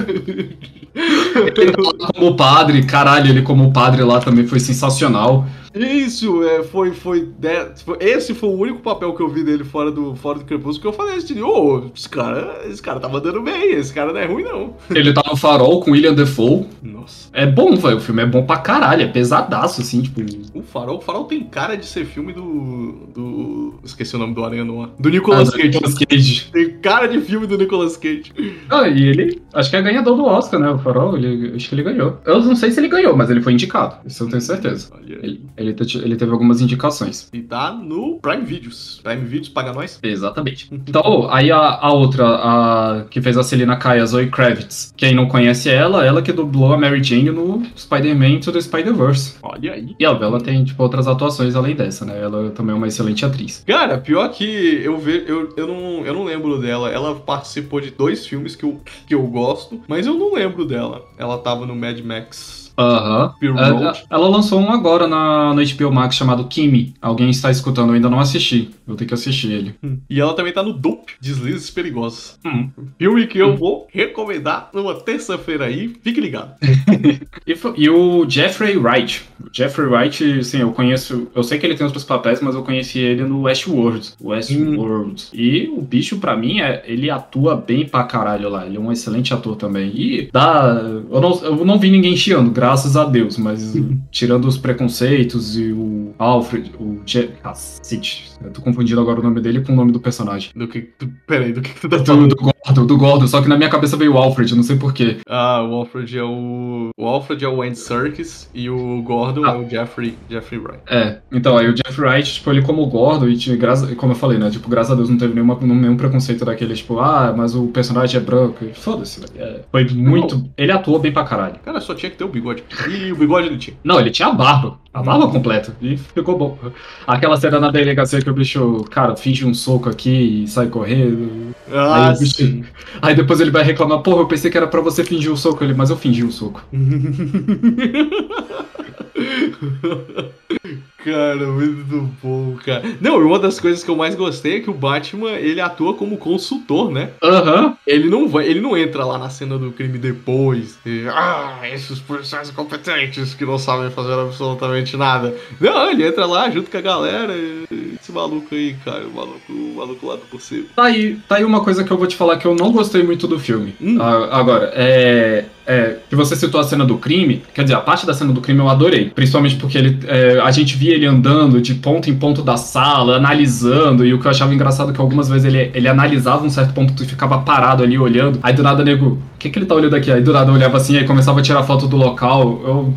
Ele 0.94 1.72
tava 1.72 2.12
como 2.14 2.36
padre, 2.36 2.82
caralho, 2.84 3.28
ele 3.28 3.42
como 3.42 3.70
padre 3.70 4.02
lá 4.02 4.18
também 4.18 4.46
foi 4.46 4.60
sensacional. 4.60 5.46
Isso, 5.74 6.42
é, 6.44 6.62
foi, 6.62 6.92
foi, 6.92 7.22
de- 7.38 7.82
foi- 7.84 7.96
Esse 8.00 8.34
foi 8.34 8.48
o 8.48 8.52
único 8.58 8.80
papel 8.80 9.14
que 9.14 9.22
eu 9.22 9.28
vi 9.28 9.42
dele 9.42 9.64
fora 9.64 9.90
do, 9.90 10.14
fora 10.14 10.38
do 10.38 10.44
Crepúsculo 10.44 10.80
que 10.80 10.86
eu 10.86 10.92
falei 10.92 11.16
assim, 11.18 11.40
ô, 11.40 11.90
esse 11.94 12.08
cara, 12.08 12.60
esse 12.66 12.82
cara 12.82 13.00
tá 13.00 13.08
mandando 13.08 13.40
bem, 13.42 13.72
esse 13.72 13.92
cara 13.92 14.12
não 14.12 14.20
é 14.20 14.26
ruim, 14.26 14.42
não. 14.42 14.74
Ele 14.90 15.12
tá 15.12 15.22
no 15.28 15.36
farol 15.36 15.80
com 15.80 15.92
William 15.92 16.14
Defoe. 16.14 16.66
Nossa. 16.82 17.28
É 17.32 17.46
bom, 17.46 17.74
velho. 17.76 17.96
O 17.96 18.00
filme 18.00 18.22
é 18.22 18.26
bom 18.26 18.44
pra 18.44 18.58
caralho, 18.58 19.02
é 19.02 19.06
pesadaço, 19.06 19.80
assim, 19.80 20.02
tipo. 20.02 20.20
O 20.54 20.62
Farol, 20.62 20.98
o 20.98 21.00
Farol 21.00 21.24
tem 21.24 21.42
cara 21.44 21.76
de 21.76 21.86
ser 21.86 22.04
filme 22.04 22.32
do. 22.32 23.08
do. 23.14 23.74
Esqueci 23.84 24.14
o 24.14 24.18
nome 24.18 24.34
do 24.34 24.44
Aranha 24.44 24.64
Noir. 24.64 24.90
Do 24.98 25.08
Nicolas 25.08 25.48
Ah, 25.48 25.52
Cage. 25.52 25.68
Nicolas 25.68 25.94
Cage. 25.94 26.50
Tem 26.52 26.70
cara 26.80 27.06
de 27.08 27.20
filme 27.20 27.46
do 27.46 27.56
Nicolas 27.58 27.96
Cage. 27.96 28.32
Ah, 28.68 28.86
e 28.88 29.02
ele, 29.08 29.40
acho 29.54 29.70
que 29.70 29.76
é 29.76 29.82
ganhador 29.82 30.16
do 30.16 30.24
Oscar, 30.24 30.60
né? 30.60 30.70
O 30.70 30.78
Farol, 30.78 31.16
ele, 31.16 31.54
acho 31.56 31.68
que 31.68 31.74
ele 31.74 31.82
ganhou. 31.82 32.18
Eu 32.24 32.40
não 32.40 32.54
sei 32.54 32.70
se 32.70 32.78
ele 32.80 32.88
ganhou, 32.88 33.16
mas 33.16 33.30
ele 33.30 33.40
foi 33.40 33.52
indicado. 33.54 33.96
Isso 34.06 34.22
eu 34.24 34.28
tenho 34.28 34.40
certeza. 34.42 34.90
Olha. 34.94 35.18
Ele, 35.22 35.44
ele, 35.62 35.74
te- 35.74 35.98
ele 35.98 36.16
teve 36.16 36.30
algumas 36.32 36.60
indicações. 36.60 37.28
E 37.32 37.40
tá 37.40 37.72
no 37.72 38.18
Prime 38.20 38.44
Videos. 38.44 39.00
Prime 39.02 39.24
Videos 39.24 39.48
paga 39.48 39.72
nós. 39.72 39.98
Exatamente. 40.02 40.68
Então, 40.72 41.28
aí 41.30 41.50
a, 41.50 41.58
a 41.58 41.92
outra, 41.92 42.24
a 42.26 43.04
que 43.10 43.20
fez 43.20 43.36
a 43.36 43.42
Selina 43.42 43.76
Kai, 43.76 44.00
a 44.00 44.06
Zoe 44.06 44.30
Kravitz. 44.30 44.92
Quem 44.96 45.14
não 45.14 45.26
conhece 45.26 45.68
ela, 45.68 46.04
ela 46.04 46.22
que 46.22 46.32
dublou 46.32 46.72
a 46.72 46.78
Mary 46.78 47.02
Jane 47.02 47.30
no 47.30 47.62
Spider-Man 47.76 48.40
the 48.52 48.60
Spider-Verse. 48.60 49.34
Olha 49.42 49.72
aí. 49.72 49.94
E 49.98 50.04
ela, 50.04 50.24
ela 50.24 50.40
tem, 50.40 50.64
tipo, 50.64 50.82
outras 50.82 51.06
atuações 51.08 51.54
além 51.54 51.74
dessa, 51.74 52.04
né? 52.04 52.20
Ela 52.20 52.50
também 52.50 52.74
é 52.74 52.76
uma 52.76 52.86
excelente 52.88 53.24
atriz. 53.24 53.64
Cara, 53.66 53.98
pior 53.98 54.28
que 54.28 54.44
eu 54.44 54.98
eu, 55.26 55.52
eu, 55.56 55.66
não, 55.66 56.06
eu 56.06 56.14
não 56.14 56.24
lembro 56.24 56.60
dela. 56.60 56.90
Ela 56.90 57.14
participou 57.14 57.80
de 57.80 57.90
dois 57.90 58.26
filmes 58.26 58.54
que 58.54 58.64
eu, 58.64 58.80
que 59.06 59.14
eu 59.14 59.22
gosto, 59.26 59.80
mas 59.88 60.06
eu 60.06 60.14
não 60.14 60.34
lembro 60.34 60.64
dela. 60.64 61.04
Ela 61.18 61.38
tava 61.38 61.66
no 61.66 61.74
Mad 61.74 61.98
Max 62.00 62.61
Aham. 62.78 63.32
Fury 63.38 63.48
Ela, 63.58 63.68
Road. 63.70 64.02
ela 64.10 64.28
lançou 64.28 64.60
um 64.60 64.70
agora 64.70 65.06
na, 65.06 65.54
no 65.54 65.62
HBO 65.62 65.92
Max 65.92 66.14
chamado 66.16 66.44
Kimi. 66.46 66.94
Alguém 67.00 67.30
está 67.30 67.50
escutando, 67.50 67.90
eu 67.90 67.94
ainda 67.94 68.08
não 68.10 68.20
assisti. 68.20 68.70
Eu 68.86 68.96
tenho 68.96 69.08
que 69.08 69.14
assistir 69.14 69.50
ele. 69.52 69.74
E 70.10 70.20
ela 70.20 70.34
também 70.34 70.52
tá 70.52 70.62
no 70.62 70.72
Dope, 70.72 71.12
Deslizes 71.20 71.70
Perigosos. 71.70 72.38
Hum. 72.44 72.68
Filme 72.98 73.26
que 73.26 73.38
eu 73.38 73.56
vou 73.56 73.86
recomendar 73.92 74.70
numa 74.74 74.94
terça-feira 74.94 75.66
aí. 75.66 75.94
Fique 76.02 76.20
ligado. 76.20 76.52
E, 77.44 77.56
e 77.76 77.90
o 77.90 78.24
Jeffrey 78.28 78.76
Wright. 78.76 79.22
O 79.40 79.48
Jeffrey 79.52 79.86
Wright, 79.88 80.44
sim, 80.44 80.60
eu 80.60 80.70
conheço. 80.72 81.26
Eu 81.34 81.42
sei 81.42 81.58
que 81.58 81.66
ele 81.66 81.74
tem 81.74 81.84
outros 81.84 82.04
papéis, 82.04 82.40
mas 82.40 82.54
eu 82.54 82.62
conheci 82.62 83.00
ele 83.00 83.24
no 83.24 83.42
Westworld. 83.42 84.12
Westworld. 84.22 85.24
E 85.32 85.68
o 85.68 85.80
bicho, 85.80 86.18
pra 86.18 86.36
mim, 86.36 86.60
é, 86.60 86.82
ele 86.86 87.10
atua 87.10 87.56
bem 87.56 87.86
pra 87.86 88.04
caralho 88.04 88.48
lá. 88.48 88.64
Ele 88.66 88.76
é 88.76 88.80
um 88.80 88.92
excelente 88.92 89.34
ator 89.34 89.56
também. 89.56 89.90
E 89.94 90.28
dá. 90.32 90.80
Eu 91.10 91.20
não, 91.20 91.44
eu 91.44 91.64
não 91.64 91.78
vi 91.78 91.90
ninguém 91.90 92.16
chiando, 92.16 92.50
graças 92.62 92.96
a 92.96 93.04
Deus, 93.04 93.36
mas 93.36 93.74
tirando 94.08 94.44
os 94.44 94.56
preconceitos 94.56 95.58
e 95.58 95.72
o 95.72 96.01
Alfred, 96.18 96.72
o 96.78 97.00
Je 97.06 97.28
Cacete. 97.42 98.30
Eu 98.44 98.50
tô 98.50 98.60
confundindo 98.60 99.00
agora 99.00 99.20
o 99.20 99.22
nome 99.22 99.40
dele 99.40 99.60
com 99.60 99.72
o 99.72 99.76
nome 99.76 99.92
do 99.92 100.00
personagem. 100.00 100.50
Do 100.54 100.66
que. 100.66 100.80
Tu, 100.82 101.08
peraí, 101.26 101.52
do 101.52 101.60
que, 101.60 101.70
que 101.74 101.80
tu 101.80 101.88
tá 101.88 101.98
Do, 101.98 102.04
falando? 102.04 102.28
do 102.28 102.36
Gordo, 102.36 102.86
do 102.86 102.96
Gordo, 102.98 103.28
só 103.28 103.40
que 103.40 103.48
na 103.48 103.56
minha 103.56 103.68
cabeça 103.70 103.96
veio 103.96 104.14
o 104.14 104.18
Alfred, 104.18 104.54
não 104.54 104.62
sei 104.62 104.76
porquê. 104.76 105.18
Ah, 105.28 105.62
o 105.62 105.74
Alfred 105.74 106.18
é 106.18 106.22
o. 106.24 106.90
O 106.98 107.06
Alfred 107.06 107.44
é 107.44 107.48
o 107.48 107.62
Andy 107.62 107.78
Serkis 107.78 108.48
e 108.54 108.68
o 108.68 109.02
Gordon 109.02 109.44
Ah. 109.44 109.52
é 109.52 109.56
o 109.56 109.68
Jeffrey, 109.68 110.16
Jeffrey 110.28 110.60
Wright. 110.60 110.82
É, 110.88 111.18
então, 111.30 111.56
aí 111.56 111.68
o 111.68 111.74
Jeff 111.74 112.00
Wright, 112.00 112.34
tipo, 112.34 112.50
ele 112.50 112.62
como 112.62 112.84
gordo, 112.86 113.28
e 113.28 113.36
tinha, 113.36 113.56
graça, 113.56 113.94
como 113.94 114.12
eu 114.12 114.16
falei, 114.16 114.38
né, 114.38 114.50
tipo, 114.50 114.68
graças 114.68 114.92
a 114.92 114.94
Deus 114.94 115.08
não 115.08 115.16
teve 115.18 115.34
nenhuma, 115.34 115.56
nenhum 115.60 115.96
preconceito 115.96 116.44
daquele, 116.44 116.74
tipo, 116.74 116.98
ah, 116.98 117.32
mas 117.36 117.54
o 117.54 117.66
personagem 117.68 118.20
é 118.20 118.22
branco, 118.22 118.64
foda-se, 118.74 119.20
velho. 119.20 119.32
É, 119.36 119.60
foi 119.70 119.84
muito, 119.90 120.48
ele 120.56 120.72
atuou 120.72 120.98
bem 120.98 121.12
pra 121.12 121.24
caralho. 121.24 121.56
Cara, 121.64 121.80
só 121.80 121.94
tinha 121.94 122.10
que 122.10 122.16
ter 122.16 122.24
o 122.24 122.28
bigode. 122.28 122.62
E 122.88 123.12
o 123.12 123.16
bigode 123.16 123.46
ele 123.48 123.56
tinha. 123.58 123.76
Não, 123.84 123.98
ele 124.00 124.10
tinha 124.10 124.28
a 124.28 124.32
barba, 124.32 124.78
a 124.92 125.02
barba 125.02 125.28
completa, 125.28 125.76
e 125.80 125.96
ficou 126.14 126.38
bom. 126.38 126.58
Aquela 127.06 127.36
cena 127.36 127.60
na 127.60 127.70
delegacia 127.70 128.20
que 128.20 128.30
o 128.30 128.34
bicho, 128.34 128.84
cara, 128.90 129.16
finge 129.16 129.44
um 129.46 129.54
soco 129.54 129.88
aqui 129.88 130.44
e 130.44 130.48
sai 130.48 130.66
correndo, 130.68 131.54
Ah, 131.70 132.10
aí, 132.10 132.18
bicho, 132.18 132.64
aí 133.00 133.14
depois 133.14 133.40
ele 133.40 133.50
vai 133.50 133.62
reclamar, 133.62 134.00
porra, 134.00 134.20
eu 134.22 134.28
pensei 134.28 134.50
que 134.50 134.56
era 134.56 134.66
pra 134.66 134.80
você 134.80 135.04
fingir 135.04 135.30
um 135.32 135.36
soco, 135.36 135.62
ele, 135.64 135.74
mas 135.74 135.90
eu 135.90 135.96
fingi 135.96 136.24
um 136.24 136.30
soco. 136.30 136.62
Cara, 141.04 141.46
muito 141.46 142.10
bom, 142.22 142.56
cara. 142.64 142.82
Não, 143.00 143.20
e 143.20 143.24
uma 143.24 143.38
das 143.38 143.58
coisas 143.58 143.82
que 143.82 143.90
eu 143.90 143.96
mais 143.96 144.14
gostei 144.14 144.56
é 144.56 144.60
que 144.60 144.70
o 144.70 144.74
Batman, 144.74 145.32
ele 145.32 145.60
atua 145.60 145.94
como 145.94 146.16
consultor, 146.16 146.90
né? 146.90 147.10
Aham, 147.22 147.76
Ele 147.86 148.08
não 148.08 148.28
vai, 148.28 148.46
ele 148.46 148.60
não 148.60 148.76
entra 148.76 149.04
lá 149.04 149.18
na 149.18 149.28
cena 149.30 149.58
do 149.58 149.72
crime 149.72 149.98
depois. 149.98 150.78
E, 150.86 151.04
ah, 151.08 151.58
esses 151.72 151.98
policiais 151.98 152.50
incompetentes 152.50 153.34
que 153.34 153.44
não 153.44 153.58
sabem 153.58 153.90
fazer 153.90 154.12
absolutamente 154.12 154.96
nada. 154.96 155.34
Não, 155.60 155.90
ele 155.90 156.06
entra 156.06 156.26
lá 156.26 156.48
junto 156.50 156.70
com 156.70 156.78
a 156.78 156.80
galera. 156.80 157.34
e 157.34 157.96
Esse 158.00 158.12
maluco 158.12 158.54
aí, 158.54 158.74
cara, 158.84 159.06
o 159.06 159.12
maluco, 159.14 159.52
o 159.52 159.74
maluco 159.76 160.06
lá 160.06 160.14
do 160.14 160.22
possível. 160.22 160.66
Tá 160.76 160.84
aí, 160.84 161.18
tá 161.28 161.36
aí 161.36 161.44
uma 161.44 161.62
coisa 161.62 161.82
que 161.84 161.90
eu 161.90 161.98
vou 161.98 162.06
te 162.06 162.16
falar 162.16 162.36
que 162.36 162.46
eu 162.46 162.54
não 162.54 162.72
gostei 162.72 163.02
muito 163.02 163.26
do 163.26 163.38
filme. 163.38 163.74
Hum. 163.80 163.98
Agora, 164.00 164.72
é, 164.74 165.44
é. 165.66 165.96
Que 166.08 166.16
você 166.16 166.36
citou 166.36 166.60
a 166.60 166.64
cena 166.64 166.84
do 166.84 166.98
crime, 166.98 167.42
quer 167.54 167.62
dizer, 167.62 167.74
a 167.74 167.80
parte 167.80 168.06
da 168.06 168.14
cena 168.14 168.32
do 168.32 168.40
crime 168.40 168.60
eu 168.60 168.68
adorei. 168.68 169.10
Principalmente 169.10 169.56
porque 169.56 169.78
ele, 169.78 169.98
é, 170.06 170.40
a 170.40 170.50
gente 170.50 170.76
via 170.76 170.91
ele 170.92 171.06
andando 171.06 171.60
de 171.60 171.74
ponto 171.74 172.08
em 172.08 172.14
ponto 172.14 172.42
da 172.42 172.56
sala, 172.56 173.16
analisando, 173.16 174.04
e 174.04 174.12
o 174.14 174.18
que 174.18 174.26
eu 174.26 174.30
achava 174.30 174.54
engraçado 174.54 174.90
é 174.90 174.94
que 174.94 175.00
algumas 175.00 175.28
vezes 175.28 175.44
ele, 175.44 175.70
ele 175.74 175.88
analisava 175.88 176.44
um 176.44 176.50
certo 176.50 176.72
ponto 176.72 177.02
e 177.02 177.06
ficava 177.06 177.38
parado 177.38 177.82
ali 177.82 177.98
olhando. 177.98 178.38
Aí 178.42 178.52
do 178.52 178.62
nada, 178.62 178.84
nego, 178.84 179.06
o 179.06 179.38
que, 179.38 179.50
que 179.50 179.58
ele 179.58 179.66
tá 179.66 179.74
olhando 179.74 179.96
aqui? 179.96 180.10
Aí 180.10 180.22
do 180.22 180.32
nada 180.32 180.50
eu 180.50 180.54
olhava 180.54 180.76
assim, 180.76 180.96
aí 180.96 181.04
começava 181.04 181.40
a 181.40 181.42
tirar 181.42 181.62
foto 181.62 181.86
do 181.86 181.96
local. 181.96 182.60
Eu, 182.64 182.94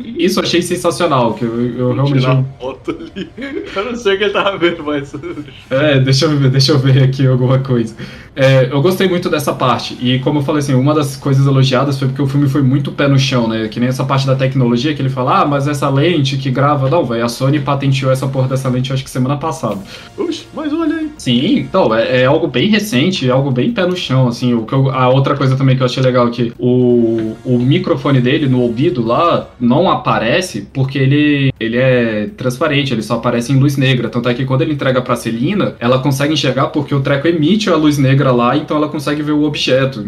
isso 0.00 0.40
eu 0.40 0.44
achei 0.44 0.60
sensacional, 0.62 1.34
que 1.34 1.44
eu, 1.44 1.76
eu 1.76 1.92
realmente. 1.92 2.20
Tirar 2.20 2.44
foto 2.58 2.90
ali. 2.90 3.28
Eu 3.76 3.84
não 3.84 3.94
sei 3.94 4.14
o 4.14 4.18
que 4.18 4.24
ele 4.24 4.32
tava 4.32 4.58
vendo, 4.58 4.82
mas. 4.82 5.12
É, 5.70 6.00
deixa 6.00 6.24
eu 6.24 6.36
ver, 6.36 6.50
deixa 6.50 6.72
eu 6.72 6.78
ver 6.78 7.02
aqui 7.04 7.26
alguma 7.26 7.58
coisa. 7.58 7.94
É, 8.34 8.68
eu 8.70 8.82
gostei 8.82 9.08
muito 9.08 9.30
dessa 9.30 9.52
parte. 9.52 9.96
E 10.00 10.18
como 10.18 10.40
eu 10.40 10.42
falei 10.42 10.58
assim, 10.58 10.74
uma 10.74 10.94
das 10.94 11.16
coisas 11.16 11.46
elogiadas 11.46 11.98
foi 11.98 12.08
porque 12.08 12.20
o 12.20 12.26
filme 12.26 12.48
foi 12.48 12.62
muito 12.62 12.92
pé 12.92 13.08
no 13.08 13.18
chão, 13.18 13.48
né? 13.48 13.66
Que 13.68 13.80
nem 13.80 13.88
essa 13.88 14.04
parte 14.04 14.26
da 14.26 14.36
tecnologia 14.36 14.94
que 14.94 15.00
ele 15.00 15.08
fala, 15.08 15.40
ah, 15.40 15.46
mas 15.46 15.66
essa 15.66 15.88
lente 15.88 16.36
que 16.36 16.50
grava. 16.50 16.90
Não, 16.90 17.04
velho, 17.04 17.24
a 17.26 17.28
Sony 17.28 17.60
patenteou 17.60 18.10
essa 18.10 18.26
porra 18.26 18.48
dessa 18.48 18.68
lente, 18.68 18.92
acho 18.92 19.04
que 19.04 19.10
semana 19.10 19.36
passada. 19.36 19.78
Oxe, 20.16 20.46
mas 20.54 20.72
olha 20.72 20.96
aí. 20.96 21.10
Sim, 21.18 21.58
então, 21.58 21.94
é, 21.94 22.22
é 22.22 22.26
algo 22.26 22.46
bem 22.46 22.68
recente, 22.68 23.28
é 23.28 23.30
algo 23.32 23.50
bem 23.50 23.72
pé 23.72 23.86
no 23.86 23.96
chão, 23.96 24.28
assim. 24.28 24.54
O 24.54 24.62
que 24.64 24.72
eu- 24.72 24.90
a 24.90 25.08
outra 25.08 25.36
coisa 25.36 25.56
também 25.56 25.76
que 25.76 25.82
eu 25.82 25.86
achei 25.86 26.02
legal 26.02 26.28
é 26.28 26.30
que 26.30 26.52
o, 26.58 27.36
o 27.44 27.58
microfone 27.58 28.20
dele 28.20 28.46
no 28.48 28.60
ouvido 28.60 29.04
lá 29.04 29.48
não 29.60 29.90
aparece 29.90 30.68
porque 30.72 30.98
ele, 30.98 31.52
ele 31.60 31.76
é 31.76 32.28
transparente, 32.36 32.92
ele 32.94 33.02
só 33.02 33.14
aparece 33.14 33.52
em 33.52 33.58
luz 33.58 33.76
negra. 33.76 34.08
Tanto 34.08 34.28
é 34.28 34.34
que 34.34 34.44
quando 34.44 34.62
ele 34.62 34.72
entrega 34.74 35.02
pra 35.02 35.16
Celina, 35.16 35.74
ela 35.80 35.98
consegue 35.98 36.32
enxergar 36.34 36.66
porque 36.68 36.94
o 36.94 37.00
treco 37.00 37.26
emite 37.28 37.68
a 37.68 37.76
luz 37.76 37.98
negra 37.98 38.30
lá, 38.32 38.56
então 38.56 38.76
ela 38.76 38.88
consegue 38.88 39.22
ver 39.22 39.32
o 39.32 39.42
objeto. 39.44 40.06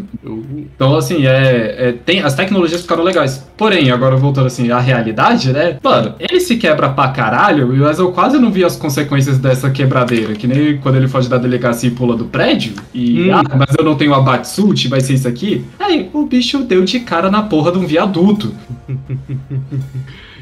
Então, 0.75 0.95
assim, 0.97 1.27
é, 1.27 1.75
é- 1.89 1.93
tem, 1.93 2.21
as 2.21 2.35
tecnologias 2.35 2.83
ficaram 2.83 3.03
legais. 3.03 3.47
Porém, 3.57 3.91
agora 3.91 4.17
voltando 4.17 4.47
assim, 4.47 4.71
à 4.71 4.79
realidade, 4.79 5.53
né? 5.53 5.79
Mano, 5.83 6.15
ele 6.19 6.41
se 6.41 6.57
quebra 6.57 6.89
pra 6.91 7.08
caralho, 7.09 7.69
mas 7.77 7.99
eu 7.99 8.13
quase 8.13 8.39
não 8.39 8.51
vi 8.51 8.65
as 8.65 8.77
consequências 8.77 9.39
dessa 9.39 9.71
quebradeira. 9.71 10.35
Que 10.35 10.47
nem 10.47 10.79
quando 10.79 10.97
ele 10.97 11.09
foge 11.09 11.29
da 11.29 11.39
delegacia 11.39 11.89
e 11.89 11.93
pula 11.93 12.17
do 12.17 12.25
prédio. 12.27 12.75
E, 12.95 13.31
Hum. 13.31 13.35
ah, 13.35 13.57
mas 13.57 13.75
eu 13.79 13.85
não 13.85 13.97
tenho 13.97 14.15
a 14.15 14.21
Batsuit, 14.21 14.89
vai 14.89 15.01
ser 15.01 15.15
isso 15.15 15.29
aqui. 15.29 15.65
Aí, 15.79 16.09
o 16.13 16.25
bicho 16.27 16.59
deu 16.65 16.85
de 16.85 17.01
cara 17.01 17.31
na 17.31 17.43
porra 17.43 17.73
de 17.73 17.79
um 17.79 17.87
viaduto. 17.87 18.55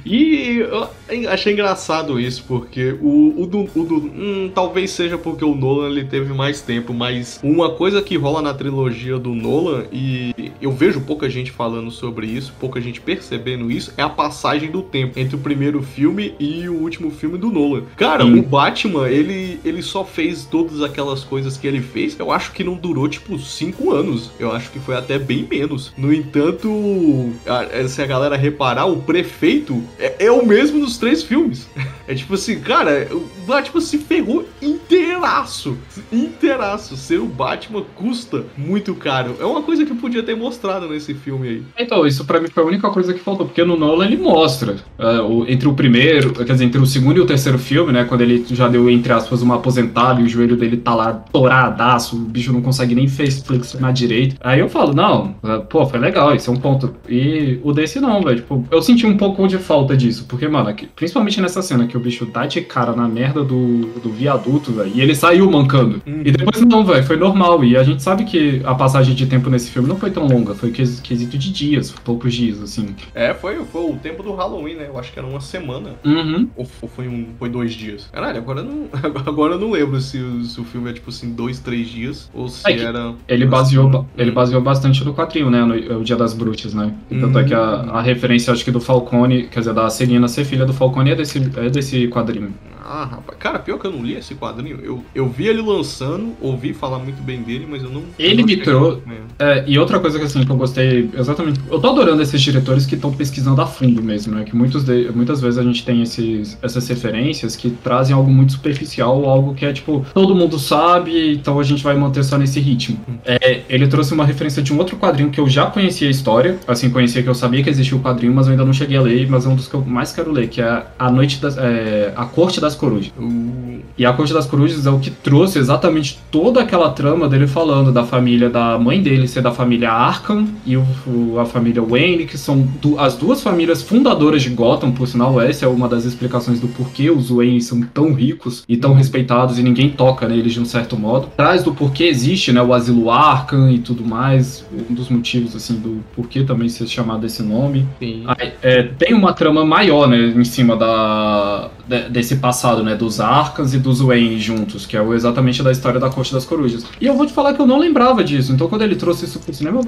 E 0.09 0.59
eu 0.61 0.89
achei 1.31 1.53
engraçado 1.53 2.21
isso, 2.21 2.45
porque 2.47 2.97
o, 3.03 3.43
o 3.43 3.45
do. 3.45 3.63
O 3.75 3.85
do 3.85 3.97
hum, 3.97 4.49
talvez 4.55 4.93
seja 4.93 5.19
porque 5.19 5.45
o 5.45 5.53
Nolan 5.53 5.89
ele 5.91 6.05
teve 6.05 6.33
mais 6.33 6.61
tempo, 6.61 6.95
mas 6.95 7.41
uma 7.43 7.71
coisa 7.71 8.01
que 8.01 8.17
rola 8.17 8.41
na 8.41 8.55
trilogia 8.55 9.19
do 9.19 9.35
Nolan, 9.35 9.83
e 9.93 10.33
eu 10.63 10.71
vejo 10.71 11.01
pouca 11.01 11.29
gente 11.29 11.51
falando 11.51 11.91
sobre 11.91 12.29
isso, 12.29 12.55
pouca 12.61 12.81
gente 12.81 13.01
percebendo 13.01 13.69
isso, 13.69 13.93
é 13.97 14.03
a 14.03 14.09
passagem 14.09 14.71
do 14.71 14.81
tempo 14.81 15.19
entre 15.19 15.35
o 15.35 15.41
primeiro 15.41 15.83
filme 15.83 16.35
e 16.39 16.56
o 16.69 16.75
último 16.81 17.11
filme 17.11 17.37
do 17.39 17.51
Nolan. 17.51 17.83
Cara, 17.97 18.25
Sim. 18.25 18.39
o 18.39 18.43
Batman, 18.43 19.09
ele, 19.09 19.61
ele 19.65 19.83
só 19.83 20.05
fez 20.05 20.45
todas 20.45 20.83
aquelas 20.83 21.23
coisas 21.25 21.57
que 21.57 21.67
ele 21.67 21.81
fez, 21.81 22.19
eu 22.19 22.31
acho 22.33 22.53
que 22.53 22.65
não 22.65 22.75
durou 22.75 23.09
tipo 23.09 23.39
5 23.39 23.93
anos. 23.93 24.31
Eu 24.39 24.53
acho 24.53 24.71
que 24.71 24.79
foi 24.79 24.97
até 24.97 25.19
bem 25.19 25.47
menos. 25.49 25.93
No 25.97 26.13
entanto, 26.13 27.31
a- 27.47 27.89
se 27.89 28.01
a 28.03 28.07
galera 28.07 28.37
reparar, 28.37 28.87
o 28.87 28.97
prefeito 29.03 29.83
é, 29.99 30.27
é 30.27 30.31
o 30.33 30.45
mesmo 30.47 30.81
dos 30.81 30.99
três 30.99 31.23
filmes. 31.23 31.69
É 32.09 32.15
tipo 32.15 32.35
assim, 32.35 32.61
cara, 32.61 33.09
o 33.11 33.27
Batman 33.49 33.81
se 33.81 33.99
ferrou 33.99 34.45
inteiraço. 34.63 35.77
Inteiraço. 36.13 36.97
Ser 36.97 37.19
o 37.19 37.27
Batman 37.27 37.83
custa 37.97 38.45
muito 38.57 38.95
caro. 38.95 39.35
É 39.41 39.45
uma 39.45 39.61
coisa 39.63 39.85
que 39.85 39.93
podia 39.93 40.23
ter 40.23 40.37
mostrado 40.37 40.89
nesse 40.89 41.15
filme 41.15 41.49
aí. 41.49 41.63
Então, 41.77 42.07
isso 42.07 42.25
pra 42.25 42.39
mim 42.41 42.49
foi 42.49 42.63
a 42.63 42.67
única 42.67 42.89
coisa 42.91 43.13
que 43.13 43.19
faltou, 43.21 43.47
porque 43.47 43.65
no 43.65 43.77
Nolan 43.77 44.07
ele 44.07 44.17
mostra. 44.17 44.77
é, 44.99 45.21
o- 45.21 45.45
entre 45.49 45.67
o 45.69 45.75
primeiro, 45.75 46.33
quer 46.47 46.53
dizer, 46.53 46.65
entre 46.65 46.81
o 46.81 46.87
segundo 46.87 47.19
e 47.19 47.21
o 47.21 47.27
terceiro 47.27 47.59
filme, 47.59 47.93
né? 47.93 48.05
Quando 48.05 48.23
ele 48.23 48.45
já 48.51 48.69
deu, 48.69 48.89
entre 48.89 49.13
aspas, 49.13 49.43
uma 49.43 49.57
aposentada 49.57 50.21
e 50.21 50.25
o 50.25 50.29
joelho 50.29 50.57
dele 50.57 50.77
tá 50.79 50.95
lá 50.95 51.13
toradaço, 51.13 52.17
o 52.17 52.21
bicho 52.21 52.53
não 52.53 52.63
consegue 52.63 52.95
nem 52.95 53.09
fez 53.09 53.41
flexionar 53.43 53.93
direito. 53.93 54.37
Aí 54.41 54.61
eu 54.61 54.69
falo, 54.69 54.95
não, 54.95 55.35
é, 55.43 55.59
pô, 55.59 55.85
foi 55.87 55.99
legal, 55.99 56.35
isso 56.35 56.51
é 56.51 56.53
um 56.53 56.57
ponto. 56.57 56.95
E 57.09 57.59
o 57.63 57.73
desse 57.73 58.01
não, 58.01 58.23
velho. 58.23 58.37
Tipo, 58.37 58.65
eu 58.71 58.83
senti 58.83 59.07
um 59.07 59.17
pouco 59.17 59.47
de 59.49 59.59
falta 59.59 59.97
disso, 59.97 60.25
porque, 60.29 60.47
mano, 60.49 60.69
aqui- 60.69 60.89
principalmente 60.95 61.41
nessa 61.41 61.63
cena 61.63 61.87
que 61.87 61.97
o 61.97 62.01
bicho 62.01 62.27
dá 62.27 62.47
de 62.47 62.61
cara 62.61 62.93
na 62.95 63.09
merda 63.09 63.43
do, 63.43 63.87
do 64.03 64.11
viaduto, 64.11 64.73
velho, 64.73 64.91
e 64.95 65.01
ele 65.01 65.15
saiu 65.15 65.51
mancando. 65.51 66.03
Uhum. 66.07 66.23
E 66.25 66.31
depois 66.31 66.61
não, 66.65 66.85
velho, 66.85 67.05
foi 67.05 67.17
normal. 67.17 67.65
E 67.65 67.77
a 67.77 67.83
gente 67.83 68.03
sabe 68.03 68.25
que 68.25 68.61
a 68.65 68.75
passagem 68.75 69.15
de 69.15 69.27
tempo 69.27 69.49
nesse 69.51 69.71
filme 69.71 69.89
não 69.89 69.97
foi 69.97 70.11
tão 70.11 70.27
longa, 70.27 70.55
foi 70.55 70.71
ques- 70.71 71.01
quesito 71.01 71.37
de 71.39 71.53
dias, 71.53 71.91
poucos 72.05 72.35
dias, 72.35 72.61
assim. 72.63 72.95
É, 73.15 73.33
foi, 73.35 73.57
foi 73.73 73.83
o 73.91 73.95
tempo 73.97 74.23
do 74.23 74.35
Halloween, 74.35 74.75
né? 74.75 74.87
Eu 74.89 74.99
acho 74.99 75.13
que 75.13 75.19
era 75.19 75.27
uma 75.27 75.41
semana. 75.41 75.91
Uhum. 76.05 76.26
Ou, 76.57 76.67
ou 76.83 76.89
foi, 76.89 77.09
um, 77.09 77.27
foi 77.39 77.49
dois 77.49 77.73
dias? 77.75 78.09
Caralho, 78.13 78.39
agora 78.39 78.61
eu 78.61 78.65
não, 78.65 78.89
agora 79.27 79.55
eu 79.55 79.59
não 79.61 79.71
lembro 79.71 80.01
se, 80.01 80.19
o- 80.19 80.45
se 80.45 80.61
o 80.61 80.65
filme 80.65 80.91
é 80.91 80.93
tipo 80.93 81.11
assim, 81.11 81.33
dois, 81.33 81.59
três 81.61 81.89
dias. 81.89 82.31
Ou 82.35 82.49
se 82.49 82.71
É 82.71 82.79
era. 82.79 83.15
Ele 83.29 83.47
baseou, 83.47 84.07
ele 84.17 84.31
baseou 84.31 84.61
bastante 84.63 85.05
no 85.05 85.15
quadrinho, 85.15 85.51
né? 85.51 85.65
No, 85.65 86.01
o 86.01 86.05
Dia 86.05 86.17
das 86.17 86.35
Bruxas, 86.35 86.75
né? 86.75 86.93
E 87.11 87.19
Tanto 87.19 87.39
é 87.39 87.45
que 87.45 87.55
a, 87.55 87.59
a 87.61 88.01
referência, 88.03 88.53
acho 88.53 88.65
que 88.65 88.71
do 88.71 88.81
Falcone, 88.81 89.49
quer 89.49 89.61
dizer, 89.61 89.75
da 89.75 89.89
Celina 89.91 90.29
ser 90.29 90.45
filha 90.45 90.65
do 90.65 90.73
Falcone 90.73 91.11
é 91.11 91.15
desse, 91.15 91.39
é 91.57 91.69
desse 91.71 92.09
quadrinho. 92.09 92.53
Ah, 92.89 93.05
rapaz. 93.05 93.39
Cara, 93.39 93.59
pior 93.59 93.79
que 93.79 93.87
eu 93.87 93.91
não 93.93 94.03
li 94.05 94.15
esse 94.15 94.35
quadrinho. 94.35 94.79
Eu, 94.83 95.05
eu 95.15 95.29
vi 95.29 95.47
ele 95.49 95.61
lançando, 95.61 96.33
ouvi 96.41 96.73
falar 96.73 96.99
muito 96.99 97.23
bem 97.23 97.43
dele, 97.43 97.67
mas 97.69 97.83
eu 97.83 97.91
não. 97.91 98.03
Ele 98.19 98.37
não 98.37 98.45
me 98.45 98.51
cheguei 98.51 98.65
trou- 98.65 98.89
a 98.91 98.93
acompanhar. 98.93 99.21
É, 99.39 99.65
e 99.67 99.79
outra 99.79 99.99
coisa 99.99 100.19
que 100.19 100.25
assim, 100.25 100.45
que 100.45 100.51
eu 100.51 100.57
gostei 100.57 101.11
exatamente. 101.19 101.61
Eu 101.71 101.81
tô 101.81 101.89
adorando 101.91 102.23
esses 102.23 102.41
diretores 102.41 102.87
que 102.87 102.95
estão 102.95 103.13
pesquisando 103.13 103.61
a 103.61 103.67
fundo 103.67 104.03
mesmo, 104.03 104.35
né? 104.35 104.45
Que 104.45 104.55
muitos 104.55 104.85
de- 104.85 105.11
muitas 105.15 105.41
vezes 105.41 105.59
a 105.59 105.63
gente 105.63 105.85
tem 105.85 106.03
esses, 106.03 106.57
essas 106.63 106.87
referências 106.89 107.57
que 107.57 107.71
trazem 107.71 108.15
algo 108.15 108.31
muito 108.31 108.53
superficial, 108.53 109.25
algo 109.29 109.55
que 109.55 109.65
é 109.65 109.73
tipo, 109.73 110.05
todo 110.15 110.35
mundo 110.35 110.59
sabe, 110.59 111.33
então 111.35 111.59
a 111.59 111.63
gente 111.65 111.83
vai 111.83 111.97
manter 111.97 112.23
só 112.25 112.39
nesse 112.39 112.61
ritmo. 112.61 112.99
É, 113.25 113.63
ele 113.69 113.89
trouxe 113.89 114.15
uma 114.15 114.25
referência 114.25 114.63
de 114.63 114.73
um 114.73 114.79
outro 114.79 114.97
quadrinho 114.97 115.31
que 115.31 115.41
eu 115.41 115.49
já 115.49 115.67
conhecia 115.67 116.07
a 116.09 116.11
história, 116.11 116.59
assim, 116.69 116.89
conhecia 116.91 117.23
que 117.23 117.29
eu 117.29 117.35
sabia 117.35 117.63
que 117.63 117.71
existia 117.71 117.97
o 117.97 118.01
quadrinho, 118.01 118.33
mas 118.35 118.47
eu 118.47 118.53
ainda 118.53 118.65
não 118.65 118.73
cheguei 118.73 118.97
a 118.97 119.03
ler, 119.03 119.29
mas 119.29 119.45
é 119.45 119.49
um 119.49 119.57
dos 119.57 119.67
que 119.67 119.75
eu 119.75 119.85
mais 119.85 120.13
quero 120.13 120.31
ler, 120.31 120.49
que 120.49 120.61
é 120.61 120.85
A 120.99 121.11
Noite 121.11 121.41
das. 121.41 121.57
é, 121.59 122.13
a 122.17 122.25
Corte 122.27 122.61
das 122.61 122.76
Corujas. 122.77 123.13
O- 123.19 123.67
E 123.99 124.05
a 124.05 124.13
Corte 124.13 124.33
das 124.33 124.47
Corujas 124.47 124.87
é 124.87 124.91
o 124.91 124.99
que 124.99 125.11
trouxe 125.11 125.59
exatamente 125.59 126.19
toda 126.31 126.61
aquela 126.61 126.91
trama 126.91 127.29
dele 127.29 127.47
falando 127.47 127.91
da 127.91 128.05
família 128.05 128.51
da 128.51 128.79
mãe 128.79 129.03
dele 129.03 129.27
ser 129.27 129.41
da 129.43 129.51
família 129.51 129.91
Arkham 129.91 130.47
e 130.67 130.77
o, 130.77 130.85
o- 131.07 131.39
a 131.41 131.47
família 131.47 131.83
Wayne, 131.83 132.27
que 132.27 132.37
são 132.37 132.69
as 132.99 133.17
duas 133.17 133.43
famílias 133.43 133.83
fundadoras 133.83 134.43
de 134.43 134.51
Gotham, 134.51 134.93
por 134.93 135.09
sinal, 135.09 135.41
essa 135.41 135.65
é 135.65 135.69
uma 135.69 135.89
das 135.89 136.05
explicações 136.05 136.61
do 136.61 136.69
porquê 136.69 137.11
os 137.11 137.31
Wayne 137.31 137.61
são 137.61 137.81
tão 137.83 138.13
ricos 138.13 138.65
e 138.69 138.77
tão 138.77 138.93
respeitados 138.93 139.59
e 139.59 139.63
ninguém 139.63 139.89
toca 139.91 140.29
neles 140.29 140.53
de 140.53 140.61
um 140.61 140.65
certo 140.67 140.97
modo. 140.99 141.29
Traz 141.37 141.63
do 141.63 141.75
porquê 141.75 142.05
existe, 142.05 142.53
né, 142.53 142.63
o 142.63 142.75
asilo 142.75 143.11
Arkham 143.11 143.71
e 143.71 143.79
tudo 143.79 144.05
mais, 144.05 144.65
um 144.91 144.95
dos 144.95 145.09
motivos, 145.09 145.57
assim, 145.57 145.75
do 145.75 146.01
porquê 146.15 146.45
também 146.45 146.69
ser 146.69 146.87
chamado 146.87 147.25
esse 147.25 147.43
nome. 147.43 147.87
Aí, 148.27 148.53
é, 148.63 148.83
tem 148.83 149.15
uma 149.15 149.33
trama 149.33 149.65
maior, 149.65 150.07
né, 150.07 150.19
em 150.37 150.45
cima 150.45 150.77
da, 150.77 151.71
de- 151.89 152.09
desse 152.11 152.37
passado, 152.37 152.83
né, 152.83 152.95
dos 152.95 153.21
Arcans 153.21 153.75
e 153.75 153.79
dos 153.79 154.01
Wayne 154.01 154.39
juntos, 154.39 154.87
que 154.87 154.97
é 154.97 155.03
exatamente 155.11 155.63
da 155.63 155.71
história 155.73 156.01
da 156.01 156.11
Corte 156.11 156.33
das 156.33 156.45
Corujas. 156.45 156.85
E 157.01 157.07
eu 157.07 157.15
vou 157.15 157.27
te 157.27 157.33
falar 157.33 157.55
que 157.55 157.61
eu 157.61 157.67
não 157.67 157.79
lembrava 157.79 158.23
disso, 158.25 158.53
então 158.53 158.69
quando 158.69 158.83
ele 158.83 158.97
trouxe 158.97 159.25
isso 159.25 159.39
pro 159.41 159.55
cinema, 159.55 159.81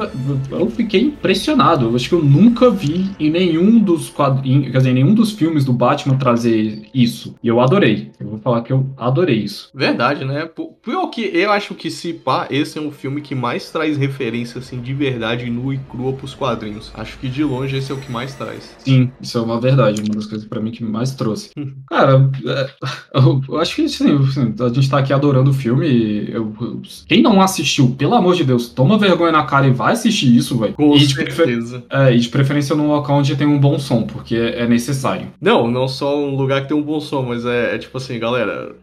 eu- 0.51 0.59
eu 0.61 0.71
fiquei 0.71 1.01
impressionado. 1.03 1.87
Eu 1.87 1.97
acho 1.97 2.09
que 2.09 2.15
eu 2.15 2.23
nunca 2.23 2.71
vi 2.71 3.11
em 3.19 3.31
nenhum 3.31 3.79
dos 3.79 4.09
quadrinhos, 4.09 4.71
quer 4.71 4.79
dizer, 4.79 4.91
em 4.91 4.95
nenhum 4.95 5.15
dos 5.15 5.33
filmes 5.33 5.65
do 5.65 5.73
Batman 5.73 6.17
trazer 6.17 6.83
isso. 6.95 7.35
E 7.43 7.49
eu 7.49 7.61
adorei. 7.61 8.11
Eu 8.21 8.29
vou 8.29 8.39
falar 8.39 8.63
que 8.63 8.73
eu 8.73 8.87
adorei 8.97 9.37
isso. 9.39 9.71
Verdade, 9.75 10.25
né? 10.25 10.49
Pior 10.83 11.07
que 11.09 11.23
eu 11.23 11.51
acho 11.53 11.75
que 11.75 11.91
se 11.91 12.13
pá, 12.13 12.47
esse 12.51 12.79
é 12.79 12.81
um 12.81 12.91
filme 12.91 13.21
que 13.21 13.35
mais 13.35 13.71
traz 13.71 13.97
referência, 13.97 14.59
assim, 14.59 14.81
de 14.81 14.95
verdade, 14.95 15.49
nua 15.51 15.75
e 15.75 15.79
crua 15.79 16.13
pros 16.13 16.35
quadrinhos. 16.35 16.91
Acho 16.95 17.19
que 17.19 17.29
de 17.29 17.45
longe 17.45 17.77
esse 17.77 17.91
é 17.93 17.95
o 17.95 17.99
que 17.99 18.11
mais 18.11 18.35
traz. 18.35 18.75
Sim, 18.79 19.11
isso 19.21 19.37
é 19.39 19.41
uma 19.41 19.61
verdade, 19.61 20.01
uma 20.03 20.15
das 20.15 20.27
coisas 20.27 20.47
pra 20.47 20.61
mim 20.61 20.71
que 20.71 20.83
mais 20.85 21.13
trouxe. 21.15 21.51
Cara, 21.91 22.31
é, 22.47 22.71
eu, 23.49 23.59
acho 23.59 23.75
que 23.77 23.85
assim, 23.85 24.17
assim, 24.17 24.55
a 24.61 24.69
gente 24.69 24.91
tá 24.91 24.99
aqui 24.99 25.13
adorando 25.13 25.51
o 25.51 25.55
filme. 25.55 26.29
eu- 26.31 26.55
eu- 26.61 26.83
quem 27.07 27.23
não 27.23 27.41
assistiu, 27.41 27.95
pelo 27.97 28.15
amor 28.15 28.35
de 28.35 28.45
Deus, 28.45 28.69
toma 28.69 28.99
vergonha 28.99 29.33
na 29.33 29.45
cara 29.45 29.67
e 29.67 29.71
vai 29.71 29.93
assistir 29.93 30.35
isso, 30.37 30.59
velho. 30.59 30.75
Com 30.75 30.95
E 30.95 31.01
certeza. 31.09 31.83
é, 31.91 32.15
e 32.15 32.19
de 32.19 32.29
preferência 32.29 32.77
num 32.77 32.89
local 32.89 33.19
onde 33.19 33.37
tem 33.37 33.47
um 33.47 33.59
bom 33.59 33.79
som, 33.79 34.03
porque 34.03 34.37
é, 34.37 34.67
necessário. 34.67 35.29
Não, 35.41 35.71
não 35.71 35.89
só 35.89 36.19
um 36.19 36.37
lugar 36.37 36.63
que 36.63 36.69
tem 36.69 36.77
um 36.77 36.83
bom 36.83 37.01
som, 37.01 37.23
mas 37.23 37.45
é, 37.47 37.75
é 37.75 37.79
tipo 37.79 37.97
assim, 37.97 38.19
galera, 38.19 38.75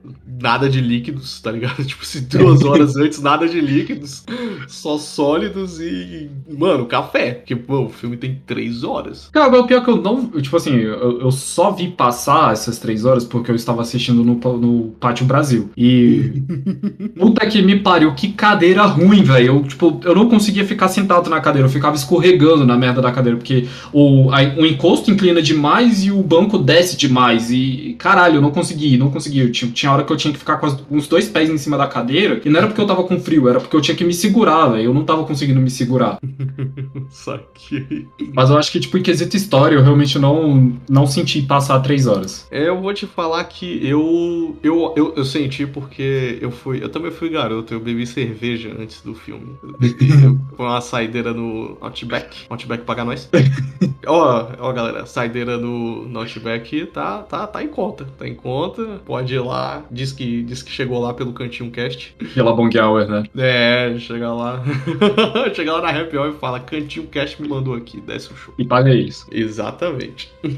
nada 0.41 0.69
de 0.69 0.81
líquidos, 0.81 1.39
tá 1.41 1.51
ligado? 1.51 1.75
Tipo 1.85 2.03
assim, 2.03 2.21
duas 2.29 2.61
horas 2.65 2.95
antes, 2.97 3.21
nada 3.21 3.47
de 3.47 3.59
líquidos, 3.61 4.23
só 4.67 4.97
sólidos 4.97 5.79
e, 5.79 6.29
mano, 6.49 6.85
café. 6.85 7.33
Porque, 7.35 7.55
pô, 7.55 7.85
o 7.85 7.89
filme 7.89 8.17
tem 8.17 8.41
três 8.45 8.83
horas. 8.83 9.29
Cara, 9.31 9.59
o 9.59 9.67
pior 9.67 9.81
é 9.81 9.83
que 9.83 9.89
eu 9.89 9.97
não. 10.01 10.27
Tipo 10.41 10.57
assim, 10.57 10.75
eu, 10.75 11.21
eu 11.21 11.31
só 11.31 11.71
vi 11.71 11.89
passar 11.89 12.51
essas 12.53 12.79
três 12.79 12.94
horas 13.03 13.25
porque 13.25 13.51
eu 13.51 13.55
estava 13.55 13.81
assistindo 13.81 14.23
no, 14.23 14.35
no 14.57 14.83
Pátio 14.99 15.25
Brasil. 15.25 15.69
E. 15.75 16.43
Puta 17.19 17.45
que 17.47 17.61
me 17.61 17.79
pariu, 17.79 18.13
que 18.13 18.29
cadeira 18.33 18.83
ruim, 18.83 19.23
velho. 19.23 19.45
Eu, 19.47 19.63
tipo, 19.63 19.99
eu 20.03 20.15
não 20.15 20.29
conseguia 20.29 20.65
ficar 20.65 20.87
sentado 20.87 21.29
na 21.29 21.41
cadeira, 21.41 21.67
eu 21.67 21.71
ficava 21.71 21.95
escorregando 21.95 22.65
na 22.65 22.77
merda 22.77 23.01
da 23.01 23.11
cadeira, 23.11 23.37
porque 23.37 23.67
o, 23.91 24.29
a- 24.31 24.61
o 24.61 24.65
encosto 24.65 25.11
inclina 25.11 25.41
demais 25.41 26.03
e 26.05 26.11
o 26.11 26.21
banco 26.21 26.57
desce 26.57 26.95
demais. 26.95 27.49
E, 27.51 27.95
caralho, 27.99 28.35
eu 28.35 28.41
não 28.41 28.51
consegui, 28.51 28.97
não 28.97 29.09
consegui. 29.09 29.39
Eu 29.39 29.51
tinha, 29.51 29.71
tinha 29.71 29.91
hora 29.91 30.03
que 30.03 30.11
eu 30.13 30.17
tinha 30.17 30.31
que 30.31 30.39
ficar 30.39 30.57
com 30.57 30.67
as- 30.67 30.77
os 30.89 31.07
dois 31.07 31.27
pés 31.27 31.49
em 31.49 31.57
cima 31.57 31.77
da 31.77 31.87
cadeira, 31.87 32.39
e 32.45 32.49
não 32.49 32.57
era 32.59 32.67
porque 32.67 32.79
eu 32.81 32.85
tava 32.87 33.03
com 33.03 33.19
frio, 33.19 33.49
era 33.49 33.59
porque 33.59 33.75
eu 33.75 33.81
tinha 33.81 33.95
que 33.97 34.03
me 34.03 34.13
segurar, 34.13 34.67
velho. 34.67 34.83
Eu 34.85 34.93
não 34.93 35.03
tava 35.03 35.23
conseguindo 35.23 35.59
me 35.59 35.69
segurar. 35.69 36.19
Saquei. 37.09 38.07
Mas 38.33 38.49
eu 38.49 38.57
acho 38.57 38.71
que, 38.71 38.79
tipo, 38.79 38.97
em 38.97 39.03
quesito 39.03 39.35
história, 39.35 39.75
eu 39.75 39.83
realmente 39.83 40.17
não, 40.19 40.73
não 40.89 41.05
senti 41.05 41.41
passar 41.41 41.79
três 41.79 42.07
horas. 42.07 42.47
É, 42.51 42.67
eu 42.67 42.81
vou 42.81 42.93
te 42.93 43.05
falar 43.05 43.43
que 43.45 43.85
eu, 43.87 44.57
eu, 44.63 44.93
eu, 44.95 45.13
eu 45.15 45.25
senti 45.25 45.65
porque 45.65 46.37
eu 46.41 46.51
fui. 46.51 46.83
Eu 46.83 46.89
também 46.89 47.11
fui 47.11 47.29
garoto, 47.29 47.73
eu 47.73 47.79
bebi 47.79 48.05
cerveja 48.05 48.75
antes 48.77 49.01
do 49.01 49.13
filme. 49.13 49.55
Foi 50.55 50.65
uma 50.65 50.81
saideira 50.81 51.33
no 51.33 51.77
Outback. 51.81 52.45
Outback 52.49 52.83
paga 52.83 53.03
nós. 53.03 53.29
Ó, 54.07 54.47
ó, 54.59 54.71
galera, 54.71 55.05
saideira 55.05 55.57
no, 55.57 56.07
no 56.07 56.19
Outback 56.19 56.85
tá, 56.87 57.23
tá, 57.23 57.47
tá 57.47 57.63
em 57.63 57.67
conta. 57.67 58.05
Tá 58.17 58.27
em 58.27 58.35
conta. 58.35 59.01
Pode 59.05 59.33
ir 59.33 59.39
lá. 59.39 59.83
Diz 59.91 60.11
que, 60.11 60.43
diz 60.43 60.61
que 60.61 60.71
chegou 60.71 60.99
lá 60.99 61.13
pelo 61.13 61.33
Cantinho 61.33 61.71
Cast. 61.71 62.15
Pela 62.33 62.53
Bong 62.53 62.77
Hour, 62.79 63.07
né? 63.07 63.23
É, 63.35 63.95
chega 63.99 64.31
lá. 64.31 64.63
chega 65.53 65.73
lá 65.73 65.81
na 65.81 66.01
Happy 66.01 66.17
Hour 66.17 66.29
e 66.29 66.39
fala: 66.39 66.59
Cantinho 66.59 66.94
Cast 67.03 67.41
me 67.41 67.47
mandou 67.47 67.75
aqui, 67.75 68.01
desce 68.01 68.31
o 68.33 68.35
show. 68.35 68.53
E 68.57 68.65
paga 68.65 68.93
isso. 68.93 69.27
Exatamente. 69.31 70.31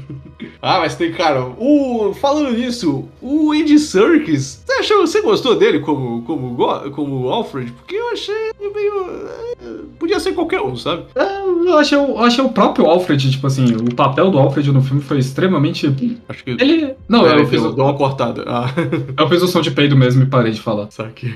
ah, 0.62 0.78
mas 0.78 0.94
tem, 0.96 1.12
cara, 1.12 1.44
o. 1.44 2.14
Falando 2.14 2.52
nisso, 2.52 3.06
o 3.20 3.52
Andy 3.52 3.78
Serkis, 3.78 4.62
você 4.64 4.72
achou, 4.72 5.06
você 5.06 5.20
gostou 5.20 5.56
dele 5.56 5.80
como, 5.80 6.22
como, 6.22 6.90
como 6.90 7.28
Alfred? 7.28 7.70
Porque 7.72 7.96
eu 7.96 8.10
achei 8.12 8.50
meio. 8.74 9.10
é, 9.10 9.78
Podia 9.98 10.18
ser 10.20 10.32
qualquer 10.32 10.60
um, 10.60 10.76
sabe? 10.76 11.04
É, 11.14 11.42
eu 11.42 11.78
achei, 11.78 11.98
eu 11.98 12.18
achei 12.18 12.42
o 12.42 12.48
próprio 12.48 12.86
Alfred, 12.86 13.30
tipo 13.30 13.46
assim, 13.46 13.66
o 13.74 13.94
papel 13.94 14.30
do 14.30 14.38
Alfred 14.38 14.72
no 14.72 14.82
filme 14.82 15.02
foi 15.02 15.18
extremamente. 15.18 16.18
Acho 16.28 16.44
que. 16.44 16.50
Ele. 16.52 16.94
Não, 17.08 17.26
É, 17.26 17.34
eu, 17.34 17.38
eu 17.40 17.46
fiz 17.46 17.62
fiz, 17.62 17.74
dou 17.74 17.84
uma 17.84 17.94
cortada. 17.94 18.44
Ah, 18.46 18.70
eu 19.16 19.28
fiz 19.28 19.42
o 19.42 19.48
som 19.48 19.60
de 19.60 19.70
peido 19.70 19.96
mesmo 19.96 20.22
e 20.22 20.26
parei 20.26 20.52
de 20.52 20.60
falar. 20.60 20.88
saquei. 20.90 21.34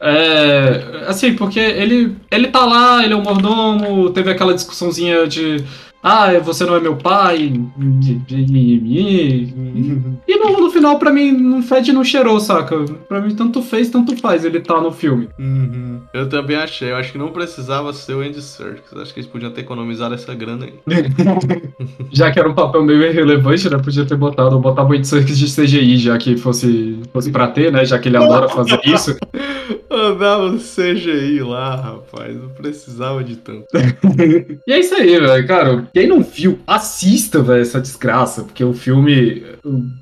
É, 0.00 1.04
assim, 1.06 1.34
porque 1.34 1.58
ele, 1.58 2.16
ele 2.30 2.48
tá 2.48 2.64
lá, 2.64 3.04
ele 3.04 3.12
é 3.12 3.16
o 3.16 3.22
mordomo, 3.22 3.99
teve 4.08 4.30
aquela 4.30 4.54
discussãozinha 4.54 5.26
de. 5.26 5.62
Ah, 6.02 6.38
você 6.38 6.64
não 6.64 6.74
é 6.74 6.80
meu 6.80 6.96
pai. 6.96 7.52
E 10.26 10.38
no, 10.38 10.60
no 10.60 10.70
final, 10.70 10.98
pra 10.98 11.12
mim, 11.12 11.32
não 11.32 11.62
fede 11.62 11.92
não 11.92 12.02
cheirou, 12.02 12.40
saca? 12.40 12.82
Pra 13.06 13.20
mim, 13.20 13.34
tanto 13.34 13.60
fez, 13.60 13.90
tanto 13.90 14.16
faz 14.16 14.44
ele 14.44 14.60
tá 14.60 14.80
no 14.80 14.90
filme. 14.90 15.28
Uhum. 15.38 15.89
Eu 16.12 16.28
também 16.28 16.56
achei. 16.56 16.90
Eu 16.90 16.96
acho 16.96 17.12
que 17.12 17.18
não 17.18 17.28
precisava 17.28 17.92
ser 17.92 18.14
o 18.14 18.20
Andy 18.20 18.42
Serkis. 18.42 18.92
Acho 18.96 19.14
que 19.14 19.20
eles 19.20 19.30
podiam 19.30 19.50
ter 19.52 19.60
economizado 19.60 20.14
essa 20.14 20.34
grana 20.34 20.66
aí. 20.66 20.74
Já 22.10 22.30
que 22.32 22.38
era 22.38 22.48
um 22.48 22.54
papel 22.54 22.82
meio 22.82 23.02
irrelevante, 23.02 23.70
né? 23.70 23.78
Podia 23.78 24.04
ter 24.04 24.16
botado, 24.16 24.58
botar 24.58 24.84
muito 24.84 25.06
Serkis 25.06 25.38
de 25.38 25.46
CGI, 25.46 25.98
já 25.98 26.18
que 26.18 26.36
fosse, 26.36 26.98
fosse 27.12 27.30
pra 27.30 27.48
ter, 27.48 27.72
né? 27.72 27.84
Já 27.84 27.98
que 27.98 28.08
ele 28.08 28.16
adora 28.16 28.48
fazer 28.48 28.80
isso. 28.84 29.16
Andava 29.90 30.50
no 30.50 30.58
CGI 30.58 31.40
lá, 31.42 31.76
rapaz. 31.76 32.34
Não 32.34 32.48
precisava 32.50 33.22
de 33.22 33.36
tanto. 33.36 33.66
E 34.66 34.72
é 34.72 34.78
isso 34.78 34.94
aí, 34.94 35.18
velho, 35.18 35.46
cara. 35.46 35.88
Quem 35.92 36.06
não 36.06 36.22
viu, 36.22 36.58
assista, 36.66 37.42
velho, 37.42 37.62
essa 37.62 37.80
desgraça, 37.80 38.44
porque 38.44 38.62
o 38.62 38.72
filme, 38.72 39.42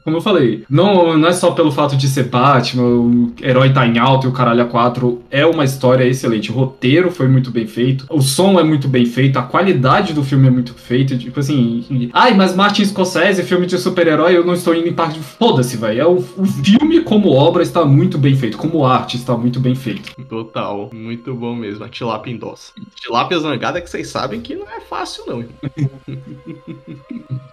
como 0.05 0.17
eu 0.17 0.21
falei, 0.21 0.65
não, 0.69 1.17
não 1.17 1.29
é 1.29 1.33
só 1.33 1.53
pelo 1.53 1.71
fato 1.71 1.97
de 1.97 2.09
ser 2.09 2.25
Batman, 2.25 2.83
o 2.83 3.33
herói 3.41 3.73
tá 3.73 3.87
em 3.87 3.99
alta 3.99 4.27
e 4.27 4.31
o 4.31 4.33
caralho 4.33 4.63
a 4.63 4.67
4, 4.67 5.23
é 5.31 5.47
uma 5.47 5.65
história 5.65 5.98
excelente. 6.07 6.51
O 6.51 6.55
roteiro 6.55 7.11
foi 7.11 7.29
muito 7.29 7.51
bem 7.51 7.67
feito, 7.67 8.07
o 8.11 8.21
som 8.21 8.59
é 8.59 8.63
muito 8.63 8.89
bem 8.89 9.07
feito, 9.07 9.39
a 9.39 9.43
qualidade 9.43 10.13
do 10.13 10.23
filme 10.23 10.49
é 10.49 10.51
muito 10.51 10.75
feita, 10.75 11.17
tipo 11.17 11.41
assim, 11.41 12.11
ai, 12.13 12.35
mas 12.35 12.55
Martin 12.55 12.85
Scorsese, 12.85 13.43
filme 13.43 13.67
de 13.67 13.79
super-herói, 13.79 14.37
eu 14.37 14.45
não 14.45 14.55
estou 14.55 14.75
indo 14.75 14.89
em 14.89 14.93
parte 14.93 15.19
foda-se, 15.19 15.77
velho. 15.77 16.01
É 16.01 16.07
o, 16.07 16.17
o 16.17 16.47
filme 16.47 17.01
como 17.01 17.31
obra 17.31 17.63
está 17.63 17.85
muito 17.85 18.19
bem 18.19 18.37
feito, 18.37 18.57
como 18.57 18.85
arte 18.85 19.17
está 19.17 19.37
muito 19.37 19.59
bem 19.59 19.75
feito. 19.75 20.15
Total. 20.29 20.91
Muito 20.93 21.35
bom 21.35 21.55
mesmo. 21.55 21.85
A 21.85 21.89
tilápia 21.89 22.31
endossa. 22.31 22.73
Tilápia 22.95 23.39
zangada 23.39 23.81
que 23.81 23.89
vocês 23.89 24.09
sabem 24.09 24.41
que 24.41 24.55
não 24.55 24.69
é 24.69 24.81
fácil, 24.81 25.25
não. 25.27 25.45